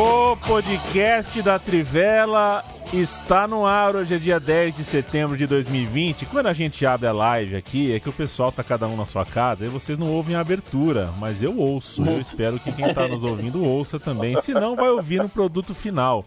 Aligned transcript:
O 0.00 0.36
podcast 0.36 1.42
da 1.42 1.58
Trivela 1.58 2.64
está 2.92 3.48
no 3.48 3.66
ar. 3.66 3.96
Hoje 3.96 4.14
é 4.14 4.18
dia 4.18 4.38
10 4.38 4.76
de 4.76 4.84
setembro 4.84 5.36
de 5.36 5.44
2020. 5.44 6.24
Quando 6.26 6.46
a 6.46 6.52
gente 6.52 6.86
abre 6.86 7.08
a 7.08 7.12
live 7.12 7.56
aqui, 7.56 7.92
é 7.92 7.98
que 7.98 8.08
o 8.08 8.12
pessoal 8.12 8.52
tá 8.52 8.62
cada 8.62 8.86
um 8.86 8.96
na 8.96 9.04
sua 9.04 9.26
casa 9.26 9.66
e 9.66 9.68
vocês 9.68 9.98
não 9.98 10.06
ouvem 10.06 10.36
a 10.36 10.40
abertura, 10.40 11.10
mas 11.18 11.42
eu 11.42 11.58
ouço. 11.58 12.00
Eu 12.04 12.20
espero 12.20 12.60
que 12.60 12.70
quem 12.70 12.86
está 12.86 13.08
nos 13.08 13.24
ouvindo 13.24 13.64
ouça 13.64 13.98
também. 13.98 14.40
Se 14.40 14.54
não, 14.54 14.76
vai 14.76 14.88
ouvir 14.88 15.20
no 15.20 15.28
produto 15.28 15.74
final. 15.74 16.24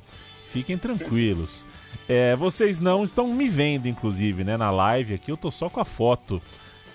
Fiquem 0.49 0.77
tranquilos. 0.77 1.65
É, 2.09 2.35
vocês 2.35 2.81
não 2.81 3.05
estão 3.05 3.34
me 3.34 3.48
vendo, 3.48 3.88
inclusive, 3.88 4.43
né? 4.43 4.57
Na 4.57 4.70
live 4.70 5.13
aqui, 5.13 5.31
eu 5.31 5.38
tô 5.38 5.49
só 5.49 5.70
com 5.70 5.79
a 5.79 5.85
foto. 5.85 6.41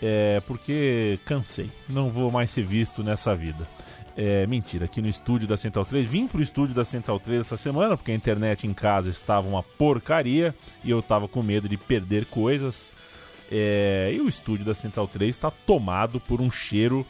É, 0.03 0.43
porque 0.47 1.19
cansei. 1.25 1.71
Não 1.89 2.11
vou 2.11 2.31
mais 2.31 2.51
ser 2.51 2.67
visto 2.67 3.03
nessa 3.03 3.35
vida. 3.35 3.67
É, 4.17 4.47
mentira, 4.47 4.87
aqui 4.87 5.03
no 5.03 5.09
estúdio 5.09 5.47
da 5.47 5.59
Central 5.59 5.85
3. 5.85 6.09
Vim 6.09 6.27
pro 6.27 6.41
estúdio 6.41 6.75
da 6.75 6.87
Central 6.87 7.21
3 7.21 7.41
essa 7.41 7.57
semana, 7.59 7.99
porque 7.99 8.13
a 8.13 8.15
internet 8.15 8.67
em 8.67 8.73
casa 8.73 9.11
estava 9.11 9.47
uma 9.47 9.63
porcaria 9.63 10.55
e 10.83 10.91
eu 10.91 11.03
tava 11.03 11.29
com 11.29 11.43
medo 11.43 11.69
de 11.69 11.77
perder 11.77 12.25
coisas. 12.25 12.91
É, 13.53 14.11
e 14.15 14.21
o 14.21 14.29
estúdio 14.29 14.65
da 14.65 14.75
Central 14.75 15.07
3 15.07 15.37
está 15.37 15.51
tomado 15.51 16.19
por 16.19 16.41
um 16.41 16.51
cheiro 16.51 17.07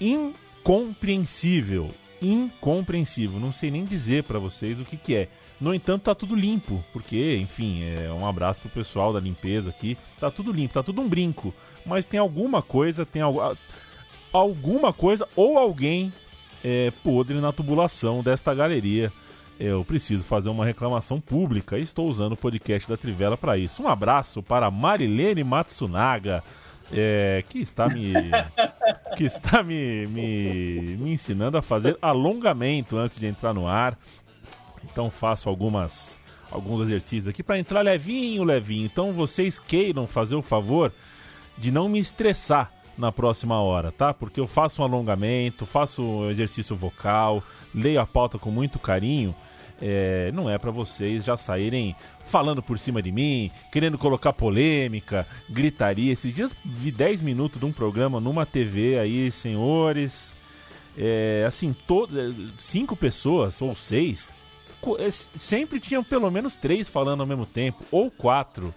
incompreensível. 0.00 1.92
Incompreensível. 2.20 3.38
Não 3.38 3.52
sei 3.52 3.70
nem 3.70 3.84
dizer 3.84 4.24
para 4.24 4.40
vocês 4.40 4.80
o 4.80 4.84
que, 4.84 4.96
que 4.96 5.14
é. 5.14 5.28
No 5.60 5.72
entanto, 5.72 6.02
tá 6.02 6.14
tudo 6.14 6.34
limpo, 6.34 6.84
porque, 6.92 7.36
enfim, 7.36 7.84
é 7.84 8.12
um 8.12 8.26
abraço 8.26 8.60
pro 8.60 8.68
pessoal 8.68 9.12
da 9.12 9.20
limpeza 9.20 9.70
aqui. 9.70 9.96
Tá 10.18 10.28
tudo 10.28 10.50
limpo, 10.50 10.74
tá 10.74 10.82
tudo 10.82 11.00
um 11.00 11.08
brinco. 11.08 11.54
Mas 11.86 12.04
tem 12.04 12.18
alguma 12.18 12.60
coisa, 12.60 13.06
tem 13.06 13.22
algo, 13.22 13.56
alguma 14.32 14.92
coisa 14.92 15.28
ou 15.36 15.56
alguém 15.56 16.12
é, 16.62 16.92
podre 17.02 17.40
na 17.40 17.52
tubulação 17.52 18.22
desta 18.22 18.54
galeria. 18.54 19.12
Eu 19.58 19.84
preciso 19.84 20.24
fazer 20.24 20.48
uma 20.48 20.64
reclamação 20.64 21.20
pública 21.20 21.78
e 21.78 21.82
estou 21.82 22.08
usando 22.08 22.32
o 22.32 22.36
podcast 22.36 22.88
da 22.88 22.96
Trivela 22.96 23.36
para 23.36 23.56
isso. 23.56 23.82
Um 23.82 23.88
abraço 23.88 24.42
para 24.42 24.70
Marilene 24.70 25.44
Matsunaga, 25.44 26.42
é, 26.90 27.44
que 27.48 27.58
está 27.58 27.88
me 27.88 28.12
que 29.16 29.24
está 29.24 29.62
me, 29.62 30.06
me, 30.06 30.96
me 30.96 31.12
ensinando 31.12 31.58
a 31.58 31.62
fazer 31.62 31.96
alongamento 32.00 32.96
antes 32.96 33.18
de 33.18 33.26
entrar 33.26 33.52
no 33.52 33.66
ar. 33.66 33.96
Então 34.84 35.10
faço 35.10 35.48
algumas 35.48 36.18
alguns 36.50 36.82
exercícios 36.82 37.28
aqui 37.28 37.42
para 37.42 37.58
entrar 37.58 37.82
levinho, 37.82 38.44
levinho. 38.44 38.84
Então 38.84 39.12
vocês 39.12 39.58
queiram 39.58 40.06
fazer 40.06 40.34
o 40.34 40.42
favor 40.42 40.92
de 41.56 41.70
não 41.70 41.88
me 41.88 41.98
estressar 41.98 42.72
na 42.96 43.10
próxima 43.10 43.60
hora, 43.60 43.90
tá? 43.90 44.12
Porque 44.12 44.40
eu 44.40 44.46
faço 44.46 44.82
um 44.82 44.84
alongamento, 44.84 45.66
faço 45.66 46.02
um 46.02 46.30
exercício 46.30 46.76
vocal, 46.76 47.42
leio 47.74 48.00
a 48.00 48.06
pauta 48.06 48.38
com 48.38 48.50
muito 48.50 48.78
carinho. 48.78 49.34
É, 49.84 50.30
não 50.32 50.48
é 50.48 50.56
para 50.58 50.70
vocês 50.70 51.24
já 51.24 51.36
saírem 51.36 51.96
falando 52.24 52.62
por 52.62 52.78
cima 52.78 53.02
de 53.02 53.10
mim, 53.10 53.50
querendo 53.72 53.98
colocar 53.98 54.32
polêmica, 54.32 55.26
gritaria. 55.50 56.12
Esses 56.12 56.32
dias 56.32 56.54
vi 56.64 56.92
10 56.92 57.20
minutos 57.20 57.58
de 57.58 57.66
um 57.66 57.72
programa 57.72 58.20
numa 58.20 58.46
TV 58.46 58.98
aí, 58.98 59.32
senhores. 59.32 60.32
É, 60.96 61.44
assim, 61.48 61.74
cinco 62.58 62.94
pessoas 62.94 63.60
ou 63.62 63.74
seis, 63.74 64.28
é, 64.98 65.10
sempre 65.10 65.80
tinham 65.80 66.04
pelo 66.04 66.30
menos 66.30 66.54
três 66.54 66.88
falando 66.88 67.22
ao 67.22 67.26
mesmo 67.26 67.46
tempo, 67.46 67.82
ou 67.90 68.10
quatro. 68.10 68.74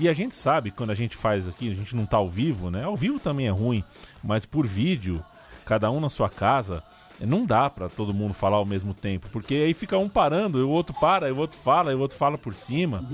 E 0.00 0.08
a 0.08 0.14
gente 0.14 0.34
sabe, 0.34 0.70
quando 0.70 0.88
a 0.88 0.94
gente 0.94 1.14
faz 1.14 1.46
aqui, 1.46 1.70
a 1.70 1.74
gente 1.74 1.94
não 1.94 2.06
tá 2.06 2.16
ao 2.16 2.26
vivo, 2.26 2.70
né? 2.70 2.84
Ao 2.84 2.96
vivo 2.96 3.20
também 3.20 3.46
é 3.48 3.50
ruim, 3.50 3.84
mas 4.24 4.46
por 4.46 4.66
vídeo, 4.66 5.22
cada 5.66 5.90
um 5.90 6.00
na 6.00 6.08
sua 6.08 6.30
casa, 6.30 6.82
não 7.20 7.44
dá 7.44 7.68
para 7.68 7.86
todo 7.86 8.14
mundo 8.14 8.32
falar 8.32 8.56
ao 8.56 8.64
mesmo 8.64 8.94
tempo, 8.94 9.28
porque 9.30 9.54
aí 9.54 9.74
fica 9.74 9.98
um 9.98 10.08
parando, 10.08 10.66
o 10.66 10.70
outro 10.70 10.94
para, 10.98 11.28
e 11.28 11.32
o 11.32 11.36
outro 11.36 11.58
fala, 11.58 11.94
o 11.94 12.00
outro 12.00 12.16
fala 12.16 12.38
por 12.38 12.54
cima. 12.54 13.04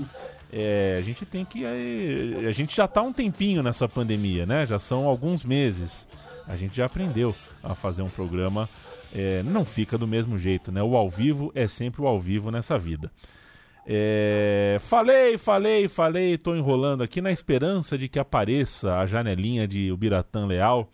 É, 0.49 0.95
a 0.97 1.01
gente 1.01 1.25
tem 1.25 1.43
que. 1.43 1.65
A 1.65 2.51
gente 2.53 2.73
já 2.73 2.87
tá 2.87 3.01
um 3.01 3.11
tempinho 3.11 3.61
nessa 3.61 3.85
pandemia, 3.89 4.45
né? 4.45 4.65
Já 4.65 4.79
são 4.79 5.05
alguns 5.07 5.43
meses. 5.43 6.07
A 6.47 6.55
gente 6.55 6.77
já 6.77 6.85
aprendeu 6.85 7.35
a 7.61 7.75
fazer 7.75 8.01
um 8.01 8.09
programa. 8.09 8.69
É, 9.13 9.43
não 9.43 9.65
fica 9.65 9.97
do 9.97 10.07
mesmo 10.07 10.37
jeito, 10.37 10.71
né? 10.71 10.81
O 10.81 10.95
ao 10.95 11.09
vivo 11.09 11.51
é 11.53 11.67
sempre 11.67 12.01
o 12.01 12.07
ao 12.07 12.17
vivo 12.17 12.49
nessa 12.49 12.77
vida. 12.77 13.11
É, 13.89 14.75
falei, 14.81 15.37
falei, 15.37 15.87
falei, 15.87 16.33
estou 16.33 16.57
enrolando 16.57 17.03
aqui 17.03 17.21
na 17.21 17.31
esperança 17.31 17.97
de 17.97 18.09
que 18.09 18.19
apareça 18.19 18.97
a 18.97 19.05
janelinha 19.05 19.65
de 19.65 19.89
Ubiratã 19.93 20.45
Leal 20.45 20.89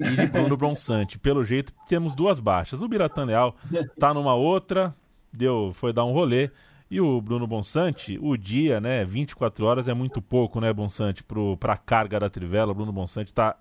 e 0.00 0.16
de 0.16 0.26
Bruno 0.26 0.56
Bronsante. 0.56 1.18
Pelo 1.18 1.44
jeito, 1.44 1.70
temos 1.86 2.14
duas 2.14 2.40
baixas. 2.40 2.80
O 2.80 2.88
Biratã 2.88 3.24
Leal 3.24 3.54
tá 4.00 4.14
numa 4.14 4.34
outra, 4.34 4.96
deu, 5.30 5.72
foi 5.74 5.92
dar 5.92 6.06
um 6.06 6.12
rolê. 6.12 6.50
E 6.90 6.98
o 6.98 7.20
Bruno 7.20 7.46
Bonsante, 7.46 8.18
o 8.22 8.34
dia, 8.38 8.80
né, 8.80 9.04
24 9.04 9.66
horas 9.66 9.86
é 9.86 9.92
muito 9.92 10.22
pouco, 10.22 10.58
né, 10.58 10.72
Bonsante, 10.72 11.22
para 11.60 11.74
a 11.74 11.76
carga 11.76 12.18
da 12.18 12.30
Trivela. 12.30 12.72
O 12.72 12.74
Bruno 12.74 12.90
Bonsante 12.90 13.34
tá 13.34 13.54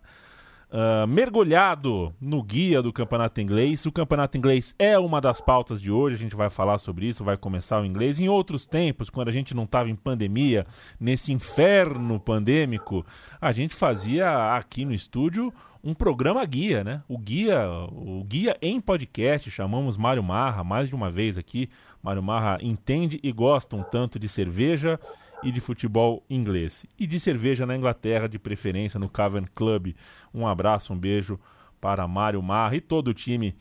Uh, 0.69 1.07
mergulhado 1.07 2.13
no 2.19 2.43
guia 2.43 2.81
do 2.81 2.91
campeonato 2.91 3.39
inglês. 3.39 3.85
O 3.85 3.91
campeonato 3.91 4.37
inglês 4.37 4.75
é 4.77 4.99
uma 4.99 5.21
das 5.21 5.39
pautas 5.39 5.81
de 5.81 5.89
hoje, 5.89 6.15
a 6.15 6.19
gente 6.19 6.35
vai 6.35 6.49
falar 6.49 6.77
sobre 6.77 7.07
isso, 7.07 7.23
vai 7.23 7.37
começar 7.37 7.81
o 7.81 7.85
inglês. 7.85 8.19
Em 8.19 8.27
outros 8.27 8.65
tempos, 8.65 9.09
quando 9.09 9.29
a 9.29 9.31
gente 9.31 9.55
não 9.55 9.63
estava 9.63 9.89
em 9.89 9.95
pandemia, 9.95 10.67
nesse 10.99 11.31
inferno 11.31 12.19
pandêmico, 12.19 13.05
a 13.39 13.53
gente 13.53 13.73
fazia 13.73 14.57
aqui 14.57 14.83
no 14.83 14.93
estúdio 14.93 15.53
um 15.81 15.93
programa 15.93 16.43
guia, 16.43 16.83
né? 16.83 17.01
O 17.07 17.17
guia, 17.17 17.65
o 17.89 18.21
guia 18.25 18.57
em 18.61 18.81
podcast, 18.81 19.49
chamamos 19.49 19.95
Mário 19.95 20.21
Marra 20.21 20.65
mais 20.65 20.89
de 20.89 20.95
uma 20.95 21.09
vez 21.09 21.37
aqui. 21.37 21.69
Mário 22.03 22.21
Marra 22.21 22.57
entende 22.61 23.21
e 23.23 23.31
gosta 23.31 23.73
um 23.73 23.83
tanto 23.83 24.19
de 24.19 24.27
cerveja 24.27 24.99
e 25.43 25.51
de 25.51 25.59
futebol 25.59 26.23
inglês. 26.29 26.85
E 26.97 27.05
de 27.05 27.19
cerveja 27.19 27.65
na 27.65 27.75
Inglaterra, 27.75 28.27
de 28.27 28.39
preferência 28.39 28.99
no 28.99 29.09
Cavern 29.09 29.47
Club. 29.53 29.95
Um 30.33 30.47
abraço, 30.47 30.93
um 30.93 30.97
beijo 30.97 31.39
para 31.79 32.07
Mário 32.07 32.41
Marra 32.41 32.75
e 32.75 32.81
todo 32.81 33.09
o 33.09 33.13
time 33.13 33.55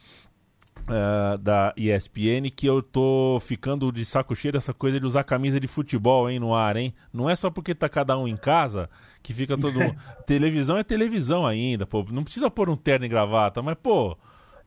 uh, 0.83 1.39
da 1.39 1.75
ESPN, 1.77 2.51
que 2.55 2.67
eu 2.67 2.83
tô 2.83 3.39
ficando 3.41 3.91
de 3.93 4.05
saco 4.05 4.35
cheio 4.35 4.53
dessa 4.53 4.73
coisa 4.73 4.99
de 4.99 5.07
usar 5.07 5.25
camisa 5.25 5.61
de 5.61 5.67
futebol, 5.67 6.31
hein, 6.31 6.39
no 6.39 6.55
ar, 6.55 6.77
hein? 6.77 6.95
Não 7.13 7.29
é 7.29 7.37
só 7.37 7.51
porque 7.51 7.75
tá 7.75 7.89
cada 7.89 8.17
um 8.19 8.27
em 8.27 8.37
casa 8.37 8.89
que 9.23 9.35
fica 9.35 9.57
todo 9.57 9.79
televisão 10.27 10.79
é 10.79 10.85
televisão 10.85 11.47
ainda, 11.47 11.87
pô. 11.87 12.05
Não 12.11 12.25
precisa 12.25 12.51
pôr 12.51 12.71
um 12.71 12.77
terno 12.77 13.07
e 13.07 13.09
gravata, 13.09 13.63
mas, 13.63 13.77
pô... 13.83 14.17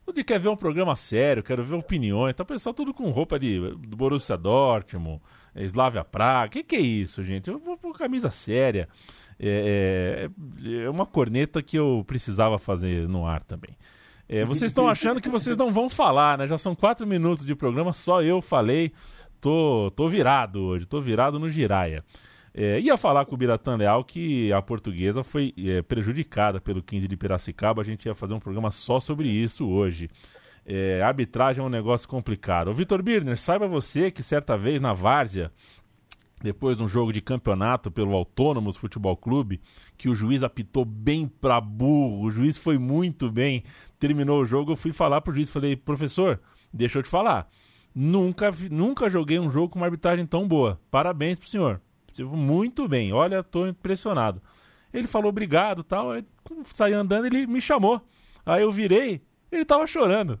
Tudo 0.02 0.24
quer 0.24 0.40
ver 0.40 0.48
um 0.48 0.56
programa 0.56 0.96
sério, 0.96 1.42
quero 1.42 1.62
ver 1.62 1.76
opiniões. 1.76 2.34
Tá 2.34 2.44
pessoal 2.44 2.74
tudo 2.74 2.92
com 2.92 3.10
roupa 3.10 3.38
de 3.38 3.60
do 3.76 3.96
Borussia 3.96 4.36
Dortmund, 4.36 5.20
Slavia 5.56 6.04
Praga. 6.04 6.48
Que 6.50 6.62
que 6.62 6.76
é 6.76 6.80
isso, 6.80 7.22
gente? 7.22 7.48
Eu 7.48 7.58
vou 7.58 7.76
com 7.76 7.92
camisa 7.92 8.30
séria. 8.30 8.88
É, 9.38 10.28
é, 10.62 10.82
é, 10.84 10.90
uma 10.90 11.06
corneta 11.06 11.62
que 11.62 11.78
eu 11.78 12.04
precisava 12.06 12.58
fazer 12.58 13.08
no 13.08 13.26
ar 13.26 13.42
também. 13.42 13.76
É, 14.28 14.44
vocês 14.44 14.70
estão 14.70 14.88
achando 14.88 15.20
que 15.20 15.28
vocês 15.28 15.56
não 15.56 15.72
vão 15.72 15.90
falar, 15.90 16.38
né? 16.38 16.46
Já 16.46 16.58
são 16.58 16.74
quatro 16.74 17.06
minutos 17.06 17.44
de 17.44 17.54
programa, 17.54 17.92
só 17.92 18.22
eu 18.22 18.40
falei. 18.40 18.92
Tô, 19.40 19.90
tô 19.96 20.06
virado 20.06 20.60
hoje, 20.60 20.84
tô 20.86 21.00
virado 21.00 21.38
no 21.38 21.48
giraia. 21.48 22.04
É, 22.52 22.78
ia 22.80 22.96
falar 22.96 23.24
com 23.24 23.34
o 23.34 23.38
Biratan 23.38 23.76
Leal 23.76 24.04
que 24.04 24.52
a 24.52 24.60
portuguesa 24.60 25.22
foi 25.22 25.54
é, 25.56 25.82
prejudicada 25.82 26.60
pelo 26.60 26.82
15 26.82 27.08
de 27.08 27.16
Piracicaba. 27.16 27.80
A 27.80 27.84
gente 27.84 28.06
ia 28.06 28.14
fazer 28.14 28.34
um 28.34 28.40
programa 28.40 28.70
só 28.70 29.00
sobre 29.00 29.28
isso 29.28 29.68
hoje. 29.68 30.10
É, 30.72 31.02
arbitragem 31.02 31.60
é 31.60 31.66
um 31.66 31.68
negócio 31.68 32.08
complicado. 32.08 32.68
O 32.68 32.74
Vitor 32.74 33.02
Birner, 33.02 33.36
saiba 33.36 33.66
você 33.66 34.08
que 34.08 34.22
certa 34.22 34.56
vez 34.56 34.80
na 34.80 34.92
Várzea, 34.92 35.50
depois 36.40 36.76
de 36.76 36.84
um 36.84 36.86
jogo 36.86 37.12
de 37.12 37.20
campeonato 37.20 37.90
pelo 37.90 38.14
Autônomos 38.14 38.76
Futebol 38.76 39.16
Clube, 39.16 39.60
que 39.98 40.08
o 40.08 40.14
juiz 40.14 40.44
apitou 40.44 40.84
bem 40.84 41.26
pra 41.26 41.60
burro, 41.60 42.22
o 42.22 42.30
juiz 42.30 42.56
foi 42.56 42.78
muito 42.78 43.28
bem, 43.32 43.64
terminou 43.98 44.42
o 44.42 44.44
jogo, 44.44 44.70
eu 44.70 44.76
fui 44.76 44.92
falar 44.92 45.20
pro 45.22 45.34
juiz, 45.34 45.50
falei, 45.50 45.74
professor, 45.74 46.40
deixa 46.72 47.00
eu 47.00 47.02
te 47.02 47.08
falar, 47.08 47.50
nunca, 47.92 48.52
nunca 48.70 49.10
joguei 49.10 49.40
um 49.40 49.50
jogo 49.50 49.70
com 49.70 49.80
uma 49.80 49.86
arbitragem 49.86 50.24
tão 50.24 50.46
boa, 50.46 50.80
parabéns 50.88 51.36
pro 51.36 51.48
senhor. 51.48 51.80
Muito 52.16 52.86
bem, 52.86 53.12
olha, 53.12 53.42
tô 53.42 53.66
impressionado. 53.66 54.40
Ele 54.94 55.08
falou 55.08 55.30
obrigado 55.30 55.82
tal, 55.82 56.12
aí 56.12 56.24
saí 56.74 56.92
andando 56.92 57.24
ele 57.26 57.44
me 57.48 57.60
chamou. 57.60 58.00
Aí 58.46 58.62
eu 58.62 58.70
virei, 58.70 59.20
ele 59.50 59.64
tava 59.64 59.84
chorando. 59.84 60.38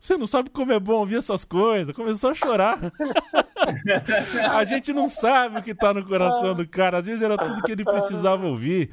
Você 0.00 0.16
não 0.16 0.26
sabe 0.26 0.48
como 0.48 0.72
é 0.72 0.80
bom 0.80 0.94
ouvir 0.94 1.18
essas 1.18 1.44
coisas. 1.44 1.94
Começou 1.94 2.30
a 2.30 2.34
chorar. 2.34 2.78
a 4.50 4.64
gente 4.64 4.94
não 4.94 5.06
sabe 5.06 5.58
o 5.58 5.62
que 5.62 5.74
tá 5.74 5.92
no 5.92 6.02
coração 6.06 6.54
do 6.54 6.66
cara. 6.66 6.98
Às 6.98 7.06
vezes 7.06 7.20
era 7.20 7.36
tudo 7.36 7.60
que 7.60 7.70
ele 7.70 7.84
precisava 7.84 8.46
ouvir. 8.46 8.90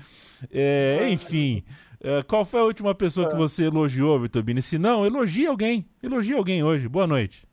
É, 0.52 1.08
enfim. 1.10 1.64
É, 2.02 2.22
qual 2.24 2.44
foi 2.44 2.60
a 2.60 2.66
última 2.66 2.94
pessoa 2.94 3.30
que 3.30 3.38
você 3.38 3.64
elogiou, 3.64 4.20
Vitor 4.20 4.44
Bini? 4.44 4.62
Se 4.62 4.78
não, 4.78 5.06
elogie 5.06 5.48
alguém. 5.48 5.88
Elogie 6.04 6.34
alguém 6.34 6.62
hoje. 6.62 6.90
Boa 6.90 7.08
noite. 7.08 7.48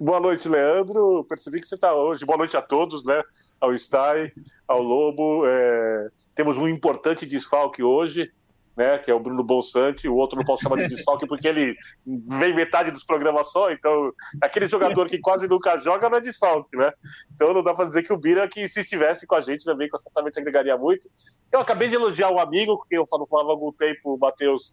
Boa 0.00 0.18
noite, 0.18 0.48
Leandro. 0.48 1.24
Percebi 1.28 1.60
que 1.60 1.68
você 1.68 1.76
está 1.76 1.94
hoje. 1.94 2.26
Boa 2.26 2.38
noite 2.38 2.56
a 2.56 2.62
todos, 2.62 3.04
né? 3.04 3.22
Ao 3.60 3.76
Stein, 3.78 4.32
ao 4.66 4.82
Lobo. 4.82 5.44
É... 5.46 6.08
Temos 6.34 6.58
um 6.58 6.66
importante 6.68 7.24
desfalque 7.24 7.84
hoje 7.84 8.32
né, 8.78 8.96
que 8.96 9.10
é 9.10 9.14
o 9.14 9.18
Bruno 9.18 9.42
Bonsante, 9.42 10.08
o 10.08 10.14
outro 10.14 10.38
não 10.38 10.44
posso 10.44 10.62
chamar 10.62 10.76
de 10.76 10.86
desfalque 10.94 11.26
porque 11.26 11.48
ele 11.48 11.76
vem 12.06 12.54
metade 12.54 12.92
dos 12.92 13.02
programas 13.02 13.50
só, 13.50 13.72
então 13.72 14.12
aquele 14.40 14.68
jogador 14.68 15.08
que 15.08 15.18
quase 15.18 15.48
nunca 15.48 15.76
joga 15.78 16.08
não 16.08 16.18
é 16.18 16.20
desfalque, 16.20 16.76
né? 16.76 16.92
Então 17.34 17.52
não 17.52 17.64
dá 17.64 17.74
para 17.74 17.86
dizer 17.86 18.04
que 18.04 18.12
o 18.12 18.16
Bira, 18.16 18.46
que 18.46 18.68
se 18.68 18.82
estivesse 18.82 19.26
com 19.26 19.34
a 19.34 19.40
gente 19.40 19.64
também, 19.64 19.88
certamente 19.98 20.38
agregaria 20.38 20.76
muito. 20.76 21.10
Eu 21.50 21.58
acabei 21.58 21.88
de 21.88 21.96
elogiar 21.96 22.30
um 22.30 22.38
amigo, 22.38 22.80
que 22.86 22.96
eu 22.96 23.04
falava 23.08 23.48
há 23.48 23.52
algum 23.52 23.72
tempo, 23.72 24.14
o 24.14 24.16
Matheus, 24.16 24.72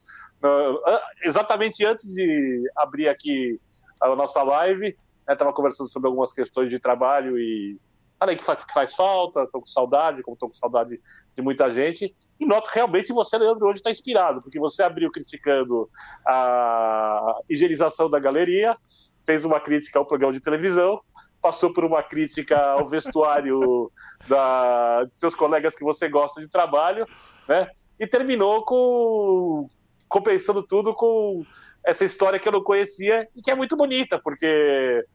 exatamente 1.23 1.83
antes 1.83 2.05
de 2.13 2.71
abrir 2.77 3.09
aqui 3.09 3.59
a 3.99 4.15
nossa 4.15 4.43
live, 4.43 4.95
estava 5.27 5.49
né, 5.49 5.55
conversando 5.55 5.89
sobre 5.89 6.07
algumas 6.07 6.31
questões 6.31 6.69
de 6.69 6.77
trabalho 6.77 7.39
e 7.39 7.79
falei 8.19 8.35
que 8.35 8.43
faz, 8.43 8.63
que 8.63 8.73
faz 8.73 8.93
falta, 8.93 9.43
estou 9.43 9.61
com 9.61 9.67
saudade, 9.67 10.23
como 10.23 10.35
estou 10.35 10.49
com 10.49 10.53
saudade 10.53 10.99
de 11.35 11.41
muita 11.41 11.69
gente, 11.69 12.13
e 12.39 12.45
noto 12.45 12.69
realmente 12.73 13.13
você, 13.13 13.37
Leandro, 13.37 13.67
hoje 13.67 13.79
está 13.79 13.91
inspirado, 13.91 14.41
porque 14.41 14.59
você 14.59 14.83
abriu 14.83 15.11
criticando 15.11 15.89
a 16.25 17.35
higienização 17.49 18.09
da 18.09 18.19
galeria, 18.19 18.77
fez 19.25 19.45
uma 19.45 19.59
crítica 19.59 19.99
ao 19.99 20.05
programa 20.05 20.33
de 20.33 20.39
televisão, 20.39 21.01
passou 21.41 21.71
por 21.71 21.85
uma 21.85 22.01
crítica 22.01 22.59
ao 22.59 22.85
vestuário 22.85 23.91
da, 24.27 25.03
de 25.03 25.15
seus 25.15 25.35
colegas 25.35 25.75
que 25.75 25.83
você 25.83 26.09
gosta 26.09 26.41
de 26.41 26.49
trabalho, 26.49 27.07
né? 27.47 27.69
E 27.99 28.07
terminou 28.07 28.65
com 28.65 29.69
compensando 30.07 30.63
tudo 30.63 30.93
com 30.93 31.45
essa 31.83 32.03
história 32.05 32.39
que 32.39 32.47
eu 32.47 32.51
não 32.51 32.63
conhecia 32.63 33.27
e 33.35 33.41
que 33.41 33.51
é 33.51 33.55
muito 33.55 33.75
bonita, 33.75 34.19
porque 34.19 35.05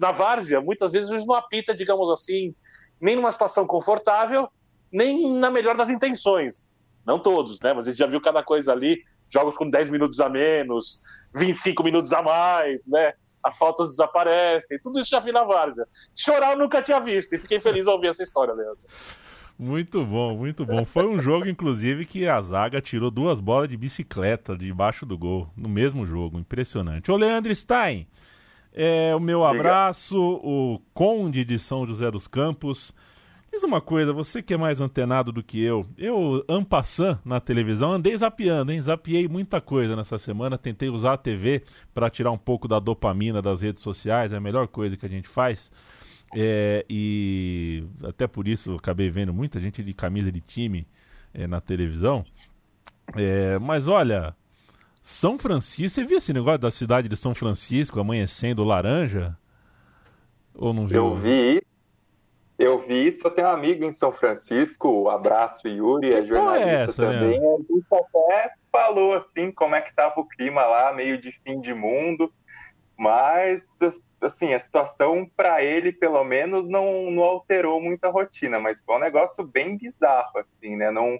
na 0.00 0.12
várzea, 0.12 0.60
muitas 0.60 0.92
vezes 0.92 1.26
não 1.26 1.34
apita, 1.34 1.74
digamos 1.74 2.10
assim, 2.10 2.54
nem 3.00 3.16
numa 3.16 3.32
situação 3.32 3.66
confortável, 3.66 4.48
nem 4.90 5.32
na 5.34 5.50
melhor 5.50 5.76
das 5.76 5.88
intenções. 5.88 6.70
Não 7.06 7.18
todos, 7.18 7.60
né? 7.60 7.72
Mas 7.72 7.86
a 7.86 7.90
gente 7.90 7.98
já 7.98 8.06
viu 8.06 8.20
cada 8.20 8.42
coisa 8.42 8.72
ali, 8.72 9.02
jogos 9.28 9.56
com 9.56 9.68
10 9.68 9.88
minutos 9.90 10.20
a 10.20 10.28
menos, 10.28 11.00
25 11.34 11.82
minutos 11.82 12.12
a 12.12 12.22
mais, 12.22 12.86
né? 12.86 13.14
As 13.42 13.56
fotos 13.56 13.90
desaparecem, 13.90 14.78
tudo 14.82 15.00
isso 15.00 15.10
já 15.10 15.20
vi 15.20 15.32
na 15.32 15.44
várzea. 15.44 15.86
Chorar 16.14 16.52
eu 16.52 16.58
nunca 16.58 16.82
tinha 16.82 17.00
visto, 17.00 17.32
e 17.34 17.38
fiquei 17.38 17.60
feliz 17.60 17.86
ao 17.86 17.94
ouvir 17.94 18.08
essa 18.08 18.22
história, 18.22 18.52
Leandro. 18.52 18.82
Muito 19.58 20.04
bom, 20.04 20.36
muito 20.36 20.64
bom. 20.64 20.84
Foi 20.84 21.06
um 21.06 21.18
jogo, 21.18 21.48
inclusive, 21.48 22.04
que 22.04 22.28
a 22.28 22.40
zaga 22.40 22.80
tirou 22.80 23.10
duas 23.10 23.40
bolas 23.40 23.68
de 23.68 23.76
bicicleta 23.76 24.56
debaixo 24.56 25.04
do 25.04 25.18
gol, 25.18 25.48
no 25.56 25.68
mesmo 25.68 26.06
jogo. 26.06 26.38
Impressionante. 26.38 27.10
Ô, 27.10 27.16
Leandro 27.16 27.52
Stein, 27.52 28.06
é, 28.80 29.12
o 29.12 29.18
meu 29.18 29.44
abraço, 29.44 30.16
o 30.16 30.80
Conde 30.94 31.44
de 31.44 31.58
São 31.58 31.84
José 31.84 32.08
dos 32.12 32.28
Campos. 32.28 32.94
Diz 33.50 33.64
uma 33.64 33.80
coisa, 33.80 34.12
você 34.12 34.40
que 34.40 34.54
é 34.54 34.56
mais 34.56 34.80
antenado 34.80 35.32
do 35.32 35.42
que 35.42 35.60
eu, 35.60 35.84
eu, 35.96 36.44
ampassant 36.48 37.18
na 37.24 37.40
televisão, 37.40 37.90
andei 37.90 38.16
zapeando, 38.16 38.70
hein? 38.70 38.80
Zapiei 38.80 39.26
muita 39.26 39.60
coisa 39.60 39.96
nessa 39.96 40.16
semana, 40.16 40.56
tentei 40.56 40.88
usar 40.88 41.14
a 41.14 41.16
TV 41.16 41.64
para 41.92 42.08
tirar 42.08 42.30
um 42.30 42.38
pouco 42.38 42.68
da 42.68 42.78
dopamina 42.78 43.42
das 43.42 43.62
redes 43.62 43.82
sociais, 43.82 44.32
é 44.32 44.36
a 44.36 44.40
melhor 44.40 44.68
coisa 44.68 44.96
que 44.96 45.04
a 45.04 45.08
gente 45.08 45.26
faz. 45.26 45.72
É, 46.36 46.86
e 46.88 47.82
até 48.04 48.28
por 48.28 48.46
isso 48.46 48.76
acabei 48.76 49.10
vendo 49.10 49.34
muita 49.34 49.58
gente 49.58 49.82
de 49.82 49.92
camisa 49.92 50.30
de 50.30 50.40
time 50.40 50.86
é, 51.34 51.48
na 51.48 51.60
televisão. 51.60 52.22
É, 53.16 53.58
mas 53.58 53.88
olha, 53.88 54.36
são 55.08 55.38
Francisco, 55.38 55.94
você 55.94 56.04
viu 56.04 56.18
esse 56.18 56.34
negócio 56.34 56.58
da 56.58 56.70
cidade 56.70 57.08
de 57.08 57.16
São 57.16 57.34
Francisco 57.34 57.98
amanhecendo 57.98 58.62
laranja? 58.62 59.34
Ou 60.54 60.74
não 60.74 60.86
viu? 60.86 61.06
Eu 61.06 61.16
vi 61.16 61.62
eu 62.58 62.80
vi 62.80 63.06
isso, 63.06 63.24
eu 63.24 63.30
tenho 63.30 63.46
um 63.46 63.52
amigo 63.52 63.84
em 63.84 63.92
São 63.92 64.12
Francisco, 64.12 64.88
o 64.88 65.08
abraço 65.08 65.66
Yuri, 65.66 66.12
é 66.12 66.24
jornalista 66.24 66.68
é 66.68 66.82
essa, 66.82 67.02
também. 67.02 67.40
Né? 67.40 67.46
A 67.46 67.56
gente 67.56 67.86
até 67.92 68.52
falou 68.70 69.14
assim 69.14 69.52
como 69.52 69.76
é 69.76 69.80
que 69.80 69.90
estava 69.90 70.20
o 70.20 70.28
clima 70.28 70.66
lá, 70.66 70.92
meio 70.92 71.16
de 71.18 71.32
fim 71.44 71.60
de 71.60 71.72
mundo, 71.72 72.32
mas 72.96 73.78
assim, 74.20 74.52
a 74.52 74.60
situação 74.60 75.30
para 75.36 75.62
ele, 75.62 75.92
pelo 75.92 76.22
menos, 76.24 76.68
não, 76.68 77.10
não 77.10 77.22
alterou 77.22 77.80
muito 77.80 78.04
a 78.04 78.10
rotina, 78.10 78.58
mas 78.58 78.80
foi 78.82 78.96
um 78.96 79.00
negócio 79.00 79.44
bem 79.44 79.78
bizarro, 79.78 80.38
assim, 80.38 80.76
né? 80.76 80.90
Não, 80.90 81.18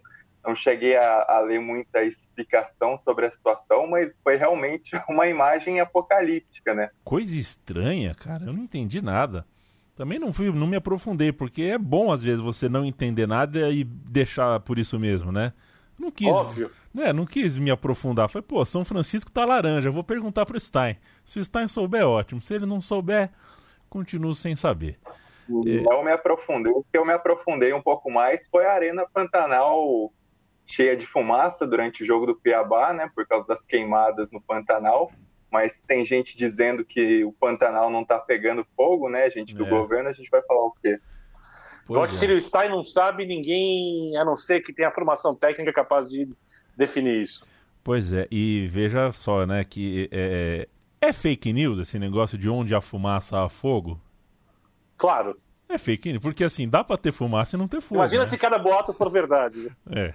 não 0.49 0.57
cheguei 0.57 0.97
a, 0.97 1.27
a, 1.29 1.41
ler 1.41 1.61
muita 1.61 2.03
explicação 2.03 2.97
sobre 2.97 3.27
a 3.27 3.31
situação, 3.31 3.87
mas 3.87 4.19
foi 4.25 4.37
realmente 4.37 4.91
uma 5.09 5.29
imagem 5.29 5.79
apocalíptica, 5.79 6.75
né? 6.75 6.91
Coisa 7.05 7.37
estranha, 7.37 8.15
cara, 8.15 8.47
eu 8.47 8.53
não 8.53 8.63
entendi 8.63 9.03
nada. 9.03 9.47
Também 9.95 10.19
não 10.19 10.33
fui, 10.33 10.51
não 10.51 10.67
me 10.67 10.77
aprofundei, 10.77 11.33
porque 11.33 11.63
é 11.63 11.79
bom 11.79 12.11
às 12.11 12.23
vezes 12.23 12.41
você 12.41 12.69
não 12.69 12.85
entender 12.85 13.27
nada 13.27 13.69
e 13.69 13.85
deixar 13.85 14.61
por 14.61 14.79
isso 14.79 14.99
mesmo, 14.99 15.31
né? 15.31 15.53
Não 16.01 16.11
quis, 16.11 16.29
Óbvio. 16.29 16.71
Né, 16.95 17.13
não 17.13 17.27
quis 17.27 17.59
me 17.59 17.71
aprofundar. 17.71 18.29
Falei, 18.29 18.47
pô, 18.47 18.65
São 18.65 18.85
Francisco 18.85 19.31
tá 19.31 19.45
laranja, 19.45 19.89
eu 19.89 19.93
vou 19.93 20.05
perguntar 20.05 20.47
pro 20.47 20.59
Stein. 20.59 20.97
Se 21.25 21.41
o 21.41 21.45
Stein 21.45 21.69
souber, 21.69 22.07
ótimo. 22.07 22.41
Se 22.41 22.55
ele 22.55 22.65
não 22.65 22.81
souber, 22.81 23.31
continuo 23.91 24.35
sem 24.35 24.55
saber. 24.55 24.99
Não 25.49 26.01
é... 26.01 26.05
me 26.05 26.13
aprofundei. 26.13 26.73
O 26.73 26.85
que 26.85 26.97
eu 26.97 27.05
me 27.05 27.13
aprofundei 27.13 27.73
um 27.73 27.83
pouco 27.83 28.11
mais 28.11 28.47
foi 28.47 28.65
a 28.65 28.73
Arena 28.73 29.05
Pantanal 29.13 30.13
cheia 30.69 30.97
de 30.97 31.07
fumaça 31.07 31.67
durante 31.67 32.03
o 32.03 32.07
jogo 32.07 32.27
do 32.27 32.37
Cuiabá, 32.37 32.93
né, 32.93 33.11
por 33.15 33.27
causa 33.27 33.47
das 33.47 33.65
queimadas 33.65 34.31
no 34.31 34.41
Pantanal. 34.41 35.11
Mas 35.51 35.81
tem 35.81 36.05
gente 36.05 36.37
dizendo 36.37 36.85
que 36.85 37.25
o 37.25 37.33
Pantanal 37.33 37.91
não 37.91 38.03
está 38.03 38.19
pegando 38.19 38.67
fogo, 38.77 39.09
né? 39.09 39.31
Gente 39.31 39.55
do 39.55 39.65
é. 39.65 39.71
governo, 39.71 40.11
a 40.11 40.13
gente 40.13 40.29
vai 40.29 40.43
falar 40.43 40.67
o 40.67 40.73
quê? 40.73 41.01
Que 41.87 42.13
se 42.13 42.27
o 42.27 42.43
Stein 42.43 42.69
não 42.69 42.85
sabe, 42.85 43.25
ninguém, 43.25 44.15
a 44.19 44.25
não 44.27 44.37
ser 44.37 44.61
que 44.61 44.75
tenha 44.75 44.91
formação 44.91 45.35
técnica 45.35 45.73
capaz 45.73 46.07
de 46.07 46.29
definir 46.77 47.23
isso. 47.23 47.47
Pois 47.83 48.13
é, 48.13 48.29
e 48.31 48.69
veja 48.71 49.11
só, 49.11 49.47
né, 49.47 49.65
que 49.65 50.07
é, 50.13 50.69
é 51.01 51.13
fake 51.15 51.51
news 51.51 51.79
esse 51.79 51.99
negócio 51.99 52.37
de 52.37 52.47
onde 52.47 52.75
a 52.75 52.83
fumaça 52.83 53.43
há 53.43 53.49
fogo? 53.49 53.99
Claro. 54.99 55.41
É 55.67 55.79
fake 55.79 56.11
news, 56.11 56.21
porque 56.21 56.45
assim, 56.45 56.69
dá 56.69 56.85
pra 56.85 56.99
ter 56.99 57.11
fumaça 57.11 57.57
e 57.57 57.59
não 57.59 57.67
ter 57.67 57.81
fogo. 57.81 58.01
Imagina 58.01 58.25
né? 58.25 58.29
se 58.29 58.37
cada 58.37 58.59
boato 58.59 58.93
for 58.93 59.11
verdade. 59.11 59.75
É. 59.91 60.13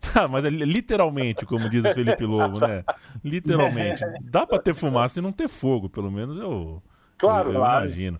Tá, 0.00 0.26
mas 0.28 0.44
é 0.44 0.50
literalmente, 0.50 1.46
como 1.46 1.68
diz 1.68 1.84
o 1.84 1.94
Felipe 1.94 2.24
Lobo, 2.24 2.60
né? 2.60 2.84
Literalmente. 3.24 4.04
Dá 4.22 4.46
pra 4.46 4.58
ter 4.58 4.74
fumaça 4.74 5.18
e 5.18 5.22
não 5.22 5.32
ter 5.32 5.48
fogo, 5.48 5.88
pelo 5.88 6.10
menos 6.10 6.36
eu, 6.38 6.82
claro, 7.16 7.50
eu, 7.50 7.54
eu 7.54 7.60
claro. 7.60 7.84
imagino. 7.84 8.18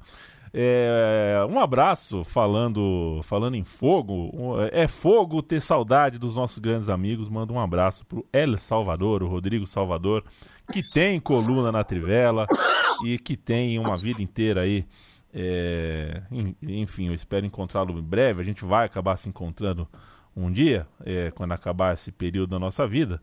É, 0.53 1.47
um 1.49 1.61
abraço 1.61 2.25
falando 2.25 3.21
falando 3.23 3.55
em 3.55 3.65
fogo. 3.65 4.33
É 4.73 4.89
fogo 4.89 5.43
ter 5.43 5.61
saudade 5.61 6.19
dos 6.19 6.35
nossos 6.35 6.59
grandes 6.59 6.89
amigos. 6.89 7.29
Manda 7.29 7.53
um 7.53 7.61
abraço 7.61 8.05
pro 8.07 8.27
El 8.33 8.57
Salvador, 8.57 9.23
o 9.23 9.29
Rodrigo 9.29 9.67
Salvador, 9.67 10.25
que 10.73 10.83
tem 10.83 11.21
coluna 11.21 11.71
na 11.71 11.85
Trivela 11.85 12.47
e 13.05 13.19
que 13.19 13.37
tem 13.37 13.79
uma 13.79 13.97
vida 13.99 14.23
inteira 14.23 14.63
aí. 14.63 14.87
É, 15.35 16.23
enfim, 16.63 17.09
eu 17.09 17.15
espero 17.15 17.45
encontrá-lo 17.45 17.99
em 17.99 18.03
breve. 18.03 18.41
A 18.41 18.45
gente 18.45 18.65
vai 18.65 18.87
acabar 18.87 19.17
se 19.17 19.29
encontrando 19.29 19.87
um 20.39 20.51
dia, 20.51 20.87
é, 21.05 21.31
quando 21.33 21.53
acabar 21.53 21.95
esse 21.95 22.13
período 22.13 22.51
da 22.51 22.59
nossa 22.59 22.87
vida. 22.87 23.21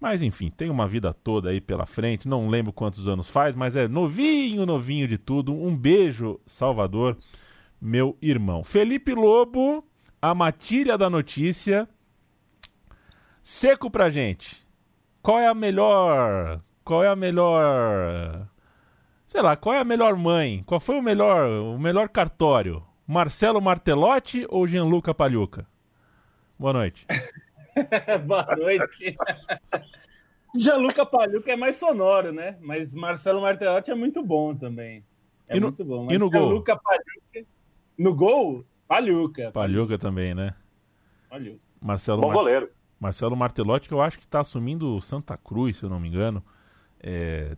Mas 0.00 0.22
enfim, 0.22 0.50
tem 0.50 0.70
uma 0.70 0.86
vida 0.86 1.12
toda 1.12 1.50
aí 1.50 1.60
pela 1.60 1.86
frente. 1.86 2.28
Não 2.28 2.48
lembro 2.48 2.72
quantos 2.72 3.08
anos 3.08 3.28
faz, 3.28 3.56
mas 3.56 3.74
é 3.74 3.88
novinho, 3.88 4.64
novinho 4.64 5.08
de 5.08 5.18
tudo. 5.18 5.52
Um 5.52 5.76
beijo, 5.76 6.38
Salvador, 6.46 7.16
meu 7.80 8.16
irmão. 8.22 8.62
Felipe 8.62 9.12
Lobo, 9.14 9.84
a 10.22 10.34
matilha 10.34 10.96
da 10.96 11.10
notícia. 11.10 11.88
Seco 13.42 13.90
pra 13.90 14.08
gente. 14.10 14.62
Qual 15.20 15.38
é 15.38 15.48
a 15.48 15.54
melhor. 15.54 16.60
Qual 16.84 17.02
é 17.02 17.08
a 17.08 17.16
melhor. 17.16 18.46
Sei 19.26 19.42
lá, 19.42 19.56
qual 19.56 19.74
é 19.74 19.80
a 19.80 19.84
melhor 19.84 20.16
mãe? 20.16 20.62
Qual 20.64 20.80
foi 20.80 20.96
o 20.96 21.02
melhor, 21.02 21.48
o 21.48 21.78
melhor 21.78 22.08
cartório? 22.08 22.82
Marcelo 23.06 23.60
Martelotti 23.60 24.46
ou 24.48 24.66
Gianluca 24.66 25.12
Pagliuca? 25.12 25.66
Boa 26.58 26.72
noite. 26.72 27.06
Boa 28.26 28.56
noite. 28.56 29.16
Gianluca 30.56 31.06
Pagliuca 31.06 31.52
é 31.52 31.56
mais 31.56 31.76
sonoro, 31.76 32.32
né? 32.32 32.56
Mas 32.60 32.92
Marcelo 32.92 33.40
Martelotti 33.40 33.92
é 33.92 33.94
muito 33.94 34.24
bom 34.24 34.56
também. 34.56 35.04
É 35.48 35.56
e 35.56 35.60
no, 35.60 35.68
muito 35.68 35.84
bom. 35.84 36.10
e 36.10 36.18
no 36.18 36.28
gol? 36.28 36.64
Pagliuca... 36.64 37.50
No 37.96 38.14
gol, 38.14 38.64
Pagliuca. 38.88 39.52
Pagliuca 39.52 39.98
também, 39.98 40.34
né? 40.34 40.52
Pagliuca. 41.30 41.60
Marcelo 41.80 42.20
Bom 42.20 42.28
Mar... 42.28 42.36
goleiro. 42.36 42.70
Marcelo 42.98 43.36
Martelotti, 43.36 43.86
que 43.86 43.94
eu 43.94 44.02
acho 44.02 44.18
que 44.18 44.24
está 44.24 44.40
assumindo 44.40 45.00
Santa 45.00 45.36
Cruz, 45.36 45.76
se 45.76 45.84
eu 45.84 45.88
não 45.88 46.00
me 46.00 46.08
engano. 46.08 46.42
É... 47.00 47.56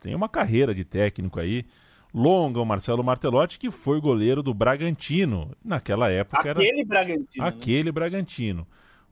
tem 0.00 0.14
uma 0.14 0.30
carreira 0.30 0.74
de 0.74 0.84
técnico 0.84 1.38
aí 1.38 1.66
longa, 2.14 2.60
o 2.60 2.64
Marcelo 2.64 3.02
Martelotti, 3.02 3.58
que 3.58 3.70
foi 3.70 4.00
goleiro 4.00 4.42
do 4.42 4.54
Bragantino. 4.54 5.50
Naquela 5.64 6.10
época 6.10 6.50
aquele 6.50 6.80
era. 6.80 6.84
Bragantino. 6.84 7.44
Né? 7.44 7.48
Aquele 7.48 7.84
né? 7.84 7.92
Bragantino. 7.92 8.66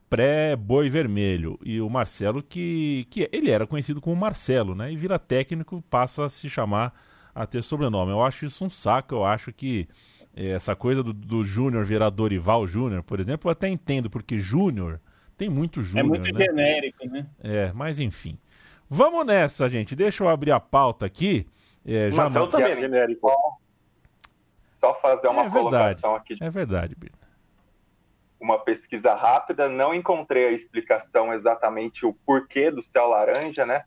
Pré-boi 0.09 0.89
vermelho. 0.89 1.59
E 1.65 1.81
o 1.81 1.89
Marcelo, 1.89 2.41
que, 2.41 3.05
que 3.09 3.27
ele 3.31 3.49
era 3.49 3.67
conhecido 3.67 3.99
como 3.99 4.15
Marcelo, 4.15 4.73
né? 4.73 4.91
E 4.91 4.95
vira 4.95 5.19
técnico, 5.19 5.83
passa 5.89 6.23
a 6.23 6.29
se 6.29 6.49
chamar, 6.49 6.93
a 7.35 7.45
ter 7.45 7.61
sobrenome. 7.61 8.11
Eu 8.11 8.23
acho 8.23 8.45
isso 8.45 8.63
um 8.63 8.69
saco, 8.69 9.15
eu 9.15 9.25
acho 9.25 9.51
que 9.51 9.87
eh, 10.35 10.51
essa 10.51 10.75
coisa 10.75 11.03
do, 11.03 11.11
do 11.11 11.43
Júnior 11.43 11.83
virar 11.83 12.09
Dorival 12.09 12.65
Júnior, 12.67 13.03
por 13.03 13.19
exemplo, 13.19 13.49
eu 13.49 13.51
até 13.51 13.67
entendo, 13.67 14.09
porque 14.09 14.37
Júnior 14.37 15.01
tem 15.35 15.49
muito 15.49 15.81
Júnior. 15.81 16.05
É 16.05 16.07
muito 16.07 16.31
né? 16.31 16.45
genérico, 16.45 17.07
né? 17.07 17.25
É, 17.43 17.71
mas 17.73 17.99
enfim. 17.99 18.37
Vamos 18.87 19.25
nessa, 19.25 19.67
gente. 19.67 19.95
Deixa 19.95 20.23
eu 20.23 20.29
abrir 20.29 20.51
a 20.51 20.59
pauta 20.59 21.07
aqui. 21.07 21.47
É, 21.85 22.09
já 22.09 22.17
Marcelo 22.17 22.47
também 22.47 22.71
é 22.71 22.77
genérico. 22.77 23.29
Só 24.63 24.93
fazer 24.95 25.27
uma 25.27 25.45
é 25.45 25.49
colocação 25.49 26.15
aqui. 26.15 26.37
É 26.41 26.49
verdade, 26.49 26.95
Birna. 26.95 27.17
Uma 28.39 28.59
pesquisa 28.59 29.13
rápida, 29.13 29.69
não 29.69 29.93
encontrei 29.93 30.47
a 30.47 30.51
explicação 30.51 31.33
exatamente 31.33 32.05
o 32.05 32.13
porquê 32.13 32.69
do 32.69 32.83
céu 32.83 33.07
laranja, 33.07 33.65
né? 33.65 33.85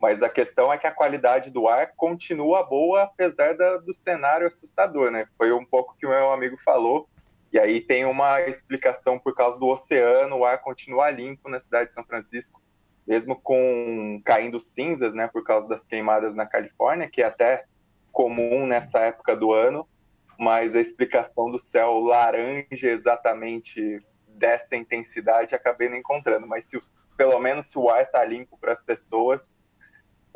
Mas 0.00 0.22
a 0.22 0.28
questão 0.28 0.72
é 0.72 0.78
que 0.78 0.86
a 0.86 0.92
qualidade 0.92 1.50
do 1.50 1.68
ar 1.68 1.92
continua 1.96 2.62
boa, 2.62 3.02
apesar 3.02 3.56
da, 3.56 3.76
do 3.78 3.92
cenário 3.92 4.46
assustador, 4.46 5.10
né? 5.10 5.26
Foi 5.36 5.52
um 5.52 5.64
pouco 5.64 5.96
que 5.98 6.06
o 6.06 6.10
meu 6.10 6.32
amigo 6.32 6.56
falou. 6.64 7.08
E 7.52 7.58
aí 7.58 7.80
tem 7.80 8.04
uma 8.04 8.40
explicação 8.42 9.18
por 9.18 9.34
causa 9.34 9.58
do 9.58 9.66
oceano, 9.66 10.36
o 10.36 10.44
ar 10.44 10.60
continua 10.60 11.10
limpo 11.10 11.48
na 11.48 11.60
cidade 11.60 11.88
de 11.88 11.94
São 11.94 12.04
Francisco 12.04 12.60
mesmo 13.08 13.34
com 13.40 14.20
caindo 14.22 14.60
cinzas, 14.60 15.14
né, 15.14 15.26
por 15.26 15.42
causa 15.42 15.66
das 15.66 15.82
queimadas 15.82 16.34
na 16.34 16.44
Califórnia, 16.44 17.08
que 17.08 17.22
é 17.22 17.24
até 17.24 17.64
comum 18.12 18.66
nessa 18.66 18.98
época 18.98 19.34
do 19.34 19.50
ano, 19.50 19.88
mas 20.38 20.76
a 20.76 20.80
explicação 20.80 21.50
do 21.50 21.58
céu 21.58 21.98
laranja 22.00 22.86
exatamente 22.86 24.04
dessa 24.28 24.76
intensidade 24.76 25.54
acabei 25.54 25.88
não 25.88 25.96
encontrando. 25.96 26.46
Mas 26.46 26.66
se, 26.66 26.78
pelo 27.16 27.38
menos 27.40 27.70
se 27.70 27.78
o 27.78 27.88
ar 27.88 28.02
está 28.02 28.22
limpo 28.22 28.58
para 28.58 28.74
as 28.74 28.82
pessoas, 28.82 29.58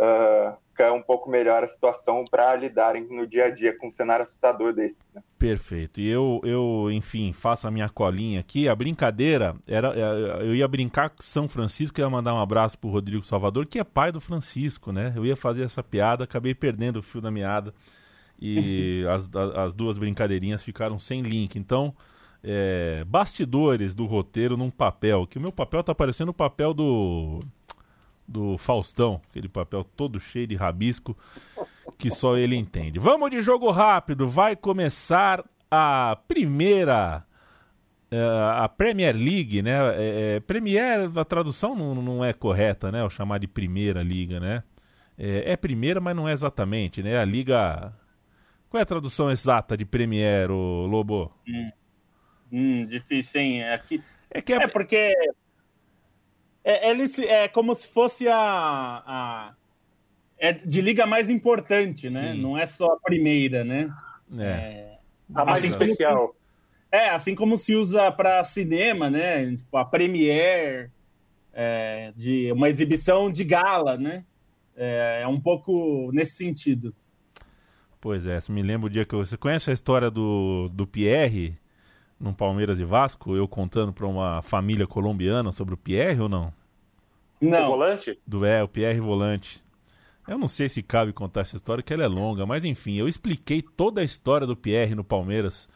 uh, 0.00 0.57
um 0.93 1.02
pouco 1.02 1.31
melhor 1.31 1.62
a 1.62 1.69
situação 1.69 2.25
para 2.31 2.55
lidarem 2.57 3.07
no 3.11 3.26
dia 3.26 3.47
a 3.47 3.50
dia 3.50 3.76
com 3.76 3.88
um 3.88 3.91
cenário 3.91 4.23
assustador 4.23 4.73
desse. 4.73 5.02
Né? 5.14 5.23
Perfeito. 5.38 6.00
E 6.00 6.09
eu, 6.09 6.41
eu, 6.45 6.88
enfim, 6.91 7.33
faço 7.33 7.69
a 7.69 7.71
minha 7.71 7.88
colinha 7.88 8.41
aqui. 8.41 8.69
A 8.69 8.75
brincadeira 8.75 9.55
era. 9.67 9.93
É, 9.95 10.43
eu 10.43 10.55
ia 10.55 10.67
brincar 10.67 11.11
com 11.11 11.23
São 11.23 11.49
Francisco, 11.49 12.00
ia 12.00 12.09
mandar 12.09 12.35
um 12.35 12.41
abraço 12.41 12.79
pro 12.79 12.91
Rodrigo 12.91 13.25
Salvador, 13.25 13.67
que 13.67 13.79
é 13.79 13.85
pai 13.85 14.11
do 14.11 14.21
Francisco, 14.21 14.93
né? 14.93 15.12
Eu 15.14 15.26
ia 15.26 15.37
fazer 15.37 15.62
essa 15.62 15.83
piada, 15.83 16.25
acabei 16.25 16.55
perdendo 16.55 16.99
o 16.99 17.02
fio 17.02 17.21
da 17.21 17.31
meada. 17.31 17.75
E 18.41 19.05
as, 19.11 19.31
as 19.57 19.75
duas 19.75 19.99
brincadeirinhas 19.99 20.64
ficaram 20.64 20.99
sem 20.99 21.23
link. 21.23 21.57
Então. 21.57 21.95
É, 22.45 23.05
bastidores 23.07 23.95
do 23.95 24.05
roteiro 24.05 24.57
num 24.57 24.69
papel, 24.69 25.29
que 25.29 25.38
o 25.38 25.41
meu 25.41 25.52
papel 25.52 25.81
tá 25.85 25.95
parecendo 25.95 26.33
o 26.33 26.35
papel 26.35 26.75
do 26.75 27.38
do 28.26 28.57
Faustão, 28.59 29.21
aquele 29.29 29.49
papel 29.49 29.85
todo 29.85 30.21
cheio 30.21 30.47
de 30.47 30.57
rabisco 30.57 31.17
que 31.99 32.11
só 32.11 32.37
ele 32.37 32.57
entende. 32.57 32.99
Vamos 32.99 33.31
de 33.31 33.43
jogo 33.43 33.71
rápido, 33.71 34.29
vai 34.29 34.57
começar 34.57 35.45
a 35.71 36.17
primeira 36.26 37.25
uh, 38.12 38.62
a 38.62 38.69
Premier 38.69 39.17
League, 39.17 39.62
né? 39.62 39.79
É, 39.97 40.37
é, 40.37 40.41
Premier, 40.41 41.11
a 41.17 41.25
tradução 41.25 41.75
não, 41.75 41.95
não 41.95 42.25
é 42.25 42.33
correta, 42.33 42.93
né? 42.93 43.02
O 43.02 43.11
chamar 43.11 43.38
de 43.38 43.47
primeira 43.47 44.02
liga, 44.02 44.38
né? 44.38 44.62
É, 45.19 45.52
é, 45.52 45.57
primeira, 45.57 46.00
mas 46.00 46.14
não 46.14 46.29
é 46.29 46.33
exatamente, 46.33 47.02
né? 47.02 47.19
A 47.19 47.25
liga. 47.25 47.93
Qual 48.69 48.79
é 48.79 48.83
a 48.83 48.87
tradução 48.87 49.31
exata 49.31 49.76
de 49.76 49.85
Premier, 49.85 50.50
o 50.50 50.87
Lobo? 50.87 51.33
Hum, 51.47 51.71
hum 52.52 52.83
difícil, 52.83 53.41
hein? 53.41 53.64
Aqui... 53.64 54.02
É, 54.33 54.41
que 54.41 54.52
é... 54.52 54.62
é 54.62 54.69
porque 54.69 55.14
é, 56.64 56.90
ele 56.90 57.04
é 57.26 57.49
como 57.49 57.75
se 57.75 57.88
fosse 57.88 58.28
a, 58.28 58.37
a 58.37 59.54
é 60.38 60.52
de 60.52 60.81
liga 60.81 61.07
mais 61.07 61.31
importante, 61.31 62.11
né? 62.11 62.35
Não 62.35 62.59
é 62.59 62.66
só 62.66 62.87
a 62.87 63.00
primeira, 63.00 63.62
né? 63.62 63.92
É. 64.37 64.42
é 64.45 64.99
a 65.33 65.45
mais 65.45 65.59
assim 65.59 65.69
especial. 65.69 66.28
Como, 66.28 66.35
é, 66.90 67.11
assim 67.11 67.35
como 67.35 67.57
se 67.57 67.76
usa 67.76 68.11
para 68.11 68.42
cinema, 68.42 69.09
né? 69.09 69.54
Tipo, 69.54 69.76
a 69.76 69.85
Premiere 69.85 70.90
é, 71.52 72.12
de 72.16 72.50
uma 72.50 72.69
exibição 72.69 73.31
de 73.31 73.45
gala, 73.45 73.97
né? 73.97 74.25
É, 74.76 75.21
é, 75.23 75.28
um 75.28 75.40
pouco 75.40 76.11
nesse 76.12 76.33
sentido. 76.33 76.92
Pois 78.00 78.26
é, 78.26 78.40
me 78.49 78.62
lembra 78.62 78.88
o 78.88 78.90
dia 78.90 79.04
que 79.04 79.14
você 79.14 79.37
conhece 79.37 79.71
a 79.71 79.75
história 79.75 80.11
do, 80.11 80.69
do 80.71 80.88
Pierre 80.88 81.57
no 82.23 82.33
Palmeiras 82.33 82.79
e 82.79 82.85
Vasco, 82.85 83.35
eu 83.35 83.49
contando 83.49 83.93
para 83.93 84.07
uma 84.07 84.41
família 84.43 84.87
colombiana 84.87 85.50
sobre 85.50 85.75
o 85.75 85.76
Pierre 85.76 86.21
ou 86.21 86.29
não? 86.29 86.52
Não. 87.41 87.64
O 87.64 87.67
volante? 87.67 88.19
Do 88.25 88.45
é, 88.45 88.62
o 88.62 88.69
Pierre 88.69 89.00
volante. 89.00 89.62
Eu 90.29 90.38
não 90.38 90.47
sei 90.47 90.69
se 90.69 90.83
cabe 90.85 91.12
contar 91.12 91.41
essa 91.41 91.57
história, 91.57 91.83
que 91.83 91.93
ela 91.93 92.05
é 92.05 92.09
longa, 92.09 92.47
mas 92.47 92.64
enfim, 92.64 92.95
eu 92.95 93.09
expliquei 93.09 93.61
toda 93.61 94.00
a 94.00 94.05
história 94.05 94.47
do 94.47 94.57
Pierre 94.57 94.95
no 94.95 95.02
Palmeiras. 95.02 95.69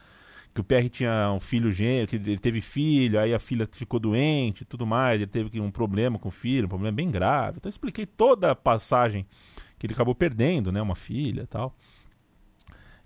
Que 0.55 0.61
o 0.61 0.63
Pierre 0.63 0.89
tinha 0.89 1.31
um 1.33 1.39
filho 1.39 1.71
gêmeo, 1.71 2.07
que 2.07 2.15
ele 2.15 2.37
teve 2.37 2.61
filho, 2.61 3.19
aí 3.19 3.33
a 3.33 3.39
filha 3.39 3.67
ficou 3.69 3.99
doente 3.99 4.61
e 4.61 4.65
tudo 4.65 4.87
mais, 4.87 5.21
ele 5.21 5.29
teve 5.29 5.59
um 5.59 5.69
problema 5.69 6.17
com 6.17 6.29
o 6.29 6.31
filho, 6.31 6.65
um 6.65 6.69
problema 6.69 6.95
bem 6.95 7.11
grave. 7.11 7.57
Então 7.57 7.67
eu 7.67 7.71
expliquei 7.71 8.05
toda 8.05 8.51
a 8.51 8.55
passagem 8.55 9.27
que 9.77 9.85
ele 9.85 9.93
acabou 9.93 10.15
perdendo, 10.15 10.71
né, 10.71 10.81
uma 10.81 10.95
filha 10.95 11.41
e 11.41 11.47
tal 11.47 11.75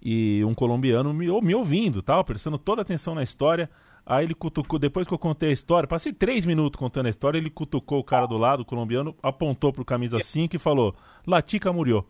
e 0.01 0.43
um 0.45 0.53
colombiano 0.53 1.13
me, 1.13 1.27
me 1.41 1.55
ouvindo, 1.55 2.01
tal, 2.01 2.23
prestando 2.23 2.57
toda 2.57 2.81
atenção 2.81 3.13
na 3.13 3.23
história. 3.23 3.69
Aí 4.05 4.25
ele 4.25 4.33
cutucou, 4.33 4.79
depois 4.79 5.07
que 5.07 5.13
eu 5.13 5.19
contei 5.19 5.49
a 5.49 5.53
história, 5.53 5.87
passei 5.87 6.11
três 6.11 6.45
minutos 6.45 6.79
contando 6.79 7.05
a 7.05 7.09
história, 7.09 7.37
ele 7.37 7.51
cutucou 7.51 7.99
o 7.99 8.03
cara 8.03 8.25
do 8.25 8.37
lado, 8.37 8.61
o 8.61 8.65
colombiano, 8.65 9.15
apontou 9.21 9.71
pro 9.71 9.85
camisa 9.85 10.19
5 10.19 10.55
e 10.55 10.59
falou: 10.59 10.95
Latica 11.25 11.71
murió. 11.71 12.03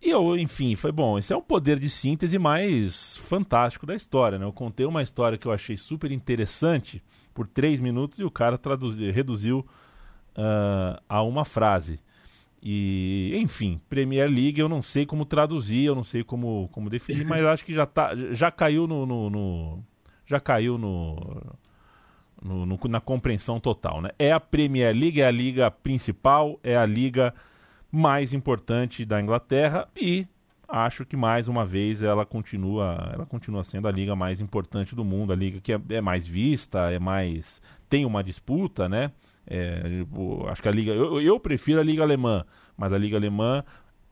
E 0.00 0.08
eu, 0.08 0.38
enfim, 0.38 0.74
foi 0.76 0.90
bom. 0.90 1.18
Esse 1.18 1.32
é 1.32 1.36
o 1.36 1.42
poder 1.42 1.78
de 1.78 1.90
síntese 1.90 2.38
mais 2.38 3.18
fantástico 3.18 3.84
da 3.84 3.94
história, 3.94 4.38
né? 4.38 4.46
Eu 4.46 4.52
contei 4.52 4.86
uma 4.86 5.02
história 5.02 5.36
que 5.36 5.46
eu 5.46 5.52
achei 5.52 5.76
super 5.76 6.10
interessante 6.10 7.02
por 7.34 7.46
três 7.46 7.80
minutos 7.80 8.18
e 8.18 8.24
o 8.24 8.30
cara 8.30 8.56
traduziu, 8.56 9.12
reduziu 9.12 9.58
uh, 9.58 11.02
a 11.06 11.22
uma 11.22 11.44
frase. 11.44 12.00
E, 12.62 13.32
enfim, 13.36 13.80
Premier 13.88 14.28
League 14.28 14.60
eu 14.60 14.68
não 14.68 14.82
sei 14.82 15.06
como 15.06 15.24
traduzir, 15.24 15.84
eu 15.84 15.94
não 15.94 16.04
sei 16.04 16.22
como, 16.22 16.68
como 16.72 16.90
definir, 16.90 17.24
mas 17.24 17.44
acho 17.44 17.64
que 17.64 17.74
já, 17.74 17.86
tá, 17.86 18.14
já 18.32 18.50
caiu 18.50 18.86
no, 18.86 19.06
no, 19.06 19.30
no 19.30 19.84
já 20.26 20.38
caiu 20.38 20.76
no, 20.76 21.16
no, 22.42 22.78
na 22.88 23.00
compreensão 23.00 23.58
total, 23.58 24.02
né? 24.02 24.10
É 24.18 24.30
a 24.30 24.38
Premier 24.38 24.94
League, 24.94 25.20
é 25.20 25.26
a 25.26 25.30
liga 25.30 25.70
principal, 25.70 26.60
é 26.62 26.76
a 26.76 26.84
liga 26.84 27.34
mais 27.90 28.32
importante 28.32 29.04
da 29.04 29.20
Inglaterra 29.20 29.88
e 29.96 30.26
acho 30.68 31.04
que 31.04 31.16
mais 31.16 31.48
uma 31.48 31.66
vez 31.66 32.02
ela 32.02 32.24
continua, 32.24 33.10
ela 33.12 33.26
continua 33.26 33.64
sendo 33.64 33.88
a 33.88 33.90
liga 33.90 34.14
mais 34.14 34.40
importante 34.40 34.94
do 34.94 35.04
mundo, 35.04 35.32
a 35.32 35.36
liga 35.36 35.60
que 35.60 35.72
é, 35.72 35.80
é 35.90 36.00
mais 36.00 36.26
vista, 36.26 36.90
é 36.90 36.98
mais 36.98 37.60
tem 37.88 38.06
uma 38.06 38.22
disputa, 38.22 38.88
né? 38.88 39.10
É, 39.46 40.04
acho 40.48 40.62
que 40.62 40.68
a 40.68 40.72
liga. 40.72 40.92
Eu, 40.92 41.20
eu, 41.20 41.40
prefiro 41.40 41.80
a 41.80 41.84
liga 41.84 42.02
alemã, 42.02 42.44
mas 42.76 42.92
a 42.92 42.98
liga 42.98 43.16
alemã 43.16 43.64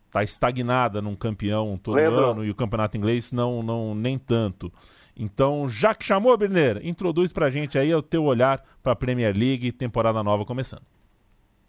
está 0.06 0.22
estagnada 0.22 1.00
num 1.00 1.14
campeão 1.14 1.78
todo 1.78 1.96
Leandro. 1.96 2.30
ano 2.30 2.44
e 2.44 2.50
o 2.50 2.54
campeonato 2.54 2.96
inglês 2.96 3.32
não, 3.32 3.62
não 3.62 3.94
nem 3.94 4.18
tanto. 4.18 4.72
Então, 5.16 5.68
já 5.68 5.94
que 5.94 6.04
chamou, 6.04 6.36
Berneira, 6.36 6.80
introduz 6.86 7.32
pra 7.32 7.50
gente 7.50 7.76
aí 7.78 7.92
o 7.92 8.00
teu 8.00 8.24
olhar 8.24 8.64
para 8.82 8.92
a 8.92 8.96
Premier 8.96 9.36
League, 9.36 9.72
temporada 9.72 10.22
nova 10.22 10.44
começando. 10.44 10.82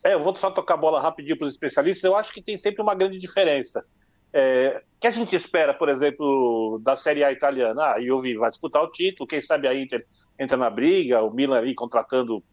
É, 0.03 0.13
eu 0.13 0.23
vou 0.23 0.33
só 0.35 0.51
tocar 0.51 0.75
a 0.75 0.77
bola 0.77 1.01
rapidinho 1.01 1.37
para 1.37 1.47
os 1.47 1.53
especialistas. 1.53 2.03
Eu 2.03 2.15
acho 2.15 2.31
que 2.31 2.41
tem 2.41 2.57
sempre 2.57 2.81
uma 2.81 2.95
grande 2.95 3.19
diferença. 3.19 3.83
É, 4.31 4.83
que 4.99 5.07
a 5.07 5.11
gente 5.11 5.35
espera, 5.35 5.73
por 5.73 5.89
exemplo, 5.89 6.79
da 6.83 6.95
Série 6.95 7.23
A 7.23 7.31
italiana? 7.31 7.81
Ah, 7.81 8.01
Juve 8.01 8.37
vai 8.37 8.49
disputar 8.49 8.83
o 8.83 8.91
título, 8.91 9.27
quem 9.27 9.41
sabe 9.41 9.67
a 9.67 9.73
Inter 9.73 10.05
entra 10.37 10.55
na 10.55 10.69
briga, 10.69 11.23
o 11.23 11.33
Milan 11.33 11.61
aí 11.61 11.73
contratando 11.73 12.43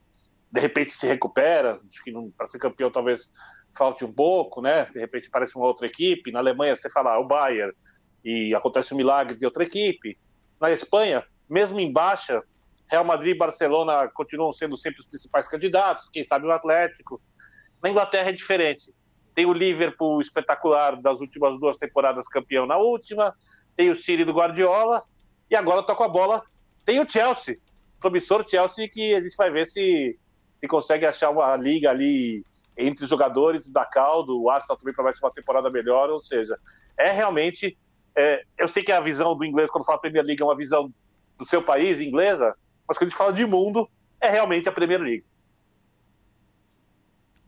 de 0.56 0.60
repente 0.60 0.90
se 0.90 1.06
recupera, 1.06 1.78
acho 1.86 2.02
que 2.02 2.10
para 2.34 2.46
ser 2.46 2.58
campeão 2.58 2.90
talvez 2.90 3.30
falte 3.76 4.06
um 4.06 4.12
pouco, 4.12 4.62
né? 4.62 4.86
De 4.86 4.98
repente 4.98 5.28
aparece 5.28 5.54
uma 5.54 5.66
outra 5.66 5.86
equipe. 5.86 6.32
Na 6.32 6.38
Alemanha 6.38 6.74
você 6.74 6.88
fala 6.88 7.12
ah, 7.12 7.20
o 7.20 7.26
Bayern 7.26 7.74
e 8.24 8.54
acontece 8.54 8.94
um 8.94 8.96
milagre 8.96 9.36
de 9.36 9.44
outra 9.44 9.64
equipe. 9.64 10.18
Na 10.58 10.70
Espanha, 10.70 11.22
mesmo 11.46 11.78
em 11.78 11.92
baixa, 11.92 12.42
Real 12.90 13.04
Madrid 13.04 13.34
e 13.34 13.38
Barcelona 13.38 14.08
continuam 14.08 14.50
sendo 14.50 14.78
sempre 14.78 15.00
os 15.00 15.06
principais 15.06 15.46
candidatos, 15.46 16.08
quem 16.08 16.24
sabe 16.24 16.46
o 16.46 16.50
Atlético. 16.50 17.20
Na 17.82 17.90
Inglaterra 17.90 18.30
é 18.30 18.32
diferente. 18.32 18.94
Tem 19.34 19.44
o 19.44 19.52
Liverpool 19.52 20.22
espetacular 20.22 20.96
das 21.02 21.20
últimas 21.20 21.60
duas 21.60 21.76
temporadas, 21.76 22.26
campeão 22.26 22.64
na 22.64 22.78
última. 22.78 23.34
Tem 23.76 23.90
o 23.90 23.96
City 23.96 24.24
do 24.24 24.32
Guardiola. 24.32 25.02
E 25.50 25.54
agora 25.54 25.82
toca 25.82 26.06
a 26.06 26.08
bola. 26.08 26.42
Tem 26.82 26.98
o 26.98 27.08
Chelsea, 27.08 27.58
promissor 28.00 28.42
Chelsea, 28.48 28.88
que 28.88 29.14
a 29.14 29.22
gente 29.22 29.36
vai 29.36 29.50
ver 29.50 29.66
se 29.66 30.18
se 30.56 30.66
consegue 30.66 31.06
achar 31.06 31.30
uma 31.30 31.56
liga 31.56 31.90
ali 31.90 32.44
entre 32.76 33.04
os 33.04 33.10
jogadores 33.10 33.68
da 33.68 33.84
Caldo, 33.84 34.40
o 34.40 34.50
Arsenal 34.50 34.76
também 34.76 34.94
promete 34.94 35.22
uma 35.22 35.32
temporada 35.32 35.70
melhor, 35.70 36.10
ou 36.10 36.18
seja, 36.18 36.58
é 36.98 37.10
realmente. 37.10 37.76
É, 38.14 38.42
eu 38.56 38.66
sei 38.66 38.82
que 38.82 38.92
a 38.92 39.00
visão 39.00 39.36
do 39.36 39.44
inglês, 39.44 39.70
quando 39.70 39.84
fala 39.84 40.00
Premier 40.00 40.24
League, 40.24 40.42
é 40.42 40.44
uma 40.44 40.56
visão 40.56 40.92
do 41.38 41.44
seu 41.44 41.62
país, 41.62 42.00
inglesa, 42.00 42.54
mas 42.88 42.96
quando 42.96 43.08
a 43.08 43.10
gente 43.10 43.18
fala 43.18 43.32
de 43.32 43.44
mundo, 43.44 43.88
é 44.20 44.30
realmente 44.30 44.68
a 44.68 44.72
Premier 44.72 45.00
League. 45.00 45.24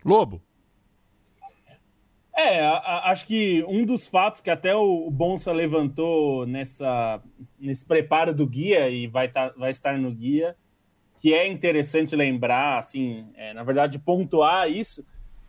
Lobo. 0.05 0.43
É, 2.37 2.65
a, 2.65 3.11
acho 3.11 3.27
que 3.27 3.65
um 3.67 3.85
dos 3.85 4.07
fatos 4.07 4.41
que 4.41 4.51
até 4.51 4.75
o 4.75 5.11
Bonsa 5.11 5.51
levantou 5.53 6.47
nessa, 6.47 7.21
nesse 7.59 7.85
preparo 7.85 8.35
do 8.35 8.47
guia 8.47 8.89
e 8.89 9.07
vai, 9.07 9.29
tá, 9.29 9.53
vai 9.57 9.71
estar 9.71 9.99
no 9.99 10.15
guia, 10.15 10.55
que 11.21 11.35
é 11.35 11.47
interessante 11.47 12.15
lembrar, 12.15 12.79
assim, 12.79 13.27
é, 13.37 13.53
na 13.53 13.63
verdade, 13.63 13.99
pontuar 13.99 14.71
isso, 14.71 15.05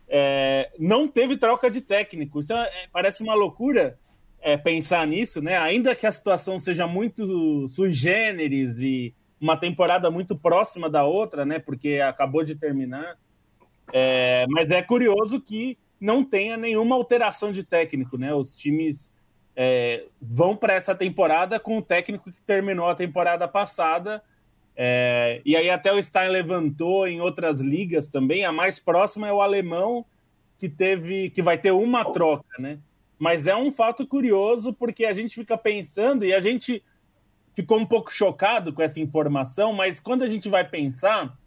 é, 0.08 0.72
não 0.80 1.08
teve 1.08 1.38
troca 1.38 1.70
de 1.70 1.82
técnico. 1.82 2.40
Isso 2.40 2.54
é, 2.54 2.88
parece 2.92 3.22
uma 3.22 3.36
loucura 3.36 3.98
é, 4.42 4.58
pensar 4.58 5.06
nisso, 5.06 5.42
né? 5.42 5.58
Ainda 5.58 5.96
que 5.96 6.08
a 6.08 6.12
situação 6.12 6.58
seja 6.58 6.88
muito 6.88 7.68
sui 7.70 7.92
generis 7.92 8.82
e 8.82 9.14
uma 9.40 9.56
temporada 9.56 10.10
muito 10.10 10.36
próxima 10.36 10.90
da 10.90 11.04
outra, 11.04 11.46
né? 11.46 11.60
Porque 11.60 12.00
acabou 12.00 12.44
de 12.44 12.56
terminar. 12.56 13.18
É, 13.94 14.46
mas 14.50 14.72
é 14.72 14.82
curioso 14.82 15.40
que 15.40 15.78
não 16.00 16.24
tenha 16.24 16.58
nenhuma 16.58 16.96
alteração 16.96 17.52
de 17.52 17.64
técnico, 17.64 18.18
né? 18.18 18.34
Os 18.34 18.58
times 18.58 19.12
é, 19.56 20.06
vão 20.22 20.56
para 20.56 20.74
essa 20.74 20.96
temporada 20.96 21.60
com 21.60 21.78
o 21.78 21.82
técnico 21.82 22.32
que 22.32 22.42
terminou 22.42 22.88
a 22.88 22.96
temporada 22.96 23.48
passada. 23.48 24.24
É, 24.82 25.42
e 25.44 25.58
aí 25.58 25.70
até 25.70 25.92
o 25.92 26.02
Stein 26.02 26.30
levantou 26.30 27.06
em 27.06 27.20
outras 27.20 27.60
ligas 27.60 28.08
também. 28.08 28.46
A 28.46 28.52
mais 28.54 28.80
próxima 28.80 29.28
é 29.28 29.34
o 29.34 29.42
alemão 29.42 30.06
que 30.58 30.70
teve, 30.70 31.32
que 31.32 31.42
vai 31.42 31.58
ter 31.58 31.72
uma 31.72 32.06
troca, 32.06 32.48
né? 32.58 32.80
Mas 33.18 33.46
é 33.46 33.54
um 33.54 33.74
fato 33.74 34.08
curioso 34.08 34.72
porque 34.72 35.04
a 35.04 35.14
gente 35.14 35.36
fica 35.36 35.58
pensando 35.58 36.24
e 36.24 36.34
a 36.34 36.40
gente 36.40 36.82
ficou 37.54 37.78
um 37.78 37.86
pouco 37.86 38.10
chocado 38.10 38.72
com 38.72 38.82
essa 38.82 39.02
informação, 39.02 39.74
mas 39.74 40.00
quando 40.00 40.24
a 40.24 40.30
gente 40.30 40.48
vai 40.48 40.66
pensar 40.66 41.38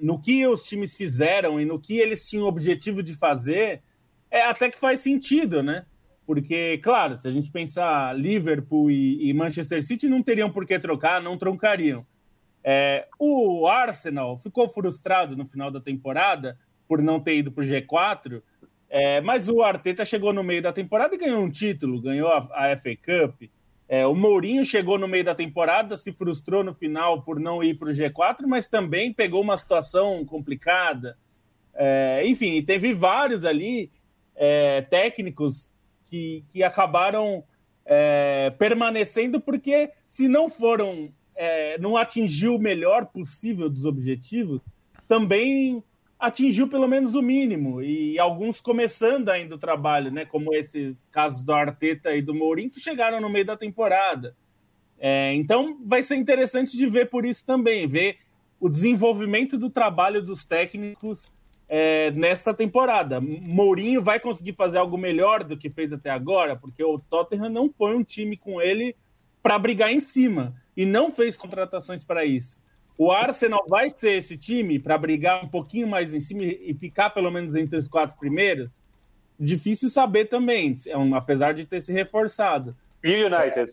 no 0.00 0.16
que 0.20 0.46
os 0.46 0.62
times 0.62 0.94
fizeram 0.94 1.60
e 1.60 1.64
no 1.64 1.80
que 1.80 1.98
eles 1.98 2.28
tinham 2.28 2.44
o 2.44 2.48
objetivo 2.48 3.02
de 3.02 3.16
fazer, 3.16 3.82
é 4.30 4.42
até 4.42 4.70
que 4.70 4.78
faz 4.78 5.00
sentido, 5.00 5.64
né? 5.64 5.84
Porque, 6.24 6.78
claro, 6.78 7.18
se 7.18 7.26
a 7.26 7.32
gente 7.32 7.50
pensar 7.50 8.16
Liverpool 8.16 8.88
e, 8.88 9.28
e 9.28 9.32
Manchester 9.32 9.82
City, 9.82 10.08
não 10.08 10.22
teriam 10.22 10.48
por 10.48 10.64
que 10.64 10.78
trocar, 10.78 11.20
não 11.20 11.36
troncariam. 11.36 12.06
É, 12.64 13.06
o 13.18 13.66
Arsenal 13.66 14.38
ficou 14.38 14.68
frustrado 14.68 15.36
no 15.36 15.46
final 15.46 15.70
da 15.70 15.80
temporada 15.80 16.58
por 16.86 17.02
não 17.02 17.20
ter 17.20 17.36
ido 17.36 17.50
para 17.50 17.64
o 17.64 17.66
G4, 17.66 18.42
é, 18.88 19.20
mas 19.20 19.48
o 19.48 19.62
Arteta 19.62 20.04
chegou 20.04 20.32
no 20.32 20.42
meio 20.42 20.62
da 20.62 20.72
temporada 20.72 21.14
e 21.14 21.18
ganhou 21.18 21.42
um 21.42 21.50
título, 21.50 22.00
ganhou 22.00 22.28
a, 22.28 22.48
a 22.52 22.76
FA 22.76 22.94
Cup. 22.96 23.42
É, 23.88 24.06
o 24.06 24.14
Mourinho 24.14 24.64
chegou 24.64 24.98
no 24.98 25.08
meio 25.08 25.24
da 25.24 25.34
temporada, 25.34 25.96
se 25.96 26.12
frustrou 26.12 26.62
no 26.62 26.74
final 26.74 27.22
por 27.22 27.40
não 27.40 27.62
ir 27.62 27.74
para 27.74 27.88
o 27.88 27.92
G4, 27.92 28.46
mas 28.46 28.68
também 28.68 29.12
pegou 29.12 29.40
uma 29.40 29.56
situação 29.56 30.24
complicada. 30.24 31.16
É, 31.74 32.22
enfim, 32.26 32.62
teve 32.62 32.92
vários 32.92 33.44
ali 33.44 33.90
é, 34.36 34.82
técnicos 34.82 35.70
que, 36.04 36.44
que 36.48 36.62
acabaram 36.62 37.42
é, 37.84 38.52
permanecendo 38.58 39.40
porque 39.40 39.90
se 40.06 40.28
não 40.28 40.48
foram, 40.48 41.10
é, 41.34 41.78
não 41.78 41.96
atingiu 41.96 42.56
o 42.56 42.60
melhor 42.60 43.06
possível 43.06 43.68
dos 43.68 43.84
objetivos, 43.84 44.60
também 45.08 45.82
atingiu 46.18 46.68
pelo 46.68 46.86
menos 46.86 47.14
o 47.14 47.22
mínimo, 47.22 47.82
e 47.82 48.18
alguns 48.18 48.60
começando 48.60 49.28
ainda 49.28 49.56
o 49.56 49.58
trabalho, 49.58 50.10
né? 50.10 50.24
Como 50.24 50.54
esses 50.54 51.08
casos 51.08 51.42
do 51.42 51.52
Arteta 51.52 52.14
e 52.14 52.22
do 52.22 52.32
Mourinho, 52.32 52.70
que 52.70 52.78
chegaram 52.78 53.20
no 53.20 53.28
meio 53.28 53.44
da 53.44 53.56
temporada. 53.56 54.36
É, 55.00 55.34
então 55.34 55.78
vai 55.84 56.00
ser 56.00 56.14
interessante 56.14 56.76
de 56.76 56.86
ver 56.86 57.10
por 57.10 57.26
isso 57.26 57.44
também, 57.44 57.88
ver 57.88 58.18
o 58.60 58.68
desenvolvimento 58.68 59.58
do 59.58 59.68
trabalho 59.68 60.22
dos 60.22 60.44
técnicos 60.44 61.32
é, 61.68 62.12
nesta 62.12 62.54
temporada. 62.54 63.20
Mourinho 63.20 64.00
vai 64.00 64.20
conseguir 64.20 64.52
fazer 64.52 64.78
algo 64.78 64.96
melhor 64.96 65.42
do 65.42 65.56
que 65.56 65.68
fez 65.68 65.92
até 65.92 66.10
agora, 66.10 66.54
porque 66.54 66.84
o 66.84 67.00
Tottenham 67.00 67.50
não 67.50 67.68
foi 67.68 67.96
um 67.96 68.04
time 68.04 68.36
com 68.36 68.62
ele 68.62 68.94
para 69.42 69.58
brigar 69.58 69.92
em 69.92 69.98
cima 69.98 70.54
e 70.76 70.86
não 70.86 71.10
fez 71.10 71.36
contratações 71.36 72.04
para 72.04 72.24
isso. 72.24 72.58
O 72.96 73.10
Arsenal 73.10 73.64
vai 73.68 73.90
ser 73.90 74.12
esse 74.12 74.36
time 74.36 74.78
para 74.78 74.98
brigar 74.98 75.44
um 75.44 75.48
pouquinho 75.48 75.88
mais 75.88 76.12
em 76.12 76.20
cima 76.20 76.44
e 76.44 76.74
ficar 76.74 77.10
pelo 77.10 77.30
menos 77.30 77.54
entre 77.54 77.76
os 77.76 77.88
quatro 77.88 78.18
primeiros? 78.18 78.78
Difícil 79.38 79.90
saber 79.90 80.26
também, 80.26 80.74
é 80.86 81.16
apesar 81.16 81.52
de 81.52 81.64
ter 81.64 81.80
se 81.80 81.92
reforçado. 81.92 82.76
E 83.02 83.24
o 83.24 83.26
United? 83.26 83.72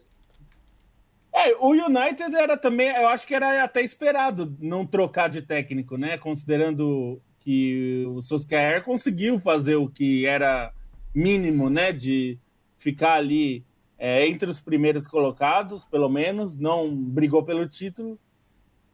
É, 1.34 1.56
o 1.58 1.70
United 1.70 2.36
era 2.36 2.58
também, 2.58 2.90
eu 2.90 3.08
acho 3.08 3.28
que 3.28 3.36
era 3.36 3.64
até 3.64 3.82
esperado 3.82 4.56
não 4.60 4.86
trocar 4.86 5.30
de 5.30 5.42
técnico, 5.42 5.96
né? 5.96 6.18
Considerando 6.18 7.22
que 7.42 8.04
o 8.08 8.22
Solskjaer 8.22 8.84
conseguiu 8.84 9.40
fazer 9.40 9.76
o 9.76 9.88
que 9.88 10.26
era 10.26 10.74
mínimo, 11.14 11.70
né? 11.70 11.92
De 11.92 12.38
ficar 12.80 13.14
ali 13.14 13.64
é, 14.00 14.26
entre 14.26 14.50
os 14.50 14.62
primeiros 14.62 15.06
colocados, 15.06 15.86
pelo 15.86 16.08
menos, 16.08 16.58
não 16.58 16.96
brigou 16.96 17.44
pelo 17.44 17.68
título. 17.68 18.18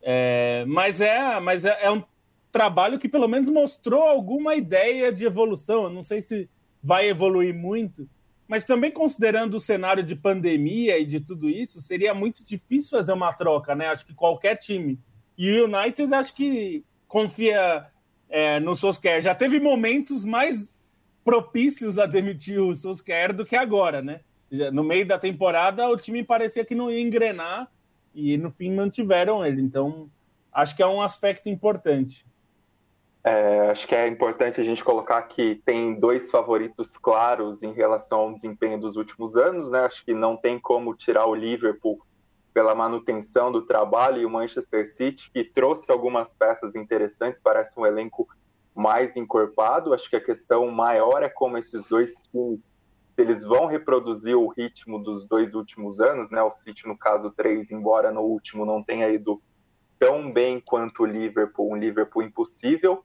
É, 0.01 0.65
mas 0.67 0.99
é, 0.99 1.39
mas 1.39 1.63
é, 1.63 1.77
é, 1.83 1.91
um 1.91 2.03
trabalho 2.51 2.97
que 2.97 3.07
pelo 3.07 3.27
menos 3.27 3.47
mostrou 3.47 4.01
alguma 4.03 4.55
ideia 4.55 5.13
de 5.13 5.23
evolução. 5.23 5.83
Eu 5.83 5.89
não 5.91 6.01
sei 6.01 6.23
se 6.23 6.49
vai 6.83 7.07
evoluir 7.07 7.53
muito, 7.53 8.09
mas 8.47 8.65
também 8.65 8.91
considerando 8.91 9.55
o 9.55 9.59
cenário 9.59 10.01
de 10.01 10.15
pandemia 10.15 10.97
e 10.97 11.05
de 11.05 11.19
tudo 11.19 11.49
isso, 11.49 11.81
seria 11.81 12.13
muito 12.13 12.43
difícil 12.43 12.97
fazer 12.97 13.13
uma 13.13 13.31
troca, 13.31 13.75
né? 13.75 13.87
Acho 13.87 14.05
que 14.07 14.13
qualquer 14.13 14.55
time. 14.55 14.99
E 15.37 15.51
o 15.51 15.65
United 15.65 16.13
acho 16.15 16.33
que 16.33 16.83
confia 17.07 17.87
é, 18.27 18.59
no 18.59 18.75
Solskjaer. 18.75 19.21
Já 19.21 19.35
teve 19.35 19.59
momentos 19.59 20.25
mais 20.25 20.75
propícios 21.23 21.99
a 21.99 22.05
demitir 22.07 22.59
o 22.59 22.73
Solskjaer 22.73 23.33
do 23.33 23.45
que 23.45 23.55
agora, 23.55 24.01
né? 24.01 24.21
No 24.71 24.84
meio 24.84 25.08
da 25.08 25.17
temporada, 25.17 25.88
o 25.89 25.97
time 25.97 26.23
parecia 26.23 26.63
que 26.63 26.75
não 26.75 26.91
ia 26.91 27.01
engrenar 27.01 27.69
e 28.13 28.38
no 28.38 28.51
fim 28.51 28.73
mantiveram 28.73 29.45
ele. 29.45 29.62
Então, 29.62 30.10
acho 30.51 30.75
que 30.75 30.84
é 30.84 30.88
um 30.88 31.01
aspecto 31.01 31.49
importante. 31.49 32.25
É, 33.23 33.71
acho 33.71 33.88
que 33.88 33.95
é 33.95 34.08
importante 34.08 34.62
a 34.62 34.63
gente 34.63 34.84
colocar 34.84 35.19
que 35.23 35.55
tem 35.65 35.99
dois 35.99 36.29
favoritos 36.29 36.95
claros 36.95 37.63
em 37.63 37.73
relação 37.73 38.19
ao 38.19 38.34
desempenho 38.34 38.79
dos 38.79 38.95
últimos 38.95 39.36
anos, 39.36 39.71
né? 39.71 39.79
Acho 39.79 40.05
que 40.05 40.13
não 40.13 40.38
tem 40.38 40.60
como 40.60 40.95
tirar 40.95 41.25
o 41.25 41.34
Liverpool 41.34 41.99
pela 42.53 42.75
manutenção 42.75 43.51
do 43.51 43.63
trabalho 43.63 44.21
e 44.21 44.25
o 44.25 44.29
Manchester 44.29 44.88
City, 44.88 45.29
que 45.31 45.43
trouxe 45.43 45.91
algumas 45.91 46.36
peças 46.36 46.75
interessantes, 46.75 47.41
parece 47.41 47.77
um 47.79 47.86
elenco 47.86 48.27
mais 48.75 49.17
encorpado. 49.17 49.93
Acho 49.93 50.08
que 50.08 50.15
a 50.15 50.23
questão 50.23 50.69
maior 50.69 51.23
é 51.23 51.27
como 51.27 51.58
esses 51.58 51.89
dois 51.89 52.13
times 52.31 52.60
eles 53.17 53.43
vão 53.43 53.65
reproduzir 53.65 54.38
o 54.38 54.47
ritmo 54.47 55.01
dos 55.01 55.25
dois 55.25 55.54
últimos 55.54 55.99
anos, 55.99 56.30
né? 56.30 56.41
O 56.41 56.51
City, 56.51 56.88
no 56.88 56.97
caso, 56.97 57.32
três, 57.32 57.71
embora 57.71 58.12
no 58.12 58.21
último 58.21 58.65
não 58.65 58.84
tenha 58.84 59.10
ido 59.10 59.41
tão 59.97 60.32
bem 60.32 60.60
quanto 60.60 61.04
o 61.04 61.06
Liverpool, 61.06 61.71
um 61.71 61.78
Liverpool 61.78 62.23
impossível. 62.23 63.04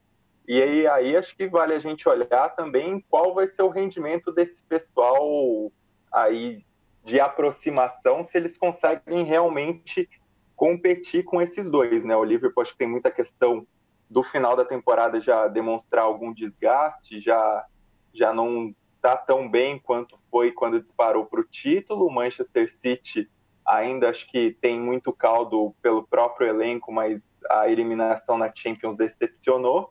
E 0.48 0.60
aí, 0.60 0.86
aí 0.86 1.16
acho 1.16 1.36
que 1.36 1.46
vale 1.46 1.74
a 1.74 1.78
gente 1.78 2.08
olhar 2.08 2.48
também 2.56 3.04
qual 3.08 3.34
vai 3.34 3.46
ser 3.48 3.62
o 3.62 3.68
rendimento 3.68 4.32
desse 4.32 4.64
pessoal 4.64 5.70
aí 6.12 6.64
de 7.04 7.20
aproximação, 7.20 8.24
se 8.24 8.36
eles 8.36 8.58
conseguem 8.58 9.24
realmente 9.24 10.08
competir 10.56 11.24
com 11.24 11.40
esses 11.40 11.70
dois, 11.70 12.04
né? 12.04 12.16
O 12.16 12.24
Liverpool 12.24 12.62
acho 12.62 12.72
que 12.72 12.78
tem 12.78 12.88
muita 12.88 13.10
questão 13.10 13.66
do 14.08 14.22
final 14.22 14.56
da 14.56 14.64
temporada 14.64 15.20
já 15.20 15.46
demonstrar 15.46 16.04
algum 16.04 16.34
desgaste, 16.34 17.20
já 17.20 17.64
já 18.12 18.34
não 18.34 18.74
está 19.00 19.16
tão 19.16 19.48
bem 19.48 19.78
quanto 19.78 20.18
foi 20.30 20.52
quando 20.52 20.80
disparou 20.80 21.24
para 21.24 21.40
o 21.40 21.44
título. 21.44 22.06
O 22.06 22.12
Manchester 22.12 22.70
City 22.70 23.28
ainda 23.66 24.10
acho 24.10 24.30
que 24.30 24.56
tem 24.60 24.78
muito 24.78 25.12
caldo 25.12 25.74
pelo 25.80 26.06
próprio 26.06 26.48
elenco, 26.48 26.92
mas 26.92 27.26
a 27.48 27.68
eliminação 27.68 28.36
na 28.36 28.50
Champions 28.54 28.96
decepcionou. 28.96 29.90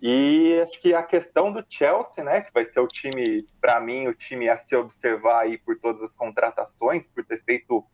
E 0.00 0.60
acho 0.62 0.80
que 0.80 0.94
a 0.94 1.02
questão 1.02 1.52
do 1.52 1.64
Chelsea, 1.68 2.22
né, 2.22 2.42
que 2.42 2.52
vai 2.52 2.66
ser 2.66 2.80
o 2.80 2.86
time, 2.86 3.46
para 3.60 3.80
mim, 3.80 4.06
o 4.06 4.14
time 4.14 4.48
a 4.48 4.58
se 4.58 4.76
observar 4.76 5.42
aí 5.42 5.58
por 5.58 5.78
todas 5.78 6.02
as 6.02 6.14
contratações, 6.14 7.06
por 7.06 7.24
ter 7.24 7.42
feito 7.42 7.84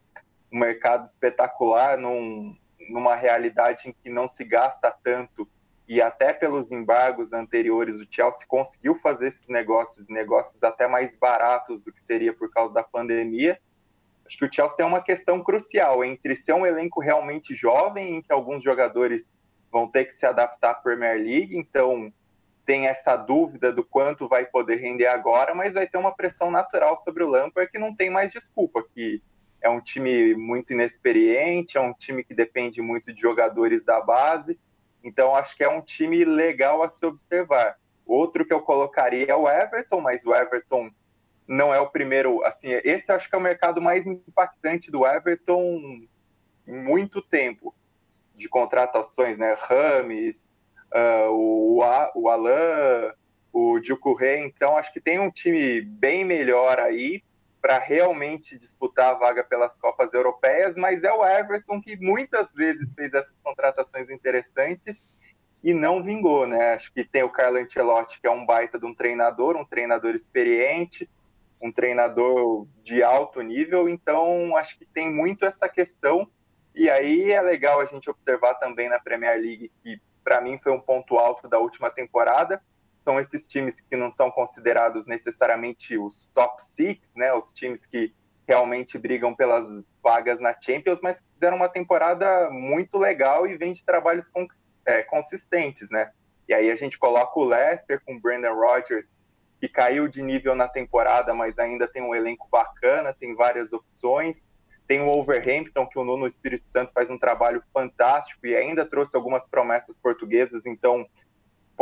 um 0.52 0.58
mercado 0.58 1.06
espetacular 1.06 1.96
num, 1.96 2.56
numa 2.90 3.14
realidade 3.14 3.88
em 3.88 3.92
que 3.92 4.10
não 4.10 4.26
se 4.26 4.44
gasta 4.44 4.90
tanto 5.02 5.48
e 5.88 6.00
até 6.00 6.32
pelos 6.32 6.70
embargos 6.70 7.32
anteriores, 7.32 7.96
o 7.96 8.06
Chelsea 8.08 8.46
conseguiu 8.46 8.94
fazer 8.96 9.28
esses 9.28 9.48
negócios, 9.48 10.08
negócios 10.08 10.62
até 10.62 10.86
mais 10.86 11.16
baratos 11.16 11.82
do 11.82 11.92
que 11.92 12.02
seria 12.02 12.32
por 12.32 12.50
causa 12.50 12.72
da 12.72 12.82
pandemia. 12.82 13.58
Acho 14.24 14.38
que 14.38 14.44
o 14.44 14.52
Chelsea 14.52 14.76
tem 14.76 14.86
uma 14.86 15.02
questão 15.02 15.42
crucial 15.42 16.04
entre 16.04 16.36
ser 16.36 16.54
um 16.54 16.64
elenco 16.64 17.00
realmente 17.00 17.54
jovem, 17.54 18.16
em 18.16 18.22
que 18.22 18.32
alguns 18.32 18.62
jogadores 18.62 19.36
vão 19.70 19.88
ter 19.88 20.04
que 20.04 20.14
se 20.14 20.24
adaptar 20.24 20.70
à 20.70 20.74
Premier 20.74 21.16
League, 21.16 21.56
então 21.56 22.12
tem 22.64 22.86
essa 22.86 23.16
dúvida 23.16 23.72
do 23.72 23.82
quanto 23.82 24.28
vai 24.28 24.46
poder 24.46 24.76
render 24.76 25.06
agora, 25.06 25.54
mas 25.54 25.74
vai 25.74 25.86
ter 25.86 25.98
uma 25.98 26.14
pressão 26.14 26.50
natural 26.50 26.96
sobre 26.98 27.24
o 27.24 27.28
Lampard 27.28 27.70
que 27.70 27.78
não 27.78 27.94
tem 27.94 28.08
mais 28.08 28.30
desculpa, 28.30 28.84
que 28.94 29.20
é 29.60 29.68
um 29.68 29.80
time 29.80 30.34
muito 30.34 30.72
inexperiente, 30.72 31.76
é 31.76 31.80
um 31.80 31.92
time 31.92 32.22
que 32.22 32.34
depende 32.34 32.80
muito 32.80 33.12
de 33.12 33.20
jogadores 33.20 33.84
da 33.84 34.00
base, 34.00 34.58
então 35.02 35.34
acho 35.34 35.56
que 35.56 35.64
é 35.64 35.68
um 35.68 35.80
time 35.80 36.24
legal 36.24 36.82
a 36.82 36.90
se 36.90 37.04
observar. 37.04 37.76
Outro 38.06 38.44
que 38.44 38.52
eu 38.52 38.60
colocaria 38.60 39.26
é 39.30 39.34
o 39.34 39.48
Everton, 39.48 40.00
mas 40.00 40.24
o 40.24 40.34
Everton 40.34 40.90
não 41.46 41.72
é 41.72 41.80
o 41.80 41.90
primeiro, 41.90 42.44
assim, 42.44 42.68
esse 42.84 43.10
acho 43.10 43.28
que 43.28 43.34
é 43.34 43.38
o 43.38 43.42
mercado 43.42 43.80
mais 43.80 44.06
impactante 44.06 44.90
do 44.90 45.06
Everton 45.06 45.62
em 46.66 46.82
muito 46.84 47.20
tempo 47.20 47.74
de 48.34 48.48
contratações, 48.48 49.36
né? 49.36 49.56
Rames, 49.58 50.50
uh, 50.92 51.30
o, 51.30 51.78
o 52.14 52.28
Alain, 52.28 53.12
o 53.52 53.78
Djukuré, 53.80 54.38
então 54.38 54.76
acho 54.76 54.92
que 54.92 55.00
tem 55.00 55.18
um 55.18 55.30
time 55.30 55.80
bem 55.80 56.24
melhor 56.24 56.78
aí 56.78 57.22
para 57.62 57.78
realmente 57.78 58.58
disputar 58.58 59.12
a 59.12 59.14
vaga 59.14 59.44
pelas 59.44 59.78
Copas 59.78 60.12
Europeias, 60.12 60.76
mas 60.76 61.04
é 61.04 61.12
o 61.12 61.24
Everton 61.24 61.80
que 61.80 61.96
muitas 61.96 62.52
vezes 62.52 62.92
fez 62.92 63.14
essas 63.14 63.40
contratações 63.40 64.10
interessantes 64.10 65.08
e 65.62 65.72
não 65.72 66.02
vingou, 66.02 66.44
né? 66.44 66.74
Acho 66.74 66.92
que 66.92 67.04
tem 67.04 67.22
o 67.22 67.30
Carlo 67.30 67.58
Ancelotti, 67.58 68.20
que 68.20 68.26
é 68.26 68.30
um 68.30 68.44
baita 68.44 68.80
de 68.80 68.84
um 68.84 68.92
treinador, 68.92 69.56
um 69.56 69.64
treinador 69.64 70.16
experiente, 70.16 71.08
um 71.62 71.70
treinador 71.70 72.66
de 72.82 73.00
alto 73.00 73.40
nível, 73.40 73.88
então 73.88 74.56
acho 74.56 74.76
que 74.76 74.84
tem 74.84 75.08
muito 75.08 75.46
essa 75.46 75.68
questão. 75.68 76.28
E 76.74 76.90
aí 76.90 77.30
é 77.30 77.40
legal 77.40 77.80
a 77.80 77.84
gente 77.84 78.10
observar 78.10 78.54
também 78.54 78.88
na 78.88 78.98
Premier 78.98 79.40
League 79.40 79.70
que 79.84 80.00
para 80.24 80.40
mim 80.40 80.58
foi 80.58 80.72
um 80.72 80.80
ponto 80.80 81.16
alto 81.16 81.48
da 81.48 81.60
última 81.60 81.90
temporada. 81.90 82.60
São 83.02 83.18
esses 83.18 83.48
times 83.48 83.80
que 83.80 83.96
não 83.96 84.08
são 84.08 84.30
considerados 84.30 85.06
necessariamente 85.06 85.98
os 85.98 86.28
top 86.28 86.62
six, 86.62 87.00
né? 87.16 87.34
Os 87.34 87.52
times 87.52 87.84
que 87.84 88.14
realmente 88.46 88.96
brigam 88.96 89.34
pelas 89.34 89.66
vagas 90.00 90.38
na 90.38 90.54
Champions, 90.58 91.00
mas 91.02 91.20
fizeram 91.32 91.56
uma 91.56 91.68
temporada 91.68 92.48
muito 92.48 92.96
legal 92.98 93.44
e 93.44 93.56
vem 93.56 93.72
de 93.72 93.84
trabalhos 93.84 94.30
é, 94.86 95.02
consistentes, 95.02 95.90
né? 95.90 96.12
E 96.48 96.54
aí 96.54 96.70
a 96.70 96.76
gente 96.76 96.96
coloca 96.96 97.40
o 97.40 97.44
Leicester 97.44 98.00
com 98.04 98.14
o 98.14 98.20
Brandon 98.20 98.54
Rodgers, 98.54 99.18
que 99.60 99.68
caiu 99.68 100.06
de 100.06 100.22
nível 100.22 100.54
na 100.54 100.68
temporada, 100.68 101.34
mas 101.34 101.58
ainda 101.58 101.88
tem 101.88 102.02
um 102.02 102.14
elenco 102.14 102.48
bacana, 102.50 103.12
tem 103.12 103.34
várias 103.34 103.72
opções. 103.72 104.52
Tem 104.86 105.00
o 105.00 105.08
Overhampton, 105.08 105.86
que 105.86 105.98
o 105.98 106.04
Nuno 106.04 106.26
Espírito 106.26 106.66
Santo 106.68 106.92
faz 106.92 107.10
um 107.10 107.18
trabalho 107.18 107.62
fantástico 107.72 108.46
e 108.46 108.54
ainda 108.54 108.84
trouxe 108.84 109.16
algumas 109.16 109.48
promessas 109.48 109.96
portuguesas, 109.96 110.66
então 110.66 111.06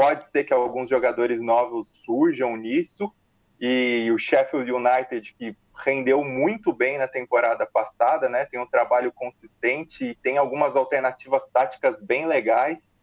pode 0.01 0.31
ser 0.31 0.45
que 0.45 0.55
alguns 0.55 0.89
jogadores 0.89 1.43
novos 1.43 1.91
surjam 1.93 2.57
nisso. 2.57 3.13
E 3.61 4.11
o 4.11 4.17
Sheffield 4.17 4.73
United, 4.73 5.35
que 5.35 5.55
rendeu 5.77 6.25
muito 6.25 6.73
bem 6.73 6.97
na 6.97 7.07
temporada 7.07 7.67
passada, 7.67 8.27
né? 8.27 8.47
Tem 8.47 8.59
um 8.59 8.67
trabalho 8.67 9.13
consistente 9.13 10.07
e 10.07 10.15
tem 10.15 10.39
algumas 10.39 10.75
alternativas 10.75 11.43
táticas 11.53 12.01
bem 12.01 12.27
legais. 12.27 12.97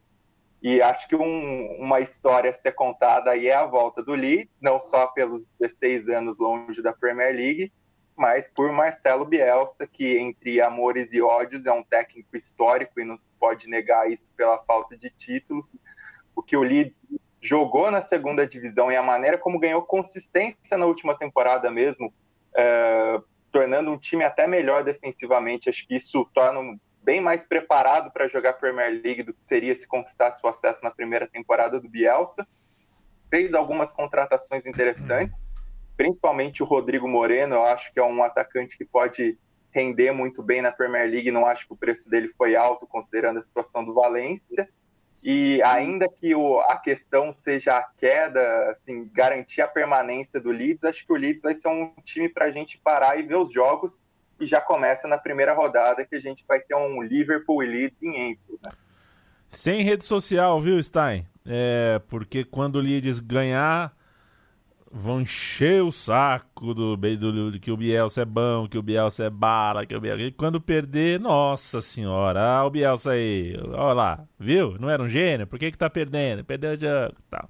E 0.59 0.81
acho 0.81 1.07
que 1.07 1.15
um, 1.15 1.77
uma 1.79 1.99
história 1.99 2.49
a 2.49 2.53
ser 2.55 2.71
contada 2.71 3.29
aí 3.29 3.47
é 3.47 3.53
a 3.53 3.67
volta 3.67 4.01
do 4.01 4.15
Leeds, 4.15 4.57
não 4.59 4.79
só 4.79 5.05
pelos 5.05 5.45
16 5.59 6.09
anos 6.09 6.39
longe 6.39 6.81
da 6.81 6.93
Premier 6.93 7.31
League, 7.31 7.71
mas 8.15 8.47
por 8.47 8.71
Marcelo 8.71 9.23
Bielsa, 9.23 9.85
que 9.85 10.17
entre 10.17 10.59
amores 10.59 11.13
e 11.13 11.21
ódios 11.21 11.67
é 11.67 11.71
um 11.71 11.83
técnico 11.83 12.35
histórico 12.35 12.99
e 12.99 13.05
não 13.05 13.15
se 13.15 13.29
pode 13.39 13.69
negar 13.69 14.11
isso 14.11 14.33
pela 14.35 14.57
falta 14.63 14.97
de 14.97 15.11
títulos. 15.11 15.77
O 16.37 16.43
que 16.43 16.55
o 16.55 16.61
Leeds 16.61 17.11
jogou 17.41 17.89
na 17.91 18.01
segunda 18.01 18.45
divisão 18.45 18.91
e 18.91 18.95
a 18.95 19.03
maneira 19.03 19.37
como 19.37 19.59
ganhou 19.59 19.81
consistência 19.81 20.77
na 20.77 20.85
última 20.85 21.17
temporada 21.17 21.69
mesmo, 21.71 22.13
é, 22.55 23.19
tornando 23.51 23.91
um 23.91 23.97
time 23.97 24.23
até 24.23 24.47
melhor 24.47 24.83
defensivamente, 24.83 25.69
acho 25.69 25.85
que 25.87 25.95
isso 25.95 26.29
torna 26.33 26.77
bem 27.03 27.19
mais 27.19 27.45
preparado 27.45 28.11
para 28.11 28.27
jogar 28.27 28.53
Premier 28.53 29.01
League 29.03 29.23
do 29.23 29.33
que 29.33 29.39
seria 29.43 29.75
se 29.75 29.87
conquistasse 29.87 30.39
o 30.43 30.47
acesso 30.47 30.83
na 30.83 30.91
primeira 30.91 31.27
temporada 31.27 31.79
do 31.79 31.89
Bielsa. 31.89 32.47
Fez 33.29 33.53
algumas 33.53 33.91
contratações 33.91 34.65
interessantes 34.65 35.41
principalmente 35.97 36.61
o 36.61 36.65
Rodrigo 36.65 37.07
Moreno, 37.07 37.55
eu 37.55 37.63
acho 37.63 37.91
que 37.91 37.99
é 37.99 38.03
um 38.03 38.23
atacante 38.23 38.77
que 38.77 38.85
pode 38.85 39.37
render 39.71 40.11
muito 40.11 40.43
bem 40.43 40.61
na 40.61 40.71
Premier 40.71 41.09
League, 41.09 41.31
não 41.31 41.45
acho 41.45 41.67
que 41.67 41.73
o 41.73 41.77
preço 41.77 42.07
dele 42.07 42.31
foi 42.37 42.55
alto, 42.55 42.87
considerando 42.87 43.39
a 43.39 43.41
situação 43.41 43.83
do 43.83 43.93
Valência. 43.93 44.69
E 45.23 45.61
ainda 45.63 46.07
que 46.07 46.35
o, 46.35 46.59
a 46.61 46.77
questão 46.77 47.33
seja 47.35 47.75
a 47.75 47.83
queda, 47.83 48.71
assim, 48.71 49.09
garantir 49.11 49.61
a 49.61 49.67
permanência 49.67 50.39
do 50.39 50.51
Leeds, 50.51 50.83
acho 50.83 51.05
que 51.05 51.11
o 51.11 51.15
Leeds 51.15 51.41
vai 51.41 51.55
ser 51.55 51.67
um 51.67 51.91
time 52.03 52.29
para 52.29 52.45
a 52.45 52.51
gente 52.51 52.77
parar 52.77 53.19
e 53.19 53.23
ver 53.23 53.35
os 53.35 53.51
jogos. 53.51 54.03
E 54.39 54.45
já 54.45 54.61
começa 54.61 55.07
na 55.07 55.17
primeira 55.17 55.53
rodada 55.53 56.05
que 56.05 56.15
a 56.15 56.19
gente 56.21 56.45
vai 56.47 56.59
ter 56.59 56.75
um 56.75 57.01
Liverpool 57.01 57.63
e 57.63 57.67
Leeds 57.67 58.03
em 58.03 58.31
Enfield. 58.31 58.61
Né? 58.63 58.71
Sem 59.49 59.81
rede 59.81 60.05
social, 60.05 60.59
viu, 60.61 60.81
Stein? 60.81 61.25
É, 61.45 61.99
porque 62.07 62.43
quando 62.43 62.75
o 62.75 62.81
Leeds 62.81 63.19
ganhar, 63.19 63.96
vão 64.91 65.21
encher 65.21 65.83
o 65.83 65.91
saco 65.91 66.73
do, 66.73 66.95
do, 66.95 67.51
do, 67.51 67.59
que 67.59 67.71
o 67.71 67.77
Bielsa 67.77 68.21
é 68.21 68.25
bom, 68.25 68.67
que 68.67 68.77
o 68.77 68.81
Bielsa 68.81 69.25
é 69.25 69.29
bala, 69.29 69.85
que 69.85 69.95
o 69.95 70.01
Bielsa... 70.01 70.21
E 70.23 70.31
quando 70.31 70.61
perder, 70.61 71.19
nossa 71.19 71.81
senhora, 71.81 72.41
ah, 72.41 72.65
o 72.65 72.69
Bielsa 72.69 73.11
aí, 73.11 73.57
olha 73.73 73.93
lá, 73.93 74.23
viu? 74.39 74.77
Não 74.79 74.89
era 74.89 75.01
um 75.01 75.09
gênio? 75.09 75.47
Por 75.47 75.59
que 75.59 75.71
que 75.71 75.77
tá 75.77 75.89
perdendo? 75.89 76.43
Perdeu 76.43 76.71
o 76.71 76.79
jogo 76.79 77.15
tal. 77.29 77.49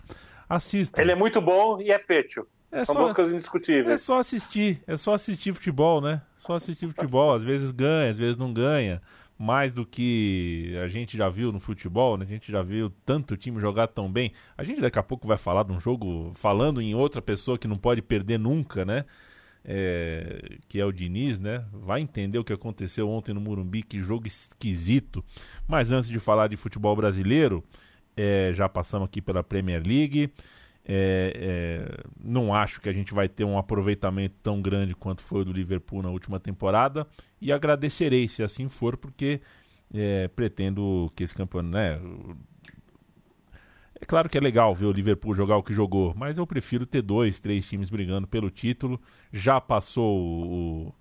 Assista. 0.50 1.02
Ele 1.02 1.12
é 1.12 1.15
muito 1.15 1.41
bom 1.41 1.80
e 1.82 1.91
é 1.91 2.00
pecho. 2.00 2.45
É 2.71 2.84
São 2.84 2.95
só, 2.95 3.02
duas 3.02 3.13
coisas 3.13 3.34
indiscutíveis. 3.34 3.95
É 3.95 3.97
só 3.97 4.19
assistir, 4.19 4.82
é 4.86 4.97
só 4.97 5.13
assistir 5.13 5.54
futebol, 5.54 6.02
né? 6.02 6.21
Só 6.36 6.56
assistir 6.56 6.88
futebol, 6.88 7.34
às 7.34 7.43
vezes 7.43 7.71
ganha, 7.71 8.10
às 8.10 8.17
vezes 8.17 8.38
não 8.38 8.54
ganha 8.54 9.02
mais 9.38 9.73
do 9.73 9.86
que 9.86 10.76
a 10.84 10.88
gente 10.88 11.15
já 11.15 11.30
viu 11.30 11.52
no 11.52 11.60
futebol, 11.60 12.17
né? 12.17 12.26
A 12.26 12.28
gente 12.28 12.52
já 12.52 12.63
viu 12.63 12.89
tanto 13.06 13.38
time 13.38 13.60
jogar 13.60 13.88
tão 13.88 14.12
bem. 14.12 14.32
A 14.58 14.63
gente 14.63 14.82
daqui 14.82 14.97
a 14.97 15.04
pouco 15.04 15.28
vai 15.28 15.38
falar 15.38 15.63
de 15.63 15.71
um 15.71 15.80
jogo 15.80 16.32
falando 16.36 16.82
em 16.82 16.95
outra 16.95 17.21
pessoa 17.21 17.58
que 17.58 17.67
não 17.67 17.78
pode 17.78 18.02
perder 18.02 18.39
nunca, 18.39 18.84
né? 18.84 19.06
É, 19.63 20.58
que 20.67 20.80
é 20.80 20.86
o 20.86 20.91
Diniz, 20.91 21.39
né? 21.39 21.65
Vai 21.71 22.02
entender 22.02 22.39
o 22.39 22.43
que 22.43 22.54
aconteceu 22.54 23.10
ontem 23.10 23.34
no 23.34 23.41
Murumbi, 23.41 23.84
que 23.84 24.02
jogo 24.02 24.26
esquisito. 24.26 25.23
Mas 25.67 25.91
antes 25.91 26.10
de 26.10 26.19
falar 26.19 26.47
de 26.47 26.58
futebol 26.58 26.95
brasileiro, 26.95 27.63
é, 28.15 28.52
já 28.54 28.67
passamos 28.67 29.06
aqui 29.06 29.21
pela 29.21 29.43
Premier 29.43 29.86
League. 29.86 30.32
É, 30.89 31.34
é, 31.36 32.04
não 32.23 32.54
acho 32.54 32.80
que 32.80 32.88
a 32.88 32.93
gente 32.93 33.13
vai 33.13 33.28
ter 33.28 33.43
um 33.43 33.58
aproveitamento 33.58 34.36
tão 34.41 34.62
grande 34.62 34.95
quanto 34.95 35.21
foi 35.21 35.41
o 35.41 35.45
do 35.45 35.52
Liverpool 35.52 36.02
na 36.02 36.10
última 36.10 36.39
temporada 36.39 37.06
e 37.41 37.52
agradecerei 37.52 38.30
se 38.30 38.41
assim 38.41 38.69
for, 38.69 38.95
porque 38.95 39.41
é, 39.93 40.30
pretendo 40.30 41.12
que 41.13 41.26
esse 41.26 41.36
campeonato. 41.36 41.76
Né, 41.76 42.00
é 44.00 44.06
claro 44.06 44.30
que 44.30 44.38
é 44.38 44.41
legal 44.41 44.73
ver 44.73 44.86
o 44.86 44.91
Liverpool 44.93 45.36
jogar 45.36 45.58
o 45.58 45.63
que 45.63 45.73
jogou, 45.73 46.13
mas 46.15 46.38
eu 46.38 46.47
prefiro 46.47 46.86
ter 46.86 47.02
dois, 47.02 47.41
três 47.41 47.67
times 47.67 47.89
brigando 47.89 48.26
pelo 48.26 48.50
título. 48.50 49.02
Já 49.34 49.60
passou 49.60 50.17
o. 50.17 50.93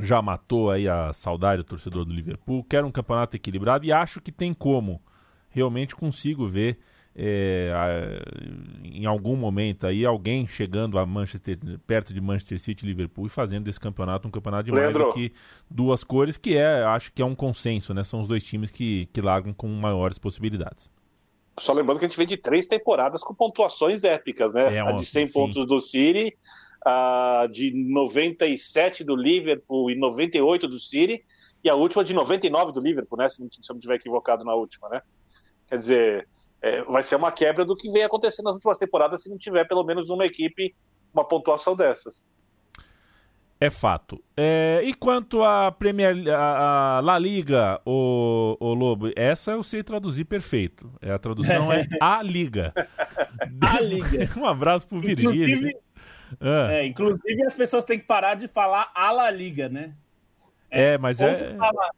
Já 0.00 0.22
matou 0.22 0.70
aí 0.70 0.86
a 0.86 1.12
saudade 1.12 1.62
do 1.62 1.64
torcedor 1.64 2.04
do 2.04 2.12
Liverpool. 2.12 2.62
Quero 2.62 2.86
um 2.86 2.92
campeonato 2.92 3.34
equilibrado 3.34 3.84
e 3.84 3.90
acho 3.90 4.20
que 4.20 4.30
tem 4.30 4.54
como. 4.54 5.02
Realmente 5.48 5.96
consigo 5.96 6.46
ver 6.46 6.78
é, 7.18 7.72
em 8.84 9.06
algum 9.06 9.36
momento 9.36 9.86
aí 9.86 10.04
alguém 10.04 10.46
chegando 10.46 10.98
a 10.98 11.06
Manchester, 11.06 11.58
perto 11.86 12.12
de 12.12 12.20
Manchester 12.20 12.60
City 12.60 12.84
e 12.84 12.88
Liverpool 12.88 13.26
e 13.26 13.30
fazendo 13.30 13.64
desse 13.64 13.80
campeonato 13.80 14.28
um 14.28 14.30
campeonato 14.30 14.64
de 14.64 14.72
mais 14.72 14.92
do 14.92 15.12
que 15.14 15.32
duas 15.70 16.04
cores, 16.04 16.36
que 16.36 16.56
é, 16.56 16.84
acho 16.84 17.10
que 17.12 17.22
é 17.22 17.24
um 17.24 17.34
consenso, 17.34 17.94
né? 17.94 18.04
São 18.04 18.20
os 18.20 18.28
dois 18.28 18.44
times 18.44 18.70
que, 18.70 19.08
que 19.14 19.22
largam 19.22 19.54
com 19.54 19.66
maiores 19.66 20.18
possibilidades. 20.18 20.90
Só 21.58 21.72
lembrando 21.72 21.98
que 21.98 22.04
a 22.04 22.08
gente 22.08 22.18
vem 22.18 22.26
de 22.26 22.36
três 22.36 22.68
temporadas 22.68 23.22
com 23.22 23.34
pontuações 23.34 24.04
épicas, 24.04 24.52
né? 24.52 24.74
É, 24.74 24.80
a 24.80 24.92
de 24.92 25.06
100 25.06 25.26
sim. 25.26 25.32
pontos 25.32 25.64
do 25.66 25.80
City, 25.80 26.36
a 26.84 27.48
de 27.50 27.72
97 27.72 29.02
do 29.02 29.16
Liverpool 29.16 29.90
e 29.90 29.96
98 29.96 30.68
do 30.68 30.78
City, 30.78 31.24
e 31.64 31.70
a 31.70 31.74
última 31.74 32.04
de 32.04 32.12
99 32.12 32.72
do 32.72 32.80
Liverpool, 32.80 33.18
né? 33.18 33.26
Se 33.30 33.40
não, 33.40 33.48
se 33.50 33.72
não 33.72 33.80
tiver 33.80 33.94
equivocado 33.94 34.44
na 34.44 34.54
última, 34.54 34.90
né? 34.90 35.00
Quer 35.66 35.78
dizer, 35.78 36.28
é, 36.66 36.82
vai 36.82 37.02
ser 37.04 37.14
uma 37.14 37.30
quebra 37.30 37.64
do 37.64 37.76
que 37.76 37.88
vem 37.90 38.02
acontecendo 38.02 38.46
nas 38.46 38.54
últimas 38.54 38.78
temporadas 38.78 39.22
se 39.22 39.30
não 39.30 39.38
tiver 39.38 39.64
pelo 39.66 39.84
menos 39.84 40.10
uma 40.10 40.26
equipe, 40.26 40.74
uma 41.14 41.24
pontuação 41.24 41.76
dessas. 41.76 42.26
É 43.60 43.70
fato. 43.70 44.22
É, 44.36 44.82
e 44.84 44.92
quanto 44.92 45.42
à 45.42 45.70
Premier, 45.70 46.28
a, 46.28 46.98
a 46.98 47.00
La 47.00 47.18
Liga, 47.18 47.80
o, 47.86 48.56
o, 48.60 48.74
Lobo, 48.74 49.10
essa 49.14 49.52
eu 49.52 49.62
sei 49.62 49.82
traduzir 49.82 50.24
perfeito. 50.24 50.92
É, 51.00 51.12
a 51.12 51.18
tradução 51.18 51.72
é 51.72 51.86
A 52.02 52.20
Liga. 52.22 52.74
a 53.62 53.80
Liga. 53.80 54.28
um 54.36 54.44
abraço 54.44 54.88
pro 54.88 55.00
Virgílio. 55.00 55.46
Inclusive, 55.46 55.78
ah. 56.40 56.72
é, 56.72 56.86
inclusive 56.86 57.44
as 57.44 57.54
pessoas 57.54 57.84
têm 57.84 57.98
que 57.98 58.04
parar 58.04 58.34
de 58.34 58.48
falar 58.48 58.90
a 58.94 59.12
La 59.12 59.30
Liga, 59.30 59.68
né? 59.68 59.94
É, 60.68 60.98
mas 60.98 61.20
ou 61.20 61.28
é. 61.28 61.34
Você 61.36 61.56
fala, 61.56 61.90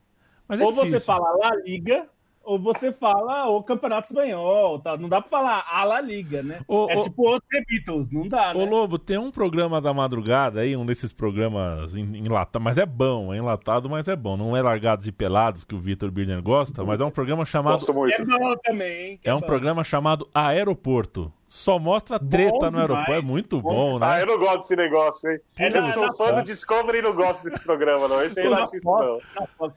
mas 0.47 0.61
é 0.61 0.65
ou 0.65 0.73
difícil. 0.73 0.91
você 0.91 1.01
fala 1.01 1.37
La 1.39 1.57
Liga 1.57 2.07
ou 2.49 2.59
você 2.59 2.91
fala 2.91 3.47
o 3.51 3.63
Campeonato 3.63 4.07
Espanhol, 4.07 4.79
tá? 4.79 4.97
Não 4.97 5.07
dá 5.07 5.21
pra 5.21 5.29
falar 5.29 5.67
a 5.71 5.85
La 5.85 6.01
Liga, 6.01 6.43
né? 6.43 6.61
é 6.89 7.01
tipo 7.03 7.29
outro 7.29 7.47
Beatles, 7.69 8.11
não 8.11 8.27
dá, 8.27 8.55
né? 8.55 8.61
Ô 8.63 8.65
Lobo, 8.65 8.99
tem 8.99 9.19
um 9.19 9.31
programa 9.31 9.83
da 9.83 9.93
madrugada 9.93 10.61
aí, 10.61 10.75
um 10.75 10.87
desses 10.87 11.13
programas 11.13 11.95
enlatados, 11.95 12.65
mas 12.65 12.79
é 12.79 12.87
bom, 12.87 13.35
é 13.35 13.37
enlatado, 13.37 13.91
mas 13.91 14.09
é 14.09 14.17
bom. 14.17 14.35
Não 14.39 14.57
é 14.57 14.63
Largados 14.63 15.07
e 15.07 15.13
Pelados, 15.13 15.63
que 15.63 15.75
o 15.75 15.79
Vitor 15.79 16.11
Birner 16.11 16.41
gosta, 16.41 16.83
mas 16.83 17.03
é 17.03 17.05
um 17.05 17.11
programa 17.11 17.45
chamado... 17.45 17.75
Gosto 17.75 17.93
muito. 17.93 18.23
É 18.23 18.25
bom 18.25 18.57
também, 18.65 19.05
hein? 19.05 19.21
É, 19.23 19.29
é 19.29 19.35
um 19.35 19.43
programa 19.43 19.85
chamado 19.85 20.27
Aeroporto. 20.33 21.31
Só 21.49 21.79
mostra 21.79 22.19
treta 22.19 22.51
bom 22.59 22.71
no 22.71 22.79
aeroporto. 22.79 23.13
É 23.13 23.23
muito 23.23 23.61
bom, 23.61 23.93
bom, 23.93 23.99
né? 23.99 24.07
Ah, 24.07 24.21
eu 24.21 24.27
não 24.27 24.39
gosto 24.39 24.59
desse 24.59 24.77
negócio, 24.77 25.31
hein? 25.31 25.41
É, 25.59 25.69
eu 25.69 25.81
não, 25.81 25.89
sou 25.89 26.13
fã 26.13 26.35
do 26.35 26.43
Discovery 26.43 26.99
e 26.99 27.03
não 27.03 27.15
gosto 27.15 27.43
desse 27.43 27.59
programa, 27.61 28.07
não. 28.07 28.23
Esse 28.23 28.39
aí 28.41 28.47
eu 28.47 28.51
não 28.51 28.65
assisto, 28.65 28.87
não. 28.87 29.19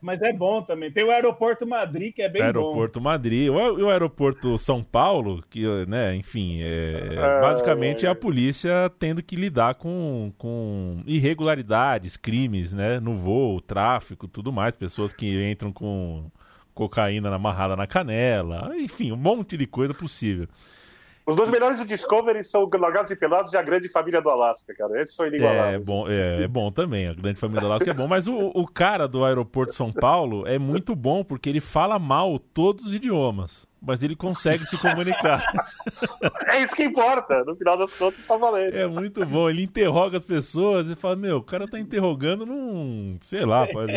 Mas 0.02 0.22
é 0.22 0.34
bom 0.34 0.62
também. 0.62 0.92
Tem 0.92 1.06
o 1.06 1.12
Aeroporto 1.12 1.66
Madrid, 1.66 2.14
que 2.14 2.22
é 2.22 2.28
bem 2.28 2.42
aeroporto 2.42 2.62
bom. 2.66 2.70
Aeroporto 2.74 3.02
Madrid. 3.02 3.50
O, 3.50 3.86
o 3.86 3.90
Aeroporto 3.90 4.58
São 4.58 4.84
Paulo, 4.84 5.42
que, 5.50 5.66
né, 5.86 6.14
enfim, 6.14 6.62
é, 6.62 7.14
é, 7.14 7.42
basicamente 7.42 8.06
é 8.06 8.10
a 8.10 8.16
polícia 8.16 8.92
tendo 9.00 9.24
que 9.24 9.38
lidar 9.38 9.76
com, 9.76 10.34
com 10.38 11.02
irregularidades, 11.06 12.18
crimes, 12.18 12.74
né? 12.74 13.00
No 13.00 13.16
voo, 13.16 13.62
tráfico, 13.62 14.28
tudo 14.28 14.52
mais. 14.52 14.76
Pessoas 14.76 15.14
que 15.14 15.50
entram 15.50 15.72
com 15.72 16.30
cocaína 16.74 17.34
amarrada 17.34 17.78
na 17.78 17.88
canela. 17.88 18.72
Enfim, 18.76 19.14
um 19.14 19.18
monte 19.18 19.56
de 19.56 19.66
coisa 19.66 19.94
possível. 19.94 20.50
Os 21.26 21.36
dois 21.36 21.50
melhores 21.50 21.78
do 21.78 21.86
Discovery 21.86 22.44
são 22.44 22.70
Largados 22.80 23.12
e 23.12 23.16
Pelados 23.16 23.54
e 23.54 23.58
a 23.58 23.62
Grande 23.62 23.88
Família 23.90 24.22
do 24.22 24.30
Alasca, 24.30 24.74
cara. 24.74 25.02
Esses 25.02 25.16
são 25.16 25.28
inigualáveis. 25.28 25.76
É 25.76 25.80
bom, 25.80 26.08
é, 26.08 26.44
é 26.44 26.48
bom 26.48 26.72
também, 26.72 27.08
a 27.08 27.14
Grande 27.14 27.40
Família 27.40 27.62
do 27.62 27.68
Alasca 27.68 27.92
é 27.92 27.94
bom, 27.94 28.08
mas 28.08 28.28
o, 28.28 28.36
o 28.36 28.68
cara 28.68 29.08
do 29.08 29.24
aeroporto 29.24 29.74
São 29.74 29.92
Paulo 29.92 30.48
é 30.48 30.58
muito 30.58 30.96
bom 30.96 31.24
porque 31.24 31.50
ele 31.50 31.62
fala 31.62 32.00
mal 32.00 32.40
todos 32.40 32.86
os 32.86 32.94
idiomas, 32.94 33.68
mas 33.82 34.02
ele 34.02 34.16
consegue 34.16 34.66
se 34.66 34.78
comunicar. 34.78 35.44
é 36.50 36.64
isso 36.64 36.76
que 36.76 36.84
importa, 36.84 37.44
no 37.44 37.56
final 37.56 37.78
das 37.78 37.94
contas 37.94 38.26
tá 38.26 38.38
valendo. 38.38 38.76
É 38.76 38.88
muito 38.88 39.26
bom, 39.26 39.50
ele 39.50 39.64
interroga 39.64 40.18
as 40.18 40.26
pessoas 40.26 40.90
e 40.90 40.96
fala, 40.96 41.16
meu, 41.16 41.38
o 41.38 41.44
cara 41.44 41.68
tá 41.68 41.80
interrogando 41.80 42.46
num, 42.46 43.18
sei 43.22 43.46
lá, 43.46 43.68
pode... 43.68 43.94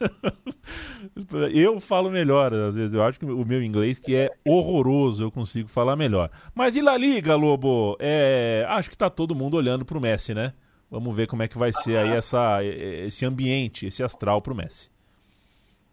eu 1.52 1.80
falo 1.80 2.10
melhor, 2.10 2.52
às 2.52 2.74
vezes. 2.74 2.94
Eu 2.94 3.02
acho 3.02 3.18
que 3.18 3.24
o 3.24 3.44
meu 3.44 3.62
inglês, 3.62 3.98
que 3.98 4.14
é 4.14 4.30
horroroso, 4.44 5.24
eu 5.24 5.30
consigo 5.30 5.68
falar 5.68 5.96
melhor. 5.96 6.30
Mas 6.54 6.76
e 6.76 6.80
La 6.80 6.96
Liga, 6.96 7.34
Lobo? 7.34 7.96
É, 7.98 8.64
acho 8.68 8.90
que 8.90 8.96
tá 8.96 9.10
todo 9.10 9.34
mundo 9.34 9.56
olhando 9.56 9.84
pro 9.84 10.00
Messi, 10.00 10.34
né? 10.34 10.52
Vamos 10.90 11.14
ver 11.16 11.26
como 11.26 11.42
é 11.42 11.48
que 11.48 11.58
vai 11.58 11.72
ser 11.72 11.96
aí 11.96 12.10
essa, 12.10 12.62
esse 12.62 13.24
ambiente, 13.24 13.86
esse 13.86 14.02
astral 14.02 14.40
pro 14.40 14.54
Messi. 14.54 14.90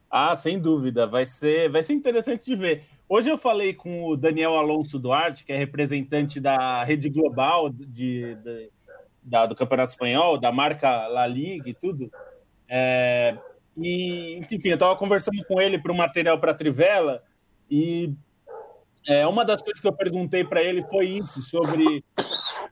Ah, 0.09 0.35
sem 0.35 0.59
dúvida. 0.59 1.07
Vai 1.07 1.25
ser, 1.25 1.69
vai 1.69 1.81
ser 1.81 1.93
interessante 1.93 2.45
de 2.45 2.55
ver. 2.55 2.83
Hoje 3.09 3.29
eu 3.29 3.37
falei 3.37 3.73
com 3.73 4.05
o 4.05 4.15
Daniel 4.15 4.55
Alonso 4.57 4.99
Duarte, 4.99 5.43
que 5.43 5.51
é 5.51 5.57
representante 5.57 6.39
da 6.39 6.83
rede 6.83 7.09
global 7.09 7.69
de, 7.69 8.35
de 8.35 8.69
da, 9.23 9.45
do 9.45 9.55
Campeonato 9.55 9.91
Espanhol, 9.91 10.37
da 10.37 10.51
marca 10.51 11.07
La 11.07 11.25
Liga 11.25 11.69
e 11.69 11.73
tudo. 11.73 12.11
É, 12.67 13.37
e, 13.77 14.35
enfim, 14.37 14.69
eu 14.69 14.73
estava 14.75 14.95
conversando 14.95 15.43
com 15.45 15.59
ele 15.61 15.79
para 15.79 15.91
o 15.91 15.97
material 15.97 16.39
para 16.39 16.53
Trivela 16.53 17.23
e 17.69 18.13
é, 19.07 19.27
uma 19.27 19.43
das 19.43 19.61
coisas 19.61 19.81
que 19.81 19.87
eu 19.87 19.93
perguntei 19.93 20.43
para 20.43 20.61
ele 20.61 20.83
foi 20.83 21.07
isso, 21.07 21.41
sobre 21.41 22.03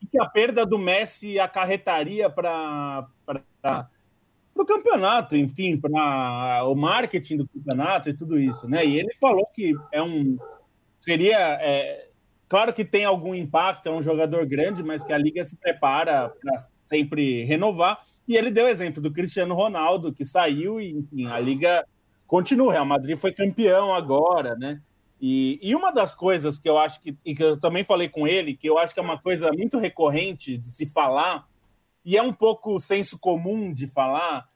o 0.01 0.07
que 0.09 0.19
a 0.19 0.25
perda 0.25 0.65
do 0.65 0.77
Messi 0.77 1.39
acarretaria 1.39 2.29
para 2.29 3.07
o 4.55 4.65
campeonato, 4.65 5.35
enfim, 5.35 5.77
para 5.77 6.63
o 6.65 6.75
marketing 6.75 7.37
do 7.37 7.47
campeonato 7.47 8.09
e 8.09 8.13
tudo 8.13 8.39
isso, 8.39 8.67
né? 8.67 8.85
E 8.85 8.97
ele 8.97 9.13
falou 9.19 9.45
que 9.47 9.73
é 9.91 10.01
um 10.01 10.37
seria 10.99 11.37
é, 11.59 12.07
claro 12.47 12.71
que 12.71 12.85
tem 12.85 13.03
algum 13.03 13.33
impacto, 13.33 13.87
é 13.87 13.91
um 13.91 14.01
jogador 14.01 14.45
grande, 14.45 14.83
mas 14.83 15.03
que 15.03 15.11
a 15.11 15.17
liga 15.17 15.43
se 15.43 15.57
prepara 15.57 16.29
para 16.29 16.67
sempre 16.83 17.43
renovar. 17.43 17.97
E 18.31 18.37
ele 18.37 18.49
deu 18.49 18.65
exemplo 18.69 19.01
do 19.01 19.11
Cristiano 19.11 19.53
Ronaldo, 19.53 20.13
que 20.13 20.23
saiu 20.23 20.79
e, 20.79 20.91
enfim, 20.91 21.27
a 21.27 21.37
liga 21.37 21.85
continua. 22.25 22.67
O 22.67 22.71
Real 22.71 22.85
Madrid 22.85 23.17
foi 23.17 23.33
campeão 23.33 23.93
agora, 23.93 24.55
né? 24.55 24.81
E, 25.19 25.59
e, 25.61 25.75
uma 25.75 25.91
das 25.91 26.15
coisas 26.15 26.57
que 26.57 26.69
eu 26.69 26.77
acho 26.77 27.01
que, 27.01 27.13
e 27.25 27.35
que 27.35 27.43
eu 27.43 27.59
também 27.59 27.83
falei 27.83 28.07
com 28.07 28.25
ele, 28.25 28.55
que 28.55 28.69
eu 28.69 28.77
acho 28.77 28.93
que 28.93 29.01
é 29.01 29.03
uma 29.03 29.21
coisa 29.21 29.51
muito 29.51 29.77
recorrente 29.77 30.57
de 30.57 30.67
se 30.71 30.85
falar, 30.85 31.45
e 32.05 32.15
é 32.15 32.23
um 32.23 32.31
pouco 32.31 32.79
senso 32.79 33.19
comum 33.19 33.73
de 33.73 33.85
falar, 33.85 34.47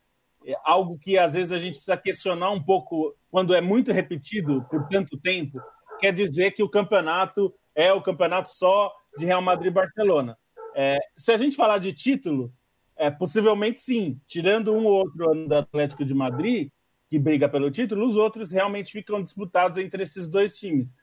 é 0.46 0.56
algo 0.64 0.98
que 0.98 1.18
às 1.18 1.34
vezes 1.34 1.52
a 1.52 1.58
gente 1.58 1.74
precisa 1.74 1.98
questionar 1.98 2.52
um 2.52 2.64
pouco 2.64 3.14
quando 3.30 3.54
é 3.54 3.60
muito 3.60 3.92
repetido 3.92 4.66
por 4.70 4.88
tanto 4.88 5.18
tempo, 5.18 5.60
quer 6.00 6.14
dizer 6.14 6.52
que 6.52 6.64
o 6.64 6.70
campeonato 6.70 7.54
é 7.76 7.92
o 7.92 8.02
campeonato 8.02 8.50
só 8.52 8.90
de 9.18 9.26
Real 9.26 9.42
Madrid 9.42 9.70
e 9.70 9.76
Barcelona. 9.76 10.38
É, 10.74 10.98
se 11.18 11.34
a 11.34 11.38
gente 11.38 11.58
falar 11.58 11.78
de 11.78 11.92
título, 11.92 12.54
é, 12.98 13.12
possivelmente 13.12 13.80
sim. 13.80 14.20
Tirando 14.26 14.74
um 14.74 14.86
ou 14.86 14.94
outro 14.94 15.32
ano 15.32 15.48
do 15.48 15.56
Atlético 15.56 16.06
de 16.06 16.14
Madrid, 16.14 16.70
que 17.10 17.20
briga 17.20 17.48
pelo 17.48 17.72
título, 17.72 18.06
os 18.06 18.18
outros 18.18 18.52
realmente 18.52 18.92
ficam 18.92 19.22
disputados 19.22 19.78
entre 19.78 20.04
esses 20.04 20.30
dois 20.30 20.58
times. 20.58 20.94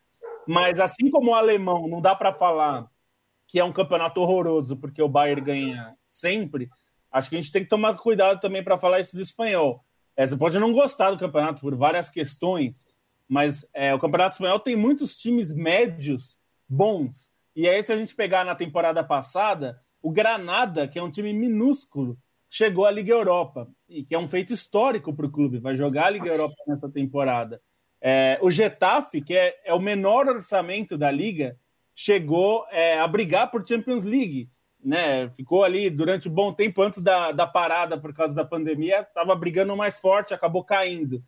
Mas 0.47 0.81
assim 0.81 1.11
como 1.11 1.31
o 1.31 1.35
alemão, 1.35 1.89
não 1.89 2.01
dá 2.01 2.15
para 2.15 2.33
falar 2.33 2.89
que 3.47 3.61
é 3.61 3.65
um 3.65 3.73
campeonato 3.73 4.21
horroroso 4.21 4.77
porque 4.77 5.03
o 5.03 5.09
Bayern 5.09 5.43
ganha 5.43 5.95
sempre. 6.11 6.71
Acho 7.11 7.29
que 7.29 7.37
a 7.37 7.41
gente 7.41 7.53
tem 7.53 7.63
que 7.63 7.69
tomar 7.69 7.95
cuidado 7.97 8.41
também 8.41 8.65
para 8.65 8.79
falar 8.79 9.01
isso 9.01 9.15
do 9.15 9.21
espanhol. 9.21 9.85
É, 10.17 10.27
você 10.27 10.37
pode 10.37 10.59
não 10.59 10.73
gostar 10.73 11.11
do 11.11 11.19
campeonato 11.19 11.61
por 11.61 11.75
várias 11.75 12.09
questões, 12.11 12.87
mas 13.29 13.67
é, 13.73 13.95
o 13.95 13.99
campeonato 13.99 14.35
espanhol 14.35 14.59
tem 14.59 14.75
muitos 14.75 15.17
times 15.17 15.53
médios 15.53 16.39
bons. 16.69 17.31
E 17.55 17.69
aí, 17.69 17.83
se 17.83 17.93
a 17.93 17.97
gente 17.97 18.15
pegar 18.15 18.45
na 18.45 18.55
temporada 18.55 19.05
passada, 19.05 19.79
o 20.03 20.11
Granada, 20.11 20.89
que 20.89 20.99
é 20.99 21.03
um 21.03 21.11
time 21.11 21.33
minúsculo, 21.33 22.19
chegou 22.51 22.85
à 22.85 22.91
Liga 22.91 23.13
Europa, 23.13 23.69
e 23.89 24.05
que 24.05 24.15
é 24.15 24.19
um 24.19 24.29
feito 24.29 24.53
histórico 24.53 25.15
para 25.15 25.25
o 25.25 25.31
clube, 25.31 25.59
vai 25.59 25.75
jogar 25.75 26.07
a 26.07 26.11
Liga 26.11 26.29
Europa 26.29 26.55
nessa 26.67 26.89
temporada. 26.89 27.63
É, 28.01 28.39
o 28.43 28.51
Getafe, 28.51 29.23
que 29.23 29.35
é, 29.35 29.59
é, 29.65 29.73
o 29.73 29.79
menor 29.79 30.27
orçamento 30.29 30.99
da 30.99 31.11
Liga, 31.11 31.57
chegou 31.95 32.67
é, 32.71 32.99
a 32.99 33.07
brigar 33.07 33.51
por 33.51 33.67
Champions 33.67 34.05
League. 34.05 34.51
Né? 34.85 35.31
Ficou 35.31 35.63
ali 35.63 35.89
durante 35.89 36.29
um 36.29 36.33
bom 36.33 36.53
tempo 36.53 36.83
antes 36.83 37.01
da, 37.01 37.31
da 37.31 37.47
parada 37.47 37.97
por 37.97 38.13
causa 38.13 38.35
da 38.35 38.45
pandemia, 38.45 39.03
estava 39.03 39.35
brigando 39.37 39.77
mais 39.77 40.01
forte, 40.01 40.35
acabou 40.35 40.65
caindo. 40.65 41.23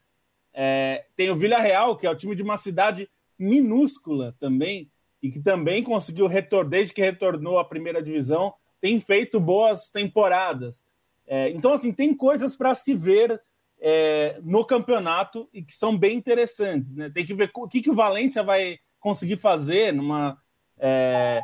É, 0.52 1.06
tem 1.16 1.30
o 1.30 1.37
Villarreal, 1.37 1.96
que 1.96 2.06
é 2.06 2.10
o 2.10 2.16
time 2.16 2.34
de 2.34 2.42
uma 2.42 2.56
cidade 2.56 3.08
minúscula 3.38 4.34
também, 4.40 4.90
e 5.22 5.30
que 5.30 5.40
também 5.40 5.82
conseguiu 5.82 6.26
retornar, 6.26 6.68
desde 6.68 6.92
que 6.92 7.00
retornou 7.00 7.58
à 7.58 7.64
primeira 7.64 8.02
divisão, 8.02 8.52
tem 8.84 9.00
feito 9.00 9.40
boas 9.40 9.88
temporadas. 9.88 10.84
É, 11.26 11.48
então, 11.48 11.72
assim, 11.72 11.90
tem 11.90 12.14
coisas 12.14 12.54
para 12.54 12.74
se 12.74 12.94
ver 12.94 13.40
é, 13.80 14.38
no 14.42 14.62
campeonato 14.62 15.48
e 15.54 15.62
que 15.62 15.72
são 15.72 15.96
bem 15.96 16.18
interessantes. 16.18 16.94
Né? 16.94 17.08
Tem 17.08 17.24
que 17.24 17.32
ver 17.32 17.50
o 17.54 17.66
que, 17.66 17.80
que 17.80 17.90
o 17.90 17.94
Valência 17.94 18.42
vai 18.42 18.78
conseguir 19.00 19.36
fazer 19.36 19.90
numa 19.90 20.36
é, 20.78 21.42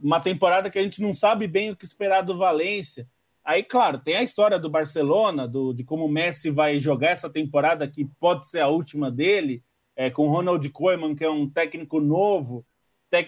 uma 0.00 0.20
temporada 0.20 0.70
que 0.70 0.78
a 0.78 0.82
gente 0.82 1.02
não 1.02 1.12
sabe 1.12 1.48
bem 1.48 1.72
o 1.72 1.76
que 1.76 1.84
esperar 1.84 2.22
do 2.22 2.38
Valência. 2.38 3.08
Aí, 3.44 3.64
claro, 3.64 3.98
tem 3.98 4.14
a 4.14 4.22
história 4.22 4.56
do 4.56 4.70
Barcelona, 4.70 5.48
do, 5.48 5.72
de 5.72 5.82
como 5.82 6.04
o 6.04 6.08
Messi 6.08 6.50
vai 6.50 6.78
jogar 6.78 7.08
essa 7.08 7.28
temporada, 7.28 7.88
que 7.88 8.04
pode 8.20 8.48
ser 8.48 8.60
a 8.60 8.68
última 8.68 9.10
dele, 9.10 9.64
é, 9.96 10.08
com 10.08 10.28
o 10.28 10.30
Ronald 10.30 10.70
Koeman, 10.70 11.16
que 11.16 11.24
é 11.24 11.30
um 11.30 11.50
técnico 11.50 11.98
novo, 11.98 12.64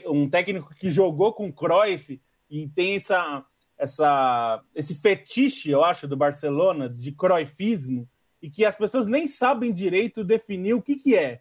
um 0.07 0.31
técnico 0.31 0.73
que 0.77 0.89
jogou 0.89 1.33
com 1.33 1.53
Cruyff 1.53 2.21
e 2.53 2.69
tem 2.69 2.97
essa, 2.97 3.43
essa, 3.79 4.63
esse 4.75 4.95
fetiche, 4.95 5.71
eu 5.71 5.83
acho, 5.83 6.07
do 6.07 6.15
Barcelona 6.15 6.87
de 6.87 7.11
croifismo 7.11 8.07
e 8.43 8.51
que 8.51 8.63
as 8.63 8.77
pessoas 8.77 9.07
nem 9.07 9.27
sabem 9.27 9.73
direito 9.73 10.23
definir 10.23 10.75
o 10.75 10.83
que, 10.83 10.97
que 10.97 11.17
é. 11.17 11.41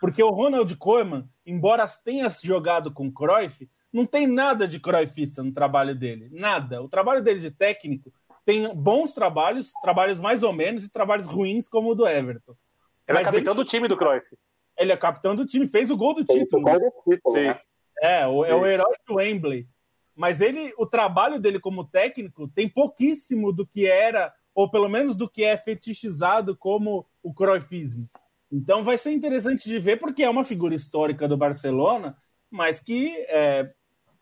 Porque 0.00 0.22
o 0.22 0.30
Ronald 0.30 0.74
Koeman, 0.76 1.28
embora 1.44 1.86
tenha 2.02 2.26
jogado 2.42 2.90
com 2.90 3.12
Cruyff, 3.12 3.68
não 3.92 4.06
tem 4.06 4.26
nada 4.26 4.66
de 4.66 4.80
croifista 4.80 5.42
no 5.42 5.52
trabalho 5.52 5.94
dele. 5.94 6.30
Nada. 6.32 6.82
O 6.82 6.88
trabalho 6.88 7.22
dele 7.22 7.40
de 7.40 7.50
técnico 7.50 8.10
tem 8.46 8.74
bons 8.74 9.12
trabalhos, 9.12 9.72
trabalhos 9.82 10.18
mais 10.18 10.42
ou 10.42 10.54
menos, 10.54 10.84
e 10.84 10.90
trabalhos 10.90 11.26
ruins, 11.26 11.68
como 11.68 11.90
o 11.90 11.94
do 11.94 12.06
Everton. 12.06 12.54
Ele 13.06 13.18
é 13.18 13.20
Mas 13.20 13.28
é 13.28 13.30
capitão 13.30 13.52
ele... 13.52 13.62
do 13.62 13.68
time 13.68 13.88
do 13.88 13.96
Cruyff. 13.96 14.26
Ele 14.78 14.92
é 14.92 14.96
capitão 14.96 15.36
do 15.36 15.44
time, 15.44 15.66
fez 15.66 15.90
o 15.90 15.96
gol 15.96 16.14
do 16.14 16.24
título. 16.24 16.46
Fez 16.46 16.52
o 16.52 16.60
gol 16.60 16.78
do 16.80 17.10
título, 17.12 17.34
né? 17.34 17.60
É, 18.00 18.26
o, 18.26 18.44
é 18.44 18.54
o 18.54 18.66
herói 18.66 18.94
do 19.06 19.14
Wembley. 19.16 19.66
Mas 20.16 20.40
ele, 20.40 20.72
o 20.78 20.86
trabalho 20.86 21.38
dele 21.38 21.60
como 21.60 21.84
técnico 21.84 22.48
tem 22.48 22.66
pouquíssimo 22.68 23.52
do 23.52 23.66
que 23.66 23.86
era, 23.86 24.32
ou 24.54 24.70
pelo 24.70 24.88
menos 24.88 25.14
do 25.14 25.28
que 25.28 25.44
é 25.44 25.56
fetichizado 25.56 26.56
como 26.56 27.06
o 27.22 27.34
croifismo. 27.34 28.08
Então 28.50 28.82
vai 28.82 28.96
ser 28.96 29.12
interessante 29.12 29.68
de 29.68 29.78
ver, 29.78 29.98
porque 29.98 30.22
é 30.22 30.30
uma 30.30 30.44
figura 30.44 30.74
histórica 30.74 31.28
do 31.28 31.36
Barcelona, 31.36 32.16
mas 32.50 32.80
que 32.80 33.14
é, 33.28 33.64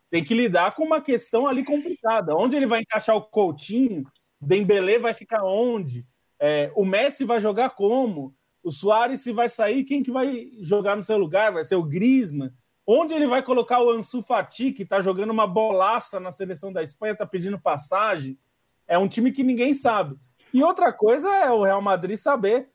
tem 0.09 0.23
que 0.23 0.33
lidar 0.33 0.75
com 0.75 0.83
uma 0.83 0.99
questão 0.99 1.47
ali 1.47 1.63
complicada. 1.63 2.35
Onde 2.35 2.57
ele 2.57 2.65
vai 2.65 2.81
encaixar 2.81 3.15
o 3.15 3.21
Coutinho? 3.21 4.03
Dembélé 4.41 4.99
vai 4.99 5.13
ficar 5.13 5.43
onde? 5.43 6.01
É, 6.39 6.71
o 6.75 6.83
Messi 6.83 7.23
vai 7.23 7.39
jogar 7.39 7.69
como? 7.69 8.35
O 8.61 8.71
Soares, 8.71 9.21
se 9.21 9.31
vai 9.31 9.47
sair, 9.47 9.85
quem 9.85 10.03
que 10.03 10.11
vai 10.11 10.49
jogar 10.59 10.95
no 10.95 11.03
seu 11.03 11.17
lugar? 11.17 11.53
Vai 11.53 11.63
ser 11.63 11.75
o 11.75 11.83
Griezmann? 11.83 12.51
Onde 12.87 13.13
ele 13.13 13.27
vai 13.27 13.41
colocar 13.41 13.81
o 13.81 13.89
Ansu 13.89 14.21
Fati, 14.21 14.71
que 14.71 14.83
está 14.83 15.01
jogando 15.01 15.31
uma 15.31 15.47
bolaça 15.47 16.19
na 16.19 16.31
seleção 16.31 16.71
da 16.71 16.83
Espanha, 16.83 17.13
está 17.13 17.25
pedindo 17.25 17.59
passagem? 17.59 18.37
É 18.87 18.97
um 18.97 19.07
time 19.07 19.31
que 19.31 19.43
ninguém 19.43 19.73
sabe. 19.73 20.15
E 20.53 20.63
outra 20.63 20.93
coisa 20.93 21.29
é 21.35 21.51
o 21.51 21.63
Real 21.63 21.81
Madrid 21.81 22.17
saber 22.17 22.69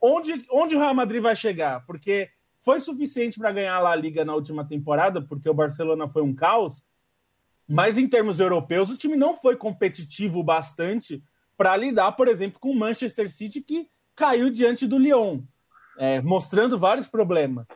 onde, 0.00 0.46
onde 0.50 0.76
o 0.76 0.78
Real 0.78 0.94
Madrid 0.94 1.20
vai 1.20 1.34
chegar, 1.34 1.84
porque 1.86 2.30
foi 2.62 2.78
suficiente 2.78 3.38
para 3.38 3.52
ganhar 3.52 3.74
a 3.74 3.80
La 3.80 3.96
Liga 3.96 4.24
na 4.24 4.34
última 4.34 4.64
temporada, 4.64 5.20
porque 5.20 5.48
o 5.48 5.54
Barcelona 5.54 6.08
foi 6.08 6.22
um 6.22 6.34
caos, 6.34 6.82
mas 7.68 7.98
em 7.98 8.08
termos 8.08 8.38
europeus, 8.38 8.90
o 8.90 8.96
time 8.96 9.16
não 9.16 9.36
foi 9.36 9.56
competitivo 9.56 10.42
bastante 10.42 11.22
para 11.56 11.76
lidar, 11.76 12.12
por 12.12 12.28
exemplo, 12.28 12.60
com 12.60 12.70
o 12.70 12.78
Manchester 12.78 13.28
City, 13.28 13.60
que 13.60 13.88
caiu 14.14 14.50
diante 14.50 14.86
do 14.86 14.98
Lyon, 14.98 15.40
é, 15.98 16.20
mostrando 16.20 16.78
vários 16.78 17.08
problemas. 17.08 17.66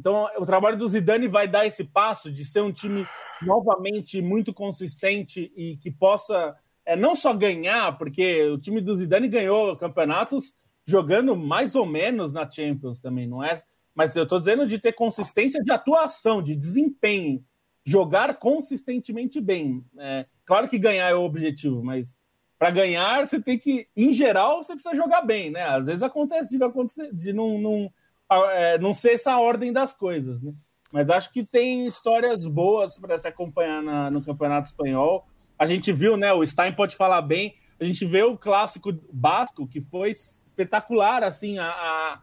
Então, 0.00 0.26
o 0.38 0.46
trabalho 0.46 0.78
do 0.78 0.88
Zidane 0.88 1.28
vai 1.28 1.46
dar 1.46 1.66
esse 1.66 1.84
passo 1.84 2.32
de 2.32 2.42
ser 2.42 2.62
um 2.62 2.72
time 2.72 3.06
novamente 3.42 4.22
muito 4.22 4.50
consistente 4.50 5.52
e 5.54 5.76
que 5.76 5.90
possa 5.90 6.56
é, 6.86 6.96
não 6.96 7.14
só 7.14 7.34
ganhar, 7.34 7.98
porque 7.98 8.44
o 8.48 8.56
time 8.56 8.80
do 8.80 8.94
Zidane 8.94 9.28
ganhou 9.28 9.76
campeonatos 9.76 10.54
jogando 10.86 11.36
mais 11.36 11.76
ou 11.76 11.84
menos 11.84 12.32
na 12.32 12.50
Champions 12.50 12.98
também, 12.98 13.26
não 13.26 13.44
é? 13.44 13.52
Mas 13.94 14.16
eu 14.16 14.22
estou 14.22 14.40
dizendo 14.40 14.66
de 14.66 14.78
ter 14.78 14.92
consistência 14.94 15.62
de 15.62 15.70
atuação, 15.70 16.42
de 16.42 16.56
desempenho, 16.56 17.44
jogar 17.84 18.36
consistentemente 18.36 19.38
bem. 19.38 19.84
É, 19.98 20.24
claro 20.46 20.66
que 20.66 20.78
ganhar 20.78 21.10
é 21.10 21.14
o 21.14 21.24
objetivo, 21.24 21.84
mas 21.84 22.16
para 22.58 22.70
ganhar 22.70 23.26
você 23.26 23.38
tem 23.38 23.58
que, 23.58 23.86
em 23.94 24.14
geral, 24.14 24.62
você 24.62 24.72
precisa 24.72 24.94
jogar 24.94 25.20
bem, 25.20 25.50
né? 25.50 25.62
Às 25.62 25.86
vezes 25.88 26.02
acontece 26.02 26.48
de 26.48 26.56
não 26.56 26.68
acontecer, 26.68 27.14
de 27.14 27.34
não, 27.34 27.58
não, 27.58 27.92
é, 28.30 28.78
não 28.78 28.94
ser 28.94 29.12
essa 29.12 29.38
ordem 29.38 29.72
das 29.72 29.92
coisas, 29.92 30.42
né? 30.42 30.52
Mas 30.92 31.08
acho 31.10 31.32
que 31.32 31.44
tem 31.44 31.86
histórias 31.86 32.46
boas 32.46 32.98
para 32.98 33.16
se 33.16 33.28
acompanhar 33.28 33.82
na, 33.82 34.10
no 34.10 34.22
Campeonato 34.22 34.68
Espanhol. 34.68 35.26
A 35.58 35.64
gente 35.66 35.92
viu, 35.92 36.16
né? 36.16 36.32
O 36.32 36.44
Stein 36.44 36.72
pode 36.72 36.96
falar 36.96 37.22
bem. 37.22 37.54
A 37.78 37.84
gente 37.84 38.04
vê 38.04 38.22
o 38.22 38.36
clássico 38.36 38.92
basco, 39.12 39.66
que 39.66 39.80
foi 39.80 40.10
espetacular, 40.10 41.22
assim, 41.22 41.58
a, 41.58 41.68
a, 41.68 42.20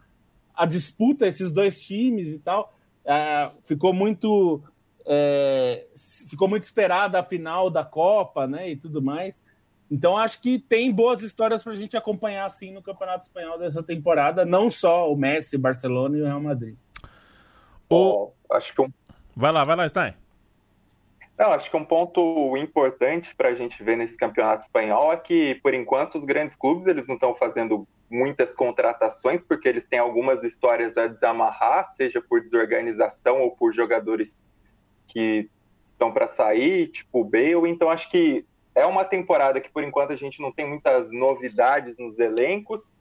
a 0.54 0.66
disputa, 0.66 1.26
esses 1.26 1.50
dois 1.50 1.80
times 1.80 2.28
e 2.28 2.38
tal. 2.38 2.74
É, 3.04 3.50
ficou 3.64 3.92
muito. 3.92 4.62
É, 5.06 5.86
ficou 6.28 6.46
muito 6.46 6.64
esperada 6.64 7.18
a 7.18 7.24
final 7.24 7.70
da 7.70 7.84
Copa, 7.84 8.46
né? 8.46 8.70
E 8.70 8.76
tudo 8.76 9.00
mais. 9.00 9.42
Então 9.90 10.16
acho 10.16 10.40
que 10.40 10.58
tem 10.58 10.92
boas 10.92 11.22
histórias 11.22 11.62
para 11.62 11.72
a 11.72 11.76
gente 11.76 11.96
acompanhar 11.96 12.44
assim 12.44 12.72
no 12.72 12.82
Campeonato 12.82 13.24
Espanhol 13.24 13.58
dessa 13.58 13.82
temporada, 13.82 14.44
não 14.44 14.70
só 14.70 15.10
o 15.10 15.16
Messi, 15.16 15.56
Barcelona 15.56 16.16
e 16.18 16.22
o 16.22 16.24
Real 16.26 16.40
Madrid. 16.40 16.76
O... 17.88 18.32
acho 18.52 18.74
que 18.74 18.82
um... 18.82 18.92
Vai 19.34 19.50
lá, 19.50 19.64
vai 19.64 19.76
lá, 19.76 19.88
Stein. 19.88 20.14
Não, 21.38 21.52
acho 21.52 21.70
que 21.70 21.76
um 21.76 21.84
ponto 21.84 22.56
importante 22.56 23.32
para 23.36 23.50
a 23.50 23.54
gente 23.54 23.82
ver 23.82 23.96
nesse 23.96 24.16
campeonato 24.16 24.64
espanhol 24.64 25.12
é 25.12 25.16
que, 25.16 25.54
por 25.62 25.72
enquanto, 25.72 26.18
os 26.18 26.24
grandes 26.24 26.56
clubes 26.56 26.86
eles 26.86 27.06
não 27.06 27.14
estão 27.14 27.34
fazendo 27.36 27.86
muitas 28.10 28.56
contratações, 28.56 29.42
porque 29.42 29.68
eles 29.68 29.86
têm 29.86 30.00
algumas 30.00 30.42
histórias 30.42 30.98
a 30.98 31.06
desamarrar, 31.06 31.86
seja 31.92 32.20
por 32.20 32.40
desorganização 32.40 33.40
ou 33.40 33.52
por 33.52 33.72
jogadores 33.72 34.42
que 35.06 35.48
estão 35.80 36.12
para 36.12 36.26
sair, 36.26 36.88
tipo 36.88 37.20
o 37.20 37.24
Bale. 37.24 37.68
Então, 37.70 37.88
acho 37.88 38.10
que 38.10 38.44
é 38.78 38.86
uma 38.86 39.04
temporada 39.04 39.60
que, 39.60 39.70
por 39.70 39.82
enquanto, 39.82 40.12
a 40.12 40.16
gente 40.16 40.40
não 40.40 40.52
tem 40.52 40.66
muitas 40.66 41.10
novidades 41.10 41.98
nos 41.98 42.18
elencos, 42.18 42.94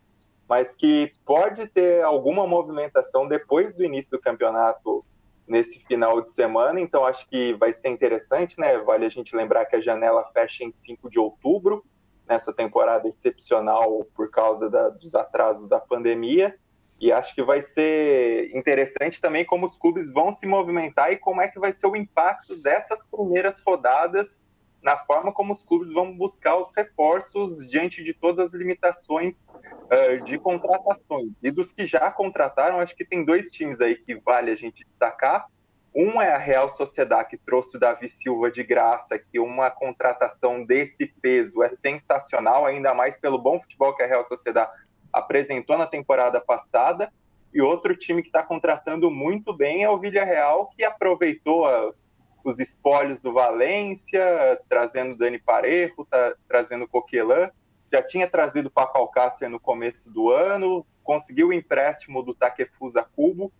mas 0.50 0.76
que 0.76 1.12
pode 1.24 1.68
ter 1.68 2.04
alguma 2.04 2.48
movimentação 2.48 3.28
depois 3.28 3.76
do 3.76 3.84
início 3.84 4.10
do 4.12 4.20
campeonato 4.20 5.06
nesse 5.48 5.80
final 5.82 6.20
de 6.22 6.32
semana. 6.32 6.82
Então, 6.82 7.06
acho 7.06 7.28
que 7.30 7.54
vai 7.54 7.74
ser 7.74 7.90
interessante, 7.90 8.60
né? 8.60 8.78
Vale 8.80 9.06
a 9.06 9.10
gente 9.10 9.36
lembrar 9.36 9.66
que 9.66 9.76
a 9.76 9.82
janela 9.82 10.28
fecha 10.34 10.64
em 10.64 10.72
5 10.72 11.10
de 11.12 11.20
outubro, 11.20 11.86
nessa 12.28 12.52
temporada 12.52 13.08
excepcional 13.08 14.06
por 14.16 14.32
causa 14.32 14.70
da, 14.70 14.90
dos 14.90 15.14
atrasos 15.14 15.70
da 15.70 15.80
pandemia. 15.80 16.56
E 17.00 17.12
acho 17.12 17.36
que 17.36 17.44
vai 17.44 17.62
ser 17.62 18.50
interessante 18.56 19.22
também 19.22 19.46
como 19.46 19.68
os 19.68 19.78
clubes 19.78 20.12
vão 20.12 20.32
se 20.32 20.48
movimentar 20.48 21.12
e 21.12 21.18
como 21.18 21.40
é 21.40 21.48
que 21.48 21.60
vai 21.60 21.72
ser 21.72 21.86
o 21.86 21.96
impacto 21.96 22.56
dessas 22.56 23.06
primeiras 23.06 23.62
rodadas 23.62 24.42
na 24.88 24.96
forma 24.96 25.34
como 25.34 25.52
os 25.52 25.62
clubes 25.62 25.92
vão 25.92 26.16
buscar 26.16 26.56
os 26.56 26.74
reforços 26.74 27.68
diante 27.68 28.02
de 28.02 28.14
todas 28.14 28.46
as 28.46 28.54
limitações 28.54 29.44
uh, 29.44 30.24
de 30.24 30.40
contratações. 30.40 31.34
E 31.44 31.52
dos 31.52 31.74
que 31.74 31.86
já 31.86 32.10
contrataram, 32.10 32.80
acho 32.80 32.96
que 32.96 33.04
tem 33.04 33.26
dois 33.26 33.52
times 33.52 33.82
aí 33.82 33.96
que 33.96 34.16
vale 34.16 34.50
a 34.50 34.56
gente 34.56 34.86
destacar. 34.86 35.48
Um 35.94 36.22
é 36.22 36.32
a 36.32 36.38
Real 36.38 36.70
Sociedade, 36.70 37.32
que 37.32 37.38
trouxe 37.38 37.76
o 37.76 37.80
Davi 37.82 38.08
Silva 38.08 38.50
de 38.50 38.64
graça, 38.64 39.20
que 39.20 39.42
uma 39.42 39.70
contratação 39.70 40.64
desse 40.64 41.06
peso 41.06 41.62
é 41.62 41.70
sensacional, 41.72 42.66
ainda 42.66 42.94
mais 42.94 43.18
pelo 43.18 43.38
bom 43.38 43.60
futebol 43.60 43.94
que 43.94 44.04
a 44.04 44.08
Real 44.08 44.24
Sociedade 44.24 44.72
apresentou 45.12 45.78
na 45.78 45.86
temporada 45.86 46.40
passada. 46.40 47.12
E 47.54 47.62
outro 47.62 47.94
time 47.94 48.22
que 48.22 48.30
está 48.30 48.42
contratando 48.42 49.12
muito 49.12 49.52
bem 49.52 49.84
é 49.84 49.90
o 49.90 50.00
Villarreal, 50.00 50.68
que 50.68 50.86
aproveitou 50.86 51.66
as 51.66 52.16
os 52.44 52.60
espólios 52.60 53.22
do 53.22 53.34
Valência, 53.34 54.60
trazendo 54.70 55.18
Dani 55.18 55.40
Parejo, 55.40 56.06
tá, 56.10 56.34
trazendo 56.48 56.88
Coquelin, 56.88 57.50
já 57.92 58.02
tinha 58.02 58.30
trazido 58.30 58.70
Paco 58.70 58.98
Alcácer 58.98 59.50
no 59.50 59.60
começo 59.60 60.10
do 60.10 60.30
ano, 60.32 60.86
conseguiu 61.04 61.50
o 61.50 61.54
empréstimo 61.54 62.22
do 62.22 62.34
Takefusa 62.34 63.06
Cubo, 63.16 63.52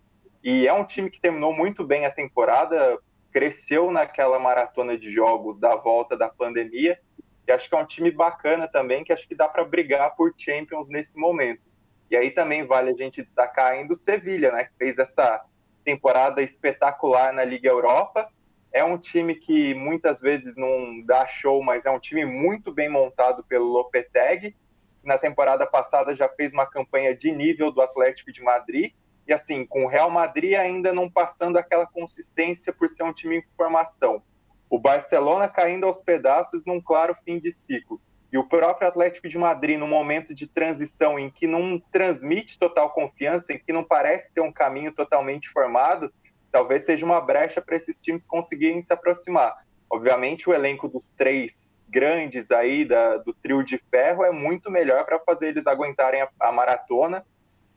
e 0.42 0.66
é 0.66 0.72
um 0.72 0.84
time 0.84 1.10
que 1.10 1.20
terminou 1.20 1.52
muito 1.52 1.84
bem 1.84 2.06
a 2.06 2.10
temporada, 2.10 2.98
cresceu 3.32 3.90
naquela 3.90 4.38
maratona 4.38 4.96
de 4.96 5.10
jogos 5.10 5.58
da 5.58 5.74
volta 5.74 6.16
da 6.16 6.28
pandemia, 6.28 6.98
e 7.46 7.52
acho 7.52 7.68
que 7.68 7.74
é 7.74 7.78
um 7.78 7.86
time 7.86 8.10
bacana 8.10 8.68
também, 8.68 9.02
que 9.02 9.12
acho 9.12 9.26
que 9.26 9.34
dá 9.34 9.48
para 9.48 9.64
brigar 9.64 10.14
por 10.14 10.34
Champions 10.36 10.88
nesse 10.90 11.16
momento. 11.16 11.62
E 12.10 12.16
aí 12.16 12.30
também 12.30 12.66
vale 12.66 12.90
a 12.90 12.94
gente 12.94 13.22
destacar 13.22 13.72
ainda 13.72 13.94
o 13.94 13.96
Sevilha, 13.96 14.52
né, 14.52 14.64
que 14.64 14.76
fez 14.78 14.98
essa 14.98 15.42
temporada 15.84 16.42
espetacular 16.42 17.32
na 17.32 17.44
Liga 17.44 17.68
Europa, 17.70 18.28
é 18.72 18.84
um 18.84 18.98
time 18.98 19.34
que 19.34 19.74
muitas 19.74 20.20
vezes 20.20 20.56
não 20.56 21.00
dá 21.04 21.26
show, 21.26 21.62
mas 21.62 21.86
é 21.86 21.90
um 21.90 21.98
time 21.98 22.24
muito 22.24 22.72
bem 22.72 22.88
montado 22.88 23.42
pelo 23.44 23.66
Lopetegui. 23.66 24.54
Na 25.02 25.16
temporada 25.16 25.66
passada 25.66 26.14
já 26.14 26.28
fez 26.28 26.52
uma 26.52 26.66
campanha 26.66 27.14
de 27.14 27.32
nível 27.32 27.72
do 27.72 27.80
Atlético 27.80 28.32
de 28.32 28.42
Madrid. 28.42 28.92
E 29.26 29.32
assim, 29.32 29.64
com 29.64 29.84
o 29.84 29.88
Real 29.88 30.10
Madrid 30.10 30.54
ainda 30.54 30.92
não 30.92 31.10
passando 31.10 31.56
aquela 31.56 31.86
consistência 31.86 32.72
por 32.72 32.88
ser 32.88 33.02
um 33.02 33.12
time 33.12 33.38
em 33.38 33.44
formação. 33.56 34.22
O 34.70 34.78
Barcelona 34.78 35.48
caindo 35.48 35.86
aos 35.86 36.02
pedaços 36.02 36.66
num 36.66 36.80
claro 36.80 37.16
fim 37.24 37.38
de 37.38 37.52
ciclo. 37.52 38.00
E 38.30 38.36
o 38.36 38.46
próprio 38.46 38.86
Atlético 38.86 39.28
de 39.28 39.38
Madrid, 39.38 39.78
num 39.78 39.88
momento 39.88 40.34
de 40.34 40.46
transição 40.46 41.18
em 41.18 41.30
que 41.30 41.46
não 41.46 41.80
transmite 41.90 42.58
total 42.58 42.90
confiança, 42.90 43.54
em 43.54 43.58
que 43.58 43.72
não 43.72 43.82
parece 43.82 44.32
ter 44.32 44.42
um 44.42 44.52
caminho 44.52 44.92
totalmente 44.92 45.48
formado, 45.48 46.12
talvez 46.50 46.84
seja 46.84 47.04
uma 47.04 47.20
brecha 47.20 47.60
para 47.60 47.76
esses 47.76 48.00
times 48.00 48.26
conseguirem 48.26 48.82
se 48.82 48.92
aproximar. 48.92 49.56
Obviamente, 49.90 50.48
o 50.48 50.54
elenco 50.54 50.88
dos 50.88 51.08
três 51.10 51.84
grandes 51.88 52.50
aí 52.50 52.84
da, 52.84 53.16
do 53.16 53.32
trio 53.32 53.62
de 53.62 53.78
ferro 53.90 54.24
é 54.24 54.30
muito 54.30 54.70
melhor 54.70 55.04
para 55.04 55.18
fazer 55.18 55.48
eles 55.48 55.66
aguentarem 55.66 56.20
a, 56.20 56.28
a 56.40 56.52
maratona 56.52 57.24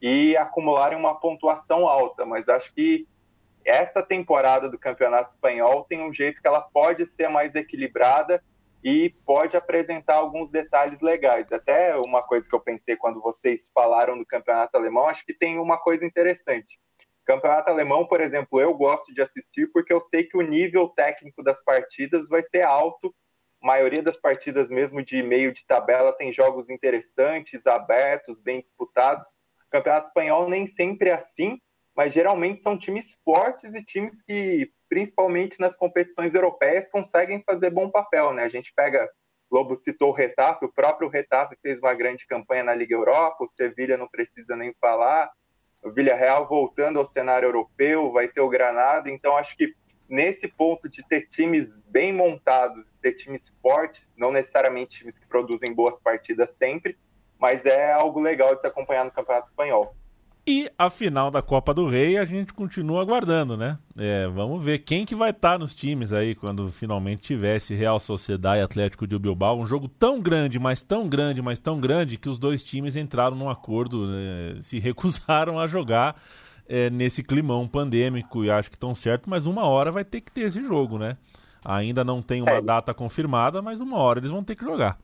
e 0.01 0.36
acumularem 0.36 0.97
uma 0.97 1.19
pontuação 1.19 1.88
alta, 1.88 2.25
mas 2.25 2.49
acho 2.49 2.73
que 2.73 3.07
essa 3.63 4.01
temporada 4.01 4.67
do 4.67 4.77
Campeonato 4.77 5.29
Espanhol 5.29 5.86
tem 5.88 6.01
um 6.01 6.12
jeito 6.12 6.41
que 6.41 6.47
ela 6.47 6.62
pode 6.62 7.05
ser 7.05 7.29
mais 7.29 7.53
equilibrada 7.53 8.43
e 8.84 9.13
pode 9.25 9.55
apresentar 9.55 10.15
alguns 10.15 10.49
detalhes 10.49 10.99
legais. 11.01 11.51
Até 11.51 11.95
uma 11.95 12.23
coisa 12.23 12.49
que 12.49 12.55
eu 12.55 12.60
pensei 12.60 12.95
quando 12.95 13.21
vocês 13.21 13.69
falaram 13.73 14.17
do 14.17 14.25
Campeonato 14.25 14.75
Alemão, 14.75 15.07
acho 15.07 15.23
que 15.23 15.34
tem 15.34 15.60
uma 15.60 15.77
coisa 15.77 16.03
interessante. 16.03 16.79
Campeonato 17.32 17.70
alemão, 17.70 18.06
por 18.06 18.20
exemplo, 18.20 18.60
eu 18.60 18.74
gosto 18.74 19.13
de 19.13 19.22
assistir 19.22 19.72
porque 19.72 19.94
eu 19.94 20.02
sei 20.02 20.26
que 20.26 20.36
o 20.36 20.41
nível 20.41 20.89
técnico 20.89 21.42
das 21.42 21.63
partidas 21.63 22.27
vai 22.27 22.44
ser 22.44 22.63
alto. 22.63 23.15
A 23.63 23.67
maioria 23.67 24.04
das 24.04 24.17
partidas, 24.17 24.69
mesmo 24.69 25.02
de 25.02 25.23
meio 25.23 25.54
de 25.54 25.65
tabela, 25.65 26.12
tem 26.12 26.34
jogos 26.34 26.69
interessantes, 26.69 27.65
abertos, 27.65 28.42
bem 28.42 28.60
disputados. 28.60 29.29
O 29.65 29.69
Campeonato 29.71 30.08
espanhol 30.08 30.50
nem 30.50 30.67
sempre 30.67 31.10
é 31.10 31.13
assim, 31.13 31.58
mas 31.96 32.13
geralmente 32.13 32.62
são 32.62 32.77
times 32.77 33.17
fortes 33.23 33.73
e 33.73 33.82
times 33.82 34.21
que, 34.21 34.69
principalmente 34.90 35.58
nas 35.58 35.77
competições 35.77 36.36
europeias, 36.36 36.90
conseguem 36.90 37.42
fazer 37.46 37.69
bom 37.69 37.90
papel. 37.90 38.34
Né? 38.34 38.44
A 38.44 38.50
gente 38.50 38.73
pega, 38.75 39.10
Lobo 39.50 39.77
citou 39.77 40.10
o 40.10 40.13
Retafe, 40.13 40.65
o 40.65 40.73
próprio 40.73 41.08
Retafe 41.08 41.56
fez 41.62 41.79
uma 41.79 41.94
grande 41.94 42.27
campanha 42.27 42.65
na 42.65 42.75
Liga 42.75 42.94
Europa, 42.94 43.46
o 43.46 43.48
Sevilha 43.48 43.96
não 43.96 44.10
precisa 44.10 44.54
nem 44.54 44.73
falar 44.82 45.32
o 45.84 45.92
Villarreal 45.92 46.48
voltando 46.48 47.00
ao 47.00 47.06
cenário 47.06 47.48
europeu, 47.48 48.12
vai 48.12 48.27
ter 48.27 48.42
o 48.42 48.50
Granada, 48.50 49.10
então 49.10 49.36
acho 49.36 49.56
que 49.58 49.73
nesse 50.08 50.48
ponto 50.48 50.90
de 50.90 51.02
ter 51.08 51.27
times 51.29 51.77
bem 51.88 52.13
montados, 52.13 52.96
ter 53.02 53.13
times 53.13 53.50
fortes, 53.62 54.13
não 54.17 54.32
necessariamente 54.32 55.00
times 55.00 55.17
que 55.17 55.25
produzem 55.25 55.73
boas 55.73 56.00
partidas 56.00 56.52
sempre, 56.52 56.98
mas 57.40 57.65
é 57.65 57.92
algo 57.92 58.19
legal 58.19 58.54
de 58.54 58.62
se 58.62 58.67
acompanhar 58.67 59.06
no 59.06 59.12
Campeonato 59.12 59.48
Espanhol. 59.50 59.96
E 60.46 60.71
a 60.75 60.89
final 60.89 61.29
da 61.29 61.39
Copa 61.39 61.71
do 61.71 61.87
Rei 61.87 62.17
a 62.17 62.25
gente 62.25 62.52
continua 62.52 63.02
aguardando, 63.02 63.56
né? 63.56 63.77
É, 63.96 64.27
vamos 64.27 64.63
ver 64.63 64.79
quem 64.79 65.06
que 65.06 65.13
vai 65.13 65.29
estar 65.29 65.52
tá 65.52 65.60
nos 65.60 65.75
times 65.75 66.12
aí 66.12 66.33
quando 66.33 66.71
finalmente 66.71 67.21
tivesse 67.21 67.75
Real 67.75 68.00
Sociedade 68.00 68.60
e 68.60 68.63
Atlético 68.63 69.06
de 69.06 69.19
Bilbao. 69.19 69.60
Um 69.60 69.67
jogo 69.67 69.87
tão 69.87 70.19
grande, 70.19 70.58
mas 70.58 70.81
tão 70.81 71.08
grande, 71.08 71.44
mas 71.44 71.60
tão 71.60 71.79
grande 71.79 72.17
que 72.17 72.27
os 72.27 72.39
dois 72.39 72.63
times 72.63 72.96
entraram 72.96 73.37
num 73.37 73.50
acordo, 73.50 74.08
né? 74.08 74.56
se 74.62 74.79
recusaram 74.79 75.60
a 75.60 75.67
jogar 75.67 76.19
é, 76.67 76.89
nesse 76.89 77.21
climão 77.21 77.67
pandêmico 77.67 78.44
e 78.44 78.50
acho 78.50 78.71
que 78.71 78.77
estão 78.77 78.96
certo, 78.96 79.29
mas 79.29 79.46
uma 79.46 79.65
hora 79.65 79.92
vai 79.92 80.04
ter 80.04 80.21
que 80.21 80.31
ter 80.31 80.42
esse 80.42 80.63
jogo, 80.63 80.98
né? 80.98 81.17
Ainda 81.63 82.04
não 82.04 82.19
tem 82.19 82.42
uma 82.42 82.54
é. 82.54 82.62
data 82.62 82.96
confirmada, 82.96 83.62
mas 83.62 83.79
uma 83.79 83.98
hora 83.98 84.19
eles 84.19 84.31
vão 84.31 84.44
ter 84.44 84.56
que 84.56 84.65
jogar. 84.65 84.98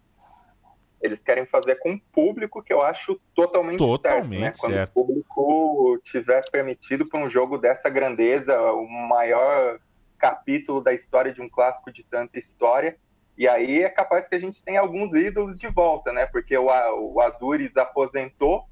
Eles 1.01 1.23
querem 1.23 1.45
fazer 1.45 1.75
com 1.75 1.99
público, 2.11 2.63
que 2.63 2.73
eu 2.73 2.81
acho 2.81 3.19
totalmente, 3.35 3.77
totalmente 3.77 4.29
certo, 4.29 4.41
né? 4.41 4.53
Quando 4.57 4.73
certo. 4.73 4.89
o 4.89 4.93
público 4.93 5.99
tiver 6.03 6.41
permitido 6.51 7.07
para 7.07 7.19
um 7.19 7.29
jogo 7.29 7.57
dessa 7.57 7.89
grandeza, 7.89 8.59
o 8.71 8.87
maior 8.87 9.79
capítulo 10.17 10.81
da 10.81 10.93
história 10.93 11.31
de 11.31 11.41
um 11.41 11.47
clássico 11.49 11.91
de 11.91 12.03
tanta 12.03 12.39
história. 12.39 12.97
E 13.37 13.47
aí 13.47 13.83
é 13.83 13.89
capaz 13.89 14.27
que 14.27 14.35
a 14.35 14.39
gente 14.39 14.63
tenha 14.63 14.79
alguns 14.79 15.13
ídolos 15.13 15.57
de 15.57 15.67
volta, 15.67 16.11
né? 16.11 16.25
Porque 16.25 16.57
o, 16.57 16.65
o 16.65 17.21
Adures 17.21 17.77
aposentou 17.77 18.65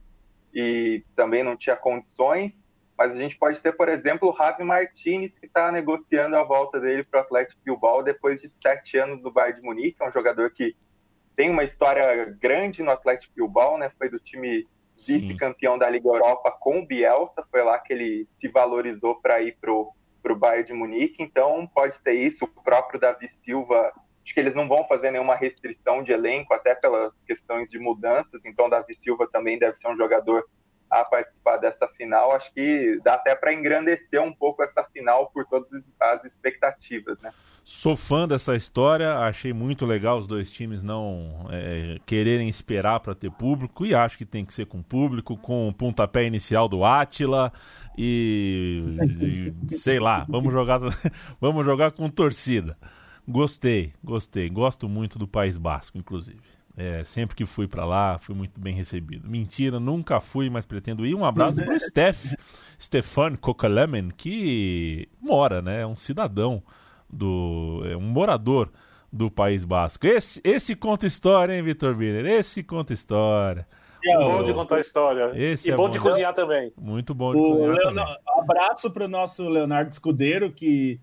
e 0.54 1.04
também 1.16 1.44
não 1.44 1.56
tinha 1.56 1.76
condições. 1.76 2.68
Mas 2.98 3.12
a 3.12 3.16
gente 3.16 3.38
pode 3.38 3.62
ter, 3.62 3.74
por 3.74 3.90
exemplo, 3.90 4.30
o 4.30 4.36
Javi 4.36 4.64
Martinez, 4.64 5.38
que 5.38 5.46
está 5.46 5.72
negociando 5.72 6.36
a 6.38 6.44
volta 6.44 6.80
dele 6.80 7.04
para 7.04 7.20
o 7.20 7.24
Atlético 7.24 7.62
Bilbao 7.64 8.02
depois 8.02 8.42
de 8.42 8.50
sete 8.50 8.98
anos 8.98 9.22
no 9.22 9.32
Bayern 9.32 9.60
de 9.60 9.66
Munique. 9.66 10.02
É 10.02 10.08
um 10.08 10.12
jogador 10.12 10.50
que 10.52 10.76
tem 11.36 11.50
uma 11.50 11.64
história 11.64 12.26
grande 12.40 12.82
no 12.82 12.92
Atlético 12.92 13.34
Bilbao, 13.36 13.78
né? 13.78 13.92
Foi 13.98 14.10
do 14.10 14.20
time 14.20 14.68
vice-campeão 14.98 15.78
da 15.78 15.90
Liga 15.90 16.08
Europa 16.08 16.52
com 16.60 16.80
o 16.80 16.86
Bielsa, 16.86 17.46
foi 17.52 17.64
lá 17.64 17.78
que 17.80 17.92
ele 17.92 18.28
se 18.38 18.48
valorizou 18.48 19.20
para 19.22 19.42
ir 19.42 19.58
pro 19.60 19.92
pro 20.24 20.36
Bayern 20.36 20.66
de 20.66 20.74
Munique, 20.74 21.22
então 21.22 21.68
pode 21.68 22.02
ter 22.02 22.14
isso, 22.14 22.46
o 22.46 22.64
próprio 22.64 23.00
Davi 23.00 23.30
Silva, 23.30 23.94
acho 24.24 24.34
que 24.34 24.40
eles 24.40 24.56
não 24.56 24.68
vão 24.68 24.84
fazer 24.88 25.12
nenhuma 25.12 25.36
restrição 25.36 26.02
de 26.02 26.12
elenco, 26.12 26.52
até 26.52 26.74
pelas 26.74 27.22
questões 27.22 27.70
de 27.70 27.78
mudanças, 27.78 28.44
então 28.44 28.68
Davi 28.68 28.96
Silva 28.96 29.30
também 29.32 29.60
deve 29.60 29.78
ser 29.78 29.88
um 29.88 29.96
jogador 29.96 30.44
a 30.90 31.06
participar 31.06 31.58
dessa 31.58 31.88
final. 31.90 32.32
Acho 32.32 32.52
que 32.54 33.00
dá 33.04 33.14
até 33.14 33.36
para 33.36 33.54
engrandecer 33.54 34.20
um 34.20 34.34
pouco 34.34 34.64
essa 34.64 34.84
final 34.86 35.30
por 35.32 35.46
todas 35.46 35.72
as 36.00 36.26
expectativas, 36.26 37.20
né? 37.20 37.32
Sou 37.68 37.96
fã 37.96 38.28
dessa 38.28 38.56
história, 38.56 39.18
achei 39.18 39.52
muito 39.52 39.88
legal 39.88 40.20
os 40.20 40.28
dois 40.28 40.52
times 40.52 40.84
não 40.84 41.48
é, 41.50 41.98
quererem 42.06 42.48
esperar 42.48 43.00
para 43.00 43.16
ter 43.16 43.32
público 43.32 43.88
e 43.88 43.96
acho 43.96 44.20
que 44.20 44.26
tem 44.26 44.46
que 44.46 44.54
ser 44.54 44.68
com 44.68 44.84
público, 44.84 45.36
com 45.36 45.68
o 45.68 45.74
pontapé 45.74 46.28
inicial 46.28 46.70
do 46.70 46.86
Átila 46.86 47.52
e, 47.98 48.84
e 49.20 49.76
sei 49.78 49.98
lá, 49.98 50.28
vamos 50.30 50.54
jogar, 50.54 50.80
vamos 51.42 51.66
jogar 51.66 51.90
com 51.90 52.08
torcida. 52.08 52.78
Gostei, 53.28 53.94
gostei, 54.04 54.48
gosto 54.48 54.88
muito 54.88 55.18
do 55.18 55.28
País 55.28 55.58
Basco, 55.58 55.98
inclusive. 55.98 56.42
É, 56.78 57.04
sempre 57.04 57.36
que 57.36 57.48
fui 57.48 57.68
para 57.68 57.84
lá, 57.84 58.20
fui 58.20 58.36
muito 58.36 58.62
bem 58.62 58.76
recebido. 58.76 59.28
Mentira, 59.28 59.80
nunca 59.80 60.22
fui, 60.22 60.52
mas 60.52 60.68
pretendo 60.68 61.04
ir. 61.04 61.16
Um 61.16 61.26
abraço 61.26 61.64
pro 61.64 61.80
Steph, 61.80 62.36
Stefan 62.80 63.36
Kokalemen, 63.36 64.12
que 64.16 65.10
mora, 65.20 65.64
né? 65.64 65.82
É 65.82 65.88
um 65.88 65.96
cidadão 65.96 66.62
do. 67.16 67.82
É 67.86 67.96
um 67.96 68.02
morador 68.02 68.72
do 69.12 69.32
País 69.32 69.64
Basco. 69.64 70.06
Esse, 70.06 70.42
esse 70.44 70.76
conta 70.76 71.08
história, 71.08 71.54
hein, 71.54 71.64
Vitor 71.64 71.96
Biner? 71.96 72.26
Esse 72.26 72.62
conta 72.62 72.94
história. 72.94 73.68
É 74.04 74.18
bom 74.18 74.44
de 74.44 74.54
contar 74.54 74.80
história. 74.80 75.32
Esse 75.34 75.70
e 75.70 75.72
é 75.72 75.76
bom, 75.76 75.88
bom, 75.88 75.90
de 75.90 76.00
cozinhar 76.00 76.34
também. 76.34 76.72
Muito 76.78 77.16
bom 77.16 77.34
de 77.34 77.40
o 77.40 77.44
cozinhar 77.44 77.76
Leonardo, 77.76 78.14
também. 78.14 78.42
Abraço 78.42 78.92
pro 78.92 79.08
nosso 79.08 79.50
Leonardo 79.50 79.92
Escudeiro, 79.92 80.52
que 80.52 81.00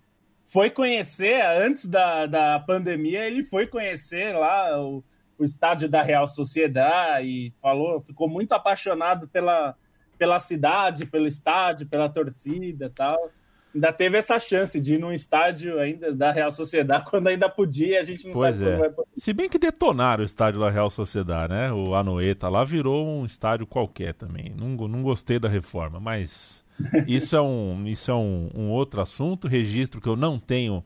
foi 0.47 0.71
conhecer, 0.71 1.45
antes 1.45 1.87
da, 1.87 2.27
da 2.27 2.61
pandemia, 2.61 3.27
ele 3.27 3.43
foi 3.43 3.67
conhecer 3.67 4.37
lá 4.37 4.81
o 4.81 5.03
o 5.43 5.45
estádio 5.45 5.89
da 5.89 6.03
Real 6.03 6.27
Sociedade 6.27 7.27
e 7.27 7.53
falou, 7.61 8.01
ficou 8.01 8.29
muito 8.29 8.53
apaixonado 8.53 9.27
pela, 9.29 9.75
pela 10.17 10.39
cidade, 10.39 11.05
pelo 11.05 11.27
estádio, 11.27 11.89
pela 11.89 12.09
torcida 12.09 12.91
tal. 12.95 13.31
Ainda 13.75 13.93
teve 13.93 14.19
essa 14.19 14.39
chance 14.39 14.79
de 14.79 14.95
ir 14.97 14.99
num 14.99 15.13
estádio 15.13 15.79
ainda 15.79 16.13
da 16.13 16.31
Real 16.31 16.51
Sociedade 16.51 17.05
quando 17.11 17.29
ainda 17.29 17.49
podia, 17.49 18.01
a 18.01 18.05
gente 18.05 18.27
não 18.27 18.35
pois 18.35 18.57
sabe 18.57 18.71
é. 18.71 18.77
vai 18.77 18.91
poder. 18.91 19.09
Se 19.17 19.33
bem 19.33 19.49
que 19.49 19.59
detonaram 19.59 20.23
o 20.23 20.27
estádio 20.27 20.61
da 20.61 20.71
Real 20.71 20.91
Sociedade, 20.91 21.53
né? 21.53 21.73
O 21.73 21.95
Anoeta 21.95 22.49
lá 22.49 22.65
virou 22.65 23.07
um 23.07 23.25
estádio 23.25 23.67
qualquer 23.67 24.15
também. 24.15 24.55
Não, 24.57 24.69
não 24.89 25.03
gostei 25.03 25.39
da 25.39 25.49
reforma, 25.49 25.99
mas 25.99 26.65
isso 27.07 27.35
é 27.35 27.41
um, 27.41 27.87
isso 27.87 28.11
é 28.11 28.15
um, 28.15 28.51
um 28.55 28.71
outro 28.71 29.01
assunto, 29.01 29.49
registro 29.49 30.01
que 30.01 30.09
eu 30.09 30.17
não 30.17 30.39
tenho 30.39 30.85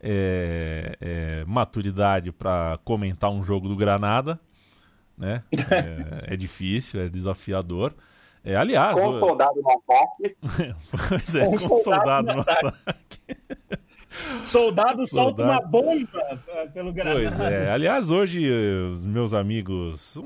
é, 0.00 0.96
é, 1.00 1.44
maturidade 1.46 2.32
para 2.32 2.78
comentar 2.84 3.30
um 3.30 3.42
jogo 3.42 3.68
do 3.68 3.76
Granada, 3.76 4.38
né? 5.16 5.42
É, 5.52 6.34
é 6.34 6.36
difícil, 6.36 7.00
é 7.00 7.08
desafiador. 7.08 7.94
É, 8.46 8.54
aliás, 8.54 8.94
com 8.94 9.08
o 9.08 9.18
soldado 9.18 9.60
no 9.60 9.70
ataque. 9.70 10.36
pois 11.08 11.34
é, 11.34 11.44
com, 11.44 11.50
com 11.50 11.78
soldado, 11.78 12.32
no 12.32 12.40
ataque. 12.40 12.66
ataque. 12.66 13.46
Soldado, 14.44 15.06
solta 15.08 15.42
uma 15.42 15.60
bomba 15.60 16.40
pelo 16.72 16.92
Granada. 16.92 17.20
Pois 17.20 17.40
é. 17.40 17.70
Aliás, 17.70 18.10
hoje 18.10 18.48
os 18.92 19.04
meus 19.04 19.34
amigos, 19.34 20.16